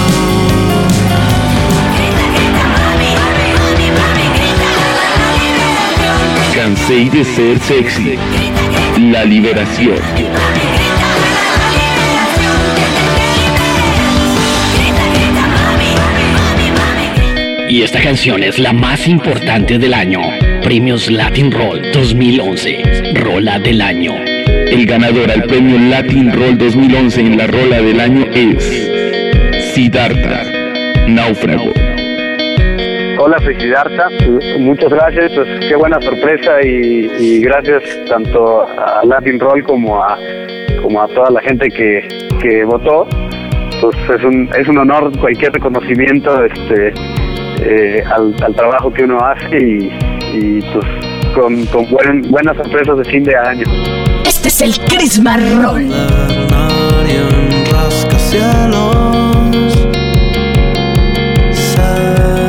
cansé 6.54 7.10
de 7.10 7.24
ser 7.24 7.60
sexy. 7.60 8.20
La 9.12 9.26
liberación. 9.26 9.98
Y 17.68 17.82
esta 17.82 18.02
canción 18.02 18.44
es 18.44 18.60
la 18.60 18.74
más 18.74 19.08
importante 19.08 19.80
del 19.80 19.94
año. 19.96 20.49
Premios 20.64 21.10
Latin 21.10 21.52
Roll 21.52 21.82
2011. 21.94 23.14
Rola 23.16 23.60
del 23.60 23.82
año. 23.82 24.14
El 24.16 24.86
ganador 24.86 25.32
al 25.32 25.44
premio 25.44 25.78
Latin 25.80 26.32
Roll 26.34 26.58
2011 26.58 27.22
en 27.22 27.38
la 27.38 27.48
rola 27.48 27.82
del 27.82 28.00
año 28.00 28.26
es 28.34 28.64
Siddhartha, 29.74 30.44
Náufrago. 31.08 31.72
Hola, 33.20 33.38
soy 33.44 33.56
Siddhartha. 33.60 34.10
Muchas 34.60 34.90
gracias, 34.90 35.32
pues 35.34 35.48
qué 35.68 35.76
buena 35.76 36.00
sorpresa 36.02 36.62
y, 36.62 37.42
gracias 37.42 37.84
tanto 38.08 38.64
a 38.64 39.02
Latin 39.06 39.40
Roll 39.40 39.64
como 39.64 40.04
a, 40.04 40.18
como 40.82 41.02
a 41.02 41.08
toda 41.08 41.32
la 41.32 41.42
gente 41.42 41.70
que, 41.70 42.08
que 42.42 42.64
votó. 42.66 43.08
Pues 43.82 43.96
es 44.18 44.24
un, 44.24 44.50
es 44.58 44.68
un 44.68 44.78
honor 44.78 45.12
cualquier 45.20 45.54
reconocimiento 45.54 46.44
este, 46.44 46.94
eh, 47.62 48.04
al, 48.14 48.36
al 48.44 48.54
trabajo 48.56 48.92
que 48.92 49.04
uno 49.04 49.20
hace 49.20 49.58
y, 49.58 50.09
y 50.34 50.62
pues 50.62 50.86
con, 51.36 51.66
con 51.68 51.90
buen- 51.90 52.30
buenas 52.30 52.56
sorpresas 52.58 52.98
de 52.98 53.06
fin 53.06 53.24
de 53.24 53.36
año. 53.36 53.66
Este 54.26 54.48
es 54.50 54.62
el 54.62 54.78
Chris 54.86 55.20
Marrón. 55.22 55.90
rascacielos 57.72 58.96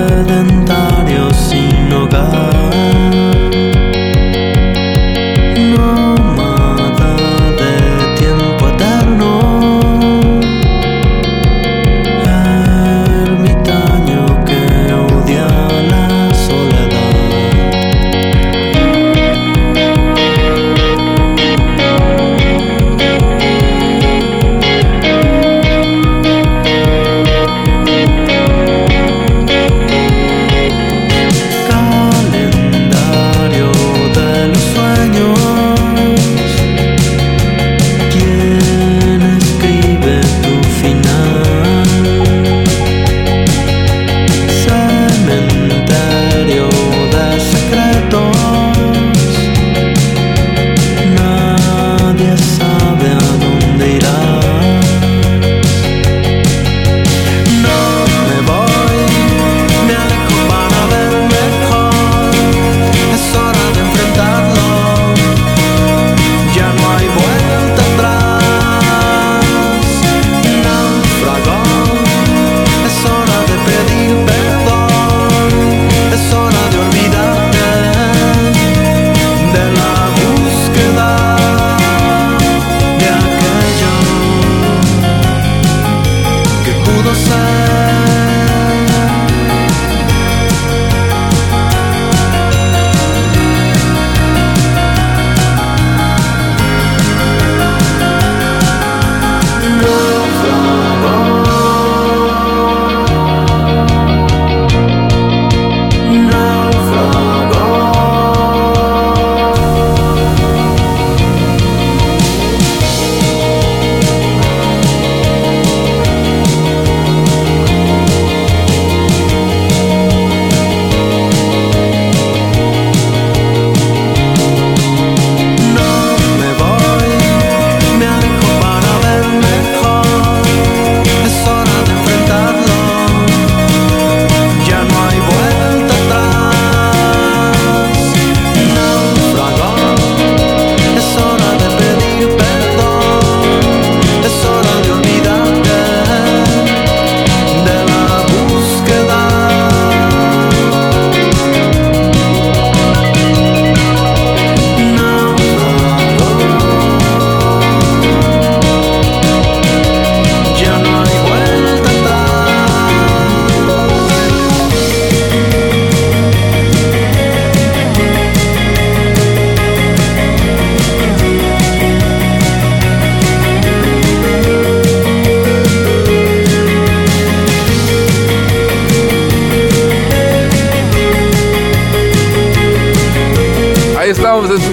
sedentarios 0.01 1.37
sin 1.37 1.93
hogar 1.93 2.50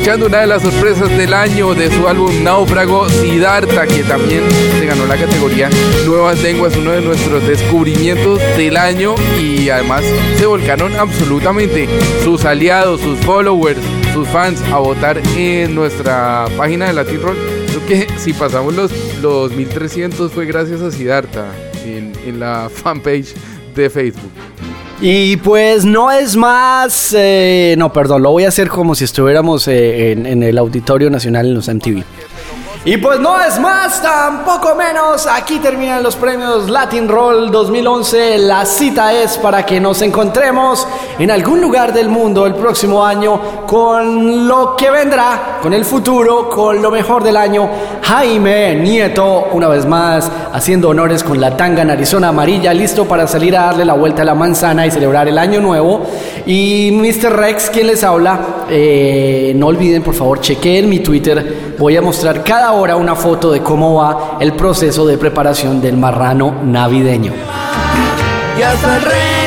escuchando 0.08 0.28
una 0.28 0.40
de 0.40 0.48
las 0.48 0.62
sorpresas 0.62 1.10
del 1.18 1.34
año 1.34 1.76
de 1.76 1.92
su 1.92 2.08
álbum 2.08 2.32
Náufrago, 2.42 3.10
Siddhartha, 3.10 3.86
que 3.88 4.04
también 4.04 4.42
se 4.80 4.86
ganó 4.86 5.06
la 5.06 5.18
categoría 5.18 5.70
Nuevas 6.06 6.42
Lenguas, 6.42 6.78
uno 6.78 6.92
de 6.92 7.02
nuestros 7.02 7.46
descubrimientos 7.46 8.40
del 8.56 8.78
año 8.78 9.16
y 9.38 9.68
además 9.68 10.06
se 10.38 10.46
volcaron 10.46 10.96
absolutamente 10.96 11.90
sus 12.24 12.46
aliados, 12.46 13.02
sus 13.02 13.20
followers, 13.20 13.82
sus 14.14 14.26
fans 14.30 14.62
a 14.72 14.78
votar 14.78 15.22
en 15.36 15.76
nuestra 15.76 16.46
página 16.56 16.88
de 16.88 16.94
Latin 16.94 17.22
Roll. 17.22 17.38
Creo 17.68 17.86
que 17.86 18.08
si 18.18 18.32
pasamos 18.32 18.76
los, 18.76 18.94
los 19.22 19.52
1300 19.52 20.32
fue 20.32 20.46
gracias 20.46 20.80
a 20.80 20.90
Siddhartha 20.90 21.52
en, 21.84 22.14
en 22.26 22.40
la 22.40 22.70
fanpage 22.74 23.34
de 23.76 23.90
Facebook. 23.90 24.32
Y 25.00 25.38
pues 25.38 25.86
no 25.86 26.12
es 26.12 26.36
más, 26.36 27.14
eh, 27.16 27.76
no, 27.78 27.94
perdón, 27.94 28.24
lo 28.24 28.32
voy 28.32 28.46
a 28.46 28.48
hacer 28.48 28.68
como 28.68 28.96
si 28.96 29.04
estuviéramos 29.04 29.68
eh, 29.68 30.12
en, 30.12 30.26
en 30.26 30.42
el 30.42 30.58
Auditorio 30.58 31.12
Nacional 31.12 31.46
en 31.46 31.54
los 31.54 31.68
MTV. 31.68 32.04
Y 32.88 32.96
pues 32.96 33.20
no 33.20 33.38
es 33.42 33.60
más, 33.60 34.02
tampoco 34.02 34.74
menos. 34.74 35.28
Aquí 35.28 35.60
terminan 35.60 36.02
los 36.02 36.16
premios 36.16 36.70
Latin 36.70 37.10
Roll 37.10 37.52
2011. 37.52 38.38
La 38.38 38.66
cita 38.66 39.12
es 39.12 39.38
para 39.38 39.66
que 39.66 39.78
nos 39.82 40.02
encontremos 40.02 40.88
en 41.20 41.30
algún 41.30 41.60
lugar 41.60 41.92
del 41.92 42.08
mundo 42.08 42.46
el 42.46 42.56
próximo 42.56 43.06
año 43.06 43.66
con 43.68 44.48
lo 44.48 44.74
que 44.78 44.90
vendrá, 44.90 45.58
con 45.62 45.74
el 45.74 45.84
futuro, 45.84 46.50
con 46.50 46.82
lo 46.82 46.90
mejor 46.90 47.26
del 47.26 47.36
año. 47.36 47.70
Jaime 48.04 48.76
Nieto, 48.76 49.50
una 49.52 49.68
vez 49.68 49.86
más, 49.86 50.32
haciendo 50.54 50.88
honores 50.88 51.26
con 51.26 51.42
la 51.42 51.58
tanga 51.58 51.82
en 51.82 51.92
Arizona 51.92 52.30
amarilla, 52.30 52.74
listo 52.74 53.04
para 53.04 53.28
salir 53.28 53.58
a 53.58 53.66
darle 53.66 53.84
la 53.84 53.96
vuelta 53.96 54.22
a 54.22 54.26
la 54.26 54.34
manzana 54.34 54.88
y 54.88 54.92
celebrar 54.92 55.28
el 55.28 55.38
año 55.38 55.60
nuevo. 55.60 56.08
Y 56.48 56.92
Mr. 56.94 57.36
Rex, 57.36 57.70
quien 57.70 57.88
les 57.88 58.06
habla, 58.06 58.66
eh, 58.70 59.52
no 59.54 59.68
olviden 59.68 60.02
por 60.02 60.16
favor, 60.16 60.40
chequeen 60.40 60.88
mi 60.88 61.00
Twitter. 61.00 61.76
Voy 61.78 61.98
a 61.98 62.02
mostrar 62.02 62.42
cada 62.42 62.72
hora 62.72 62.96
una 62.96 63.16
foto 63.16 63.52
de 63.52 63.60
cómo 63.60 63.96
va 63.96 64.38
el 64.40 64.54
proceso 64.54 65.06
de 65.06 65.18
preparación 65.18 65.82
del 65.82 65.98
marrano 65.98 66.64
navideño. 66.64 67.34
Y 68.58 68.62
hasta 68.62 68.96
el 68.96 69.02
reno 69.02 69.47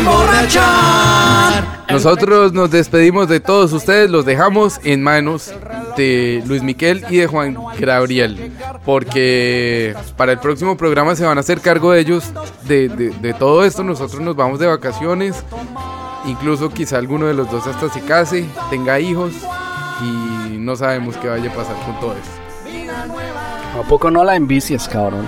emborrachar. 0.00 1.80
Nosotros 1.90 2.52
nos 2.52 2.70
despedimos 2.70 3.28
de 3.28 3.40
todos 3.40 3.72
ustedes, 3.72 4.08
los 4.10 4.24
dejamos 4.24 4.80
en 4.84 5.02
manos 5.02 5.52
de 5.96 6.40
Luis 6.46 6.62
Miquel 6.62 7.04
y 7.10 7.16
de 7.16 7.26
Juan 7.26 7.56
Gabriel, 7.78 8.52
porque 8.84 9.94
para 10.16 10.32
el 10.32 10.38
próximo 10.38 10.76
programa 10.76 11.16
se 11.16 11.26
van 11.26 11.36
a 11.36 11.40
hacer 11.40 11.60
cargo 11.60 11.90
de 11.92 12.00
ellos 12.00 12.32
de, 12.62 12.88
de- 12.88 13.10
de 13.10 13.34
todo 13.34 13.64
esto. 13.64 13.82
Nosotros 13.82 14.20
nos 14.20 14.36
vamos 14.36 14.60
de 14.60 14.68
vacaciones, 14.68 15.42
incluso 16.26 16.70
quizá 16.70 16.98
alguno 16.98 17.26
de 17.26 17.34
los 17.34 17.50
dos 17.50 17.66
hasta 17.66 17.88
se 17.90 18.00
case, 18.02 18.46
tenga 18.70 19.00
hijos 19.00 19.32
y 20.02 20.56
no 20.58 20.76
sabemos 20.76 21.16
qué 21.16 21.28
vaya 21.28 21.50
a 21.50 21.54
pasar 21.54 21.74
con 21.84 21.98
todo 21.98 22.12
esto. 22.12 23.80
¿A 23.80 23.82
poco 23.88 24.10
no 24.12 24.22
la 24.22 24.36
envicies, 24.36 24.86
cabrón? 24.88 25.26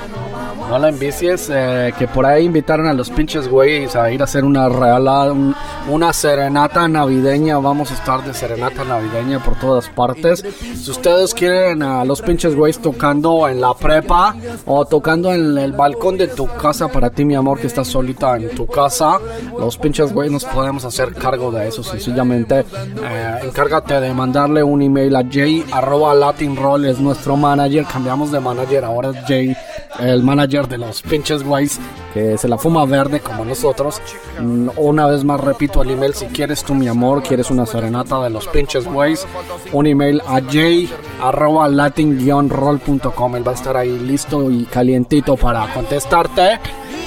No 0.73 0.79
la 0.79 0.89
envicies, 0.89 1.51
eh, 1.53 1.93
que 1.99 2.09
por 2.09 2.25
ahí 2.25 2.47
invitaron 2.47 2.87
a 2.87 2.95
los 2.95 3.11
pinches 3.11 3.47
güeyes 3.47 3.95
a 3.95 4.11
ir 4.11 4.23
a 4.23 4.25
hacer 4.25 4.43
una 4.43 4.71
reala, 4.71 5.31
un- 5.31 5.55
una 5.91 6.15
serenata 6.15 6.89
navideña. 6.89 7.59
Vamos 7.59 7.91
a 7.91 7.95
estar 7.95 8.25
de 8.25 8.33
serenata 8.33 8.83
navideña 8.83 9.39
por 9.45 9.57
todas 9.59 9.91
partes. 9.91 10.43
Si 10.75 10.91
ustedes 10.91 11.35
quieren 11.35 11.83
a 11.83 12.07
los 12.07 12.23
pinches 12.23 12.57
güeyes 12.57 12.79
tocando 12.81 13.47
en 13.49 13.61
la 13.61 13.75
prepa 13.75 14.35
o 14.65 14.87
tocando 14.87 15.35
en 15.35 15.59
el 15.59 15.73
balcón 15.73 16.17
de 16.17 16.29
tu 16.29 16.47
casa 16.47 16.89
para 16.89 17.11
ti, 17.11 17.27
mi 17.27 17.35
amor, 17.35 17.61
que 17.61 17.67
estás 17.67 17.89
solita 17.89 18.35
en 18.37 18.55
tu 18.55 18.67
casa, 18.67 19.19
los 19.59 19.77
pinches 19.77 20.11
güeyes 20.11 20.33
nos 20.33 20.47
podemos 20.47 20.87
hacer 20.87 21.13
cargo 21.13 21.51
de 21.51 21.69
eso. 21.69 21.83
Sencillamente, 21.83 22.61
eh, 22.61 23.39
encárgate 23.45 24.01
de 24.01 24.15
mandarle 24.15 24.63
un 24.63 24.81
email 24.81 25.17
a 25.17 25.23
Jay 25.31 25.67
arroba 25.71 26.15
latinroll, 26.15 26.87
es 26.87 26.99
nuestro 26.99 27.37
manager. 27.37 27.85
Cambiamos 27.85 28.33
de 28.33 28.41
manager, 28.41 28.87
ahora 28.87 29.11
es 29.11 29.17
Jay, 29.27 29.55
el 30.01 30.23
manager 30.23 30.69
de 30.69 30.79
los 30.79 31.03
pinches 31.03 31.43
güeyes 31.43 31.79
que 32.13 32.37
se 32.37 32.49
la 32.49 32.59
fuma 32.59 32.85
verde 32.85 33.21
como 33.21 33.45
nosotros. 33.45 34.01
Mm, 34.41 34.71
Una 34.77 35.07
vez 35.07 35.25
más 35.25 35.41
repito 35.41 35.83
el 35.83 35.91
email, 35.91 36.15
si 36.15 36.27
quieres 36.27 36.63
tú 36.65 36.75
mi 36.75 36.89
amor, 36.89 37.23
quieres 37.23 37.51
una 37.51 37.67
serenata 37.67 38.23
de 38.23 38.31
los 38.31 38.47
pinches 38.49 38.85
güeyes, 38.87 39.27
un 39.73 39.87
email 39.87 40.21
a 40.27 40.41
Jay 40.51 40.91
arroba 41.23 41.69
latin-roll.com, 41.69 43.37
él 43.37 43.47
va 43.47 43.53
a 43.53 43.55
estar 43.55 43.77
ahí 43.77 43.99
listo 43.99 44.51
y 44.51 44.65
calientito 44.65 45.37
para 45.37 45.73
contestarte. 45.73 46.61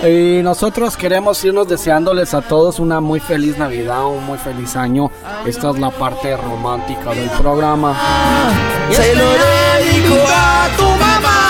Y 0.04 0.42
nosotros 0.44 0.98
queremos 0.98 1.44
irnos 1.46 1.68
deseándoles 1.68 2.34
a 2.34 2.42
todos 2.42 2.80
una 2.80 3.00
muy 3.00 3.20
feliz 3.20 3.58
Navidad, 3.58 4.06
un 4.06 4.26
muy 4.26 4.38
feliz 4.38 4.76
año. 4.76 5.10
Esta 5.46 5.72
es 5.72 5.80
la 5.80 5.90
parte 5.90 6.36
romántica 6.36 7.12
del 7.12 7.30
programa. 7.30 7.96
Se 8.92 9.16
lo 9.16 9.24
tu 10.78 10.84
mamá. 10.84 11.45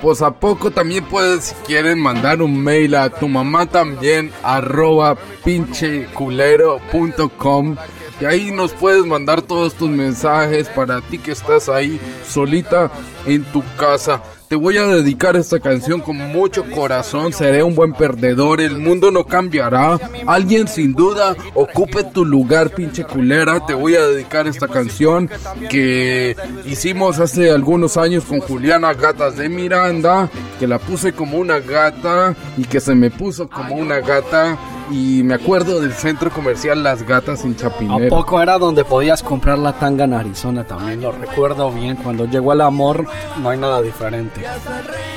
Pues 0.00 0.22
a 0.22 0.30
poco 0.32 0.70
también 0.70 1.04
puedes, 1.04 1.44
si 1.44 1.54
quieren, 1.66 2.00
mandar 2.00 2.40
un 2.42 2.62
mail 2.62 2.94
a 2.94 3.10
tu 3.10 3.28
mamá 3.28 3.66
también, 3.66 4.32
arroba 4.42 5.16
pincheculero.com. 5.44 7.76
Y 8.20 8.24
ahí 8.24 8.50
nos 8.52 8.72
puedes 8.72 9.04
mandar 9.04 9.42
todos 9.42 9.74
tus 9.74 9.90
mensajes 9.90 10.68
para 10.68 11.00
ti 11.00 11.18
que 11.18 11.32
estás 11.32 11.68
ahí 11.68 12.00
solita 12.26 12.90
en 13.26 13.42
tu 13.44 13.62
casa. 13.76 14.22
Te 14.52 14.56
voy 14.56 14.76
a 14.76 14.86
dedicar 14.86 15.34
esta 15.34 15.60
canción 15.60 16.02
con 16.02 16.18
mucho 16.18 16.62
corazón. 16.72 17.32
Seré 17.32 17.62
un 17.62 17.74
buen 17.74 17.94
perdedor. 17.94 18.60
El 18.60 18.76
mundo 18.76 19.10
no 19.10 19.24
cambiará. 19.24 19.98
Alguien 20.26 20.68
sin 20.68 20.92
duda 20.92 21.34
ocupe 21.54 22.04
tu 22.04 22.26
lugar, 22.26 22.68
pinche 22.68 23.02
culera. 23.02 23.64
Te 23.64 23.72
voy 23.72 23.96
a 23.96 24.06
dedicar 24.06 24.46
esta 24.46 24.68
canción 24.68 25.30
que 25.70 26.36
hicimos 26.66 27.18
hace 27.18 27.50
algunos 27.50 27.96
años 27.96 28.24
con 28.24 28.40
Juliana 28.40 28.92
Gatas 28.92 29.38
de 29.38 29.48
Miranda. 29.48 30.28
Que 30.60 30.66
la 30.66 30.78
puse 30.78 31.14
como 31.14 31.38
una 31.38 31.58
gata 31.58 32.36
y 32.58 32.64
que 32.64 32.80
se 32.80 32.94
me 32.94 33.10
puso 33.10 33.48
como 33.48 33.76
una 33.76 34.00
gata. 34.00 34.58
Y 34.92 35.22
me 35.22 35.34
acuerdo 35.34 35.80
del 35.80 35.92
centro 35.94 36.30
comercial 36.30 36.82
Las 36.82 37.02
Gatas 37.02 37.44
en 37.44 37.52
¿A 37.52 37.56
Chapinero. 37.56 38.08
poco 38.14 38.42
era 38.42 38.58
donde 38.58 38.84
podías 38.84 39.22
comprar 39.22 39.58
la 39.58 39.72
tanga 39.72 40.04
en 40.04 40.12
Arizona? 40.12 40.64
También 40.64 41.00
lo 41.00 41.12
recuerdo 41.12 41.70
bien. 41.72 41.96
Cuando 41.96 42.26
llegó 42.26 42.52
el 42.52 42.60
amor, 42.60 43.06
no 43.40 43.48
hay 43.48 43.58
nada 43.58 43.80
diferente. 43.80 44.42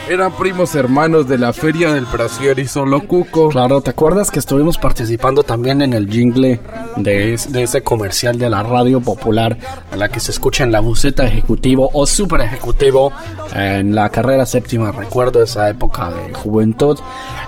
Eran 0.08 0.32
primos 0.34 0.76
hermanos 0.76 1.28
de 1.28 1.38
la 1.40 1.52
feria 1.52 1.92
del 1.94 2.06
Brasier 2.06 2.58
y 2.60 2.68
solo 2.68 3.02
Cuco. 3.08 3.50
Claro, 3.50 3.82
¿te 3.82 3.90
acuerdas 3.90 4.30
que 4.32 4.40
estuvimos 4.40 4.78
participando 4.78 5.44
también 5.44 5.82
en 5.82 5.94
el 5.94 6.08
jingle 6.10 6.60
de, 6.96 7.34
es- 7.34 7.52
de 7.52 7.64
ese 7.64 7.82
comercial 7.82 8.38
de 8.38 8.50
la 8.50 8.62
radio 8.64 9.02
popular 9.02 9.58
en 9.92 10.00
la 10.00 10.08
que 10.10 10.20
se 10.20 10.32
escucha 10.32 10.64
en 10.64 10.72
la 10.72 10.80
buceta 10.80 11.26
ejecutivo 11.26 11.90
o 11.92 12.06
super 12.06 12.40
ejecutivo 12.42 13.12
en 13.54 13.94
la 13.96 14.10
carrera 14.10 14.46
séptima? 14.46 14.92
Recuerdo 14.92 15.42
esa 15.44 15.68
época 15.70 16.12
de 16.12 16.34
juventud. 16.36 16.98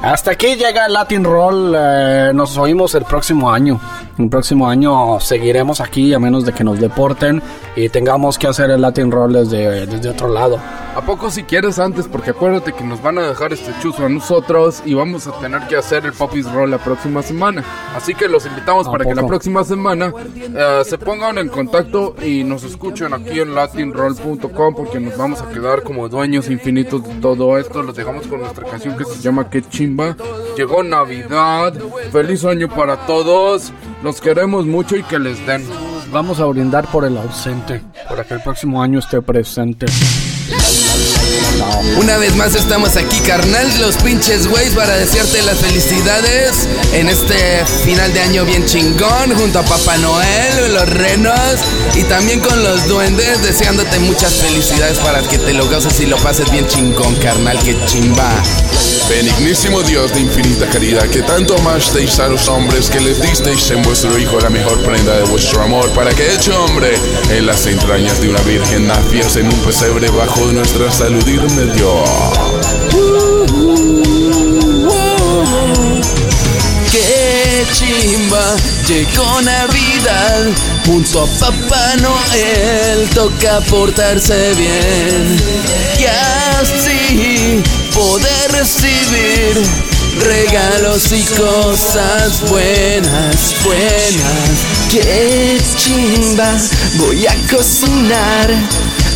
Hasta 0.01 0.31
aquí 0.31 0.55
llega 0.55 0.87
el 0.87 0.93
Latin 0.93 1.23
Roll. 1.23 1.73
eh, 1.77 2.16
nos 2.33 2.57
oímos 2.57 2.95
el 2.95 3.03
próximo 3.03 3.51
año. 3.51 3.79
El 4.17 4.29
próximo 4.29 4.67
año 4.67 5.19
seguiremos 5.19 5.79
aquí 5.79 6.13
a 6.13 6.19
menos 6.19 6.43
de 6.43 6.51
que 6.51 6.63
nos 6.63 6.79
deporten 6.79 7.41
y 7.75 7.89
tengamos 7.89 8.39
que 8.39 8.47
hacer 8.47 8.71
el 8.71 8.81
Latin 8.81 9.11
Roll 9.11 9.33
desde, 9.33 9.85
desde 9.85 10.09
otro 10.09 10.27
lado. 10.27 10.59
¿A 10.95 11.01
poco 11.01 11.29
si 11.29 11.43
quieres 11.43 11.77
antes? 11.77 12.07
Porque 12.07 12.31
acuérdate 12.31 12.73
que 12.73 12.83
nos 12.83 13.03
van 13.03 13.19
a 13.19 13.27
dejar 13.27 13.53
este 13.53 13.71
chuzo 13.79 14.07
a 14.07 14.09
nosotros 14.09 14.81
y 14.83 14.95
vamos 14.95 15.27
a 15.27 15.39
tener 15.39 15.67
que 15.67 15.75
hacer 15.75 16.03
el 16.05 16.13
Popis 16.13 16.51
Roll 16.51 16.71
la 16.71 16.79
próxima 16.79 17.21
semana. 17.21 17.63
Así 17.95 18.15
que 18.15 18.27
los 18.27 18.47
invitamos 18.47 18.87
¿A 18.87 18.91
para 18.91 19.05
que 19.05 19.13
la 19.13 19.27
próxima 19.27 19.63
semana 19.63 20.11
eh, 20.35 20.81
se 20.83 20.97
pongan 20.97 21.37
en 21.37 21.49
contacto 21.49 22.15
y 22.25 22.43
nos 22.43 22.63
escuchen 22.63 23.13
aquí 23.13 23.39
en 23.39 23.53
latinroll.com 23.53 24.73
porque 24.73 24.99
nos 24.99 25.15
vamos 25.15 25.39
a 25.39 25.49
quedar 25.49 25.83
como 25.83 26.09
dueños 26.09 26.49
infinitos 26.49 27.07
de 27.07 27.13
todo 27.21 27.59
esto. 27.59 27.83
Los 27.83 27.95
dejamos 27.95 28.25
con 28.25 28.39
nuestra 28.39 28.65
canción 28.65 28.97
que 28.97 29.05
se 29.05 29.21
llama 29.21 29.51
Que 29.51 29.61
chimba. 29.61 30.15
Llegó 30.55 30.81
Navidad. 30.81 31.75
Feliz 32.11 32.43
año 32.43 32.69
para 32.69 33.05
todos. 33.05 33.71
Los 34.07 34.21
queremos 34.21 34.65
mucho 34.65 34.95
y 34.95 35.03
que 35.03 35.19
les 35.19 35.45
den. 35.45 35.67
Vamos 36.13 36.39
a 36.39 36.45
brindar 36.45 36.89
por 36.89 37.03
el 37.03 37.17
ausente, 37.17 37.81
para 38.07 38.23
que 38.23 38.35
el 38.35 38.39
próximo 38.41 38.81
año 38.81 38.99
esté 38.99 39.21
presente. 39.21 39.85
Una 41.99 42.15
vez 42.15 42.33
más 42.37 42.55
estamos 42.55 42.95
aquí, 42.95 43.19
carnal, 43.27 43.67
los 43.81 43.97
pinches 43.97 44.47
güeyes, 44.47 44.73
para 44.75 44.95
desearte 44.95 45.41
las 45.41 45.57
felicidades 45.57 46.69
en 46.93 47.09
este 47.09 47.65
final 47.83 48.13
de 48.13 48.21
año 48.21 48.45
bien 48.45 48.65
chingón, 48.65 49.35
junto 49.37 49.59
a 49.59 49.63
Papá 49.63 49.97
Noel, 49.97 50.73
los 50.73 50.89
renos 50.89 51.59
y 51.93 52.03
también 52.03 52.39
con 52.39 52.63
los 52.63 52.87
duendes, 52.87 53.43
deseándote 53.43 53.99
muchas 53.99 54.35
felicidades 54.35 54.99
para 54.99 55.21
que 55.21 55.37
te 55.37 55.53
lo 55.53 55.65
goces 55.65 55.99
y 55.99 56.05
lo 56.05 56.15
pases 56.19 56.49
bien 56.49 56.65
chingón, 56.67 57.13
carnal, 57.15 57.59
que 57.59 57.75
chimba. 57.87 58.31
Benignísimo 59.09 59.81
Dios 59.83 60.13
de 60.13 60.19
infinita 60.19 60.67
caridad, 60.67 61.07
que 61.09 61.21
tanto 61.21 61.55
amasteis 61.57 62.19
a 62.19 62.27
los 62.27 62.47
hombres 62.49 62.89
que 62.89 62.99
les 62.99 63.21
disteis 63.21 63.71
en 63.71 63.81
vuestro 63.81 64.17
Hijo 64.17 64.39
la 64.39 64.49
mejor 64.49 64.83
prenda 64.83 65.15
de 65.17 65.23
vuestro 65.23 65.63
amor, 65.63 65.91
para 65.93 66.13
que 66.13 66.33
hecho 66.33 66.63
hombre 66.65 66.93
en 67.29 67.45
las 67.45 67.65
entrañas 67.67 68.19
de 68.21 68.29
una 68.29 68.41
virgen 68.41 68.85
naciese 68.87 69.39
en 69.39 69.47
un 69.47 69.59
pesebre 69.61 70.09
bajo 70.09 70.45
nuestra 70.51 70.91
salud 70.91 71.25
y 71.25 71.37
remedio. 71.37 72.03
Qué 76.91 77.65
chimba, 77.73 78.55
llegó 78.87 79.41
Navidad, 79.41 80.47
junto 80.85 81.23
a 81.23 81.27
Papá 81.27 81.95
Noel 82.01 83.09
toca 83.13 83.61
portarse 83.61 84.53
bien 84.55 85.37
y 85.99 86.05
así 86.05 86.86
poder 87.97 88.51
recibir 88.51 89.59
regalos 90.19 91.11
y 91.11 91.23
cosas 91.35 92.47
buenas, 92.47 93.55
buenas. 93.63 94.65
Qué 94.91 95.57
chimba, 95.75 96.57
voy 96.97 97.25
a 97.25 97.35
cocinar 97.49 98.51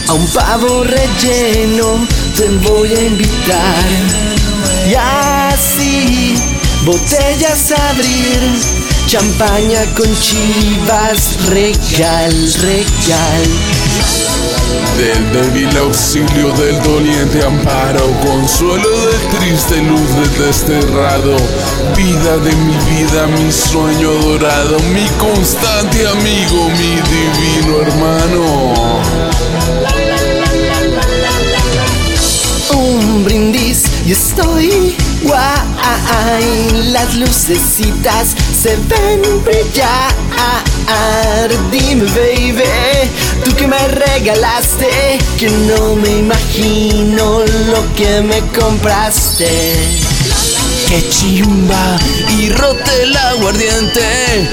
a 0.08 0.14
un 0.14 0.28
pavo 0.30 0.84
relleno, 0.84 2.08
te 2.36 2.50
voy 2.68 2.92
a 2.92 3.02
invitar 3.02 3.86
y 4.90 4.96
así 4.96 6.34
botellas 6.84 7.72
a 7.72 7.90
abrir, 7.92 8.40
champaña 9.06 9.86
con 9.94 10.10
chivas, 10.20 11.38
regal, 11.50 12.54
regal. 12.62 13.81
Del 14.98 15.32
débil 15.32 15.78
auxilio 15.78 16.52
del 16.54 16.82
doliente 16.84 17.44
amparo, 17.44 18.06
consuelo 18.22 18.90
de 19.08 19.18
triste 19.38 19.82
luz 19.82 20.16
del 20.16 20.46
desterrado, 20.46 21.36
vida 21.96 22.38
de 22.38 22.56
mi 22.56 22.78
vida, 22.90 23.28
mi 23.28 23.52
sueño 23.52 24.12
dorado, 24.12 24.78
mi 24.94 25.08
constante 25.18 26.08
amigo, 26.08 26.70
mi 26.70 27.02
divino 27.10 27.82
hermano. 27.82 28.92
Estoy 34.12 34.96
guay, 35.24 36.90
las 36.92 37.16
lucecitas 37.16 38.36
se 38.62 38.76
ven 38.76 39.22
brillar. 39.44 40.12
Dime, 41.72 42.06
baby, 42.12 42.64
tú 43.44 43.56
que 43.56 43.68
me 43.68 43.88
regalaste, 43.88 45.20
que 45.38 45.50
no 45.50 45.96
me 45.96 46.18
imagino 46.20 47.40
lo 47.40 47.96
que 47.96 48.22
me 48.22 48.42
compraste. 48.60 49.76
¡Qué 50.88 51.08
chimba! 51.10 51.98
Y 52.38 52.50
rote 52.50 53.04
el 53.04 53.16
aguardiente 53.16 54.50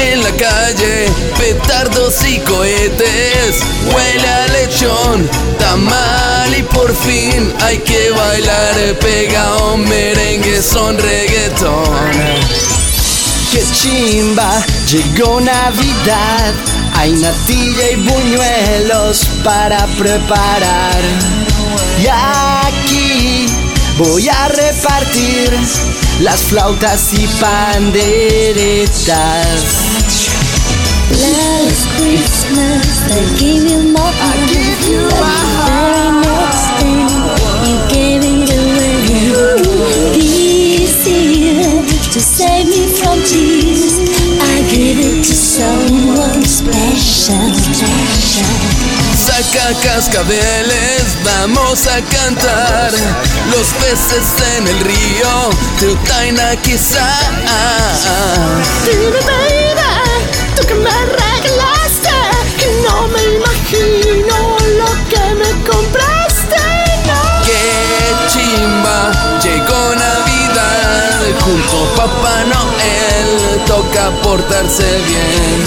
en 0.00 0.22
la 0.22 0.30
calle, 0.32 1.08
petardos 1.38 2.24
y 2.24 2.38
cohetes, 2.40 3.60
huele 3.92 4.28
a 4.28 4.46
lechón, 4.48 5.28
tamal 5.58 6.56
y 6.56 6.62
por 6.62 6.94
fin 6.94 7.52
hay 7.60 7.78
que 7.78 8.10
bailar 8.10 8.98
pegado 9.00 9.76
merengue 9.76 10.62
son 10.62 10.98
reggaetón. 10.98 12.12
¡Qué 13.52 13.62
chimba! 13.72 14.64
Llegó 14.90 15.40
Navidad, 15.40 16.52
hay 16.94 17.12
natilla 17.12 17.90
y 17.92 17.96
buñuelos 17.96 19.26
para 19.44 19.86
preparar. 19.98 21.00
Y 22.02 22.06
aquí 22.08 23.46
voy 23.96 24.28
a 24.28 24.48
repartir 24.48 25.56
las 26.20 26.42
flautas 26.42 27.12
y 27.14 27.26
panderetas. 27.40 27.94
Last 31.10 31.88
Christmas 31.96 33.02
I 33.10 33.20
gave 33.38 33.64
you 33.68 33.80
my 33.92 34.00
heart. 34.00 34.48
The 34.48 34.60
very 35.66 36.10
next 36.22 36.66
day 36.80 37.02
you 37.66 37.76
gave 37.88 38.22
it 38.24 38.50
away. 38.58 38.96
This 40.14 41.06
year 41.06 41.70
to 42.12 42.20
save 42.20 42.66
me 42.66 42.86
from 42.86 43.18
tears, 43.22 43.94
I 44.40 44.62
gave 44.70 44.98
it 44.98 45.24
to 45.24 45.34
someone 45.34 46.42
special, 46.44 47.52
special. 47.54 48.73
Saca 49.26 49.72
cascabeles, 49.82 51.16
vamos 51.24 51.86
a 51.86 52.00
cantar. 52.14 52.92
Los 53.50 53.68
peces 53.80 54.26
en 54.58 54.68
el 54.68 54.80
río, 54.80 55.50
Tutaina 55.80 56.54
quizá. 56.56 57.08
Dime, 58.84 59.20
baby, 59.24 59.94
tú 60.54 60.66
que 60.66 60.74
me 60.74 60.90
regalaste, 60.90 62.14
que 62.58 62.68
no 62.86 63.08
me 63.08 63.22
imagino 63.36 64.36
lo 64.78 64.90
que 65.08 65.34
me 65.36 65.50
compraste. 65.68 66.62
No. 67.06 67.44
¡Qué 67.46 67.62
chimba! 68.28 69.10
Llegó 69.42 69.94
Navidad, 69.94 71.20
junto 71.40 71.84
a 71.84 71.96
Papá 71.96 72.44
Noel, 72.44 73.64
toca 73.66 74.10
portarse 74.22 74.98
bien. 75.06 75.60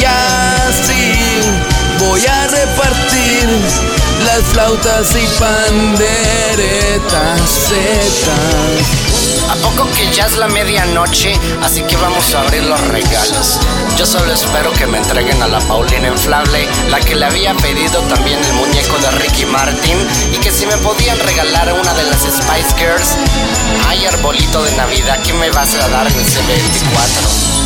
Y 0.00 0.04
así 0.04 1.13
voy 1.98 2.24
a 2.26 2.46
repartir 2.46 3.48
las 4.24 4.42
flautas 4.52 5.16
y 5.16 5.26
panderetas 5.38 7.40
zetas. 7.68 9.04
¿A 9.50 9.56
poco 9.56 9.88
que 9.90 10.10
ya 10.12 10.26
es 10.26 10.36
la 10.36 10.48
medianoche? 10.48 11.38
Así 11.62 11.82
que 11.82 11.96
vamos 11.96 12.34
a 12.34 12.40
abrir 12.40 12.64
los 12.64 12.80
regalos. 12.88 13.60
Yo 13.96 14.06
solo 14.06 14.32
espero 14.32 14.72
que 14.72 14.86
me 14.86 14.98
entreguen 14.98 15.40
a 15.42 15.48
la 15.48 15.60
Paulina 15.60 16.08
Inflable, 16.08 16.66
la 16.90 17.00
que 17.00 17.14
le 17.14 17.26
había 17.26 17.54
pedido 17.54 18.00
también 18.02 18.42
el 18.42 18.52
muñeco 18.54 18.98
de 18.98 19.10
Ricky 19.12 19.46
Martin, 19.46 19.96
y 20.32 20.38
que 20.38 20.50
si 20.50 20.66
me 20.66 20.76
podían 20.78 21.18
regalar 21.20 21.72
una 21.72 21.94
de 21.94 22.02
las 22.04 22.22
Spice 22.22 22.74
Girls. 22.78 23.16
Ay, 23.88 24.04
arbolito 24.06 24.62
de 24.62 24.72
Navidad, 24.72 25.20
¿qué 25.22 25.32
me 25.34 25.50
vas 25.50 25.74
a 25.74 25.88
dar 25.88 26.06
en 26.06 26.20
ese 26.20 26.42
24? 26.42 27.63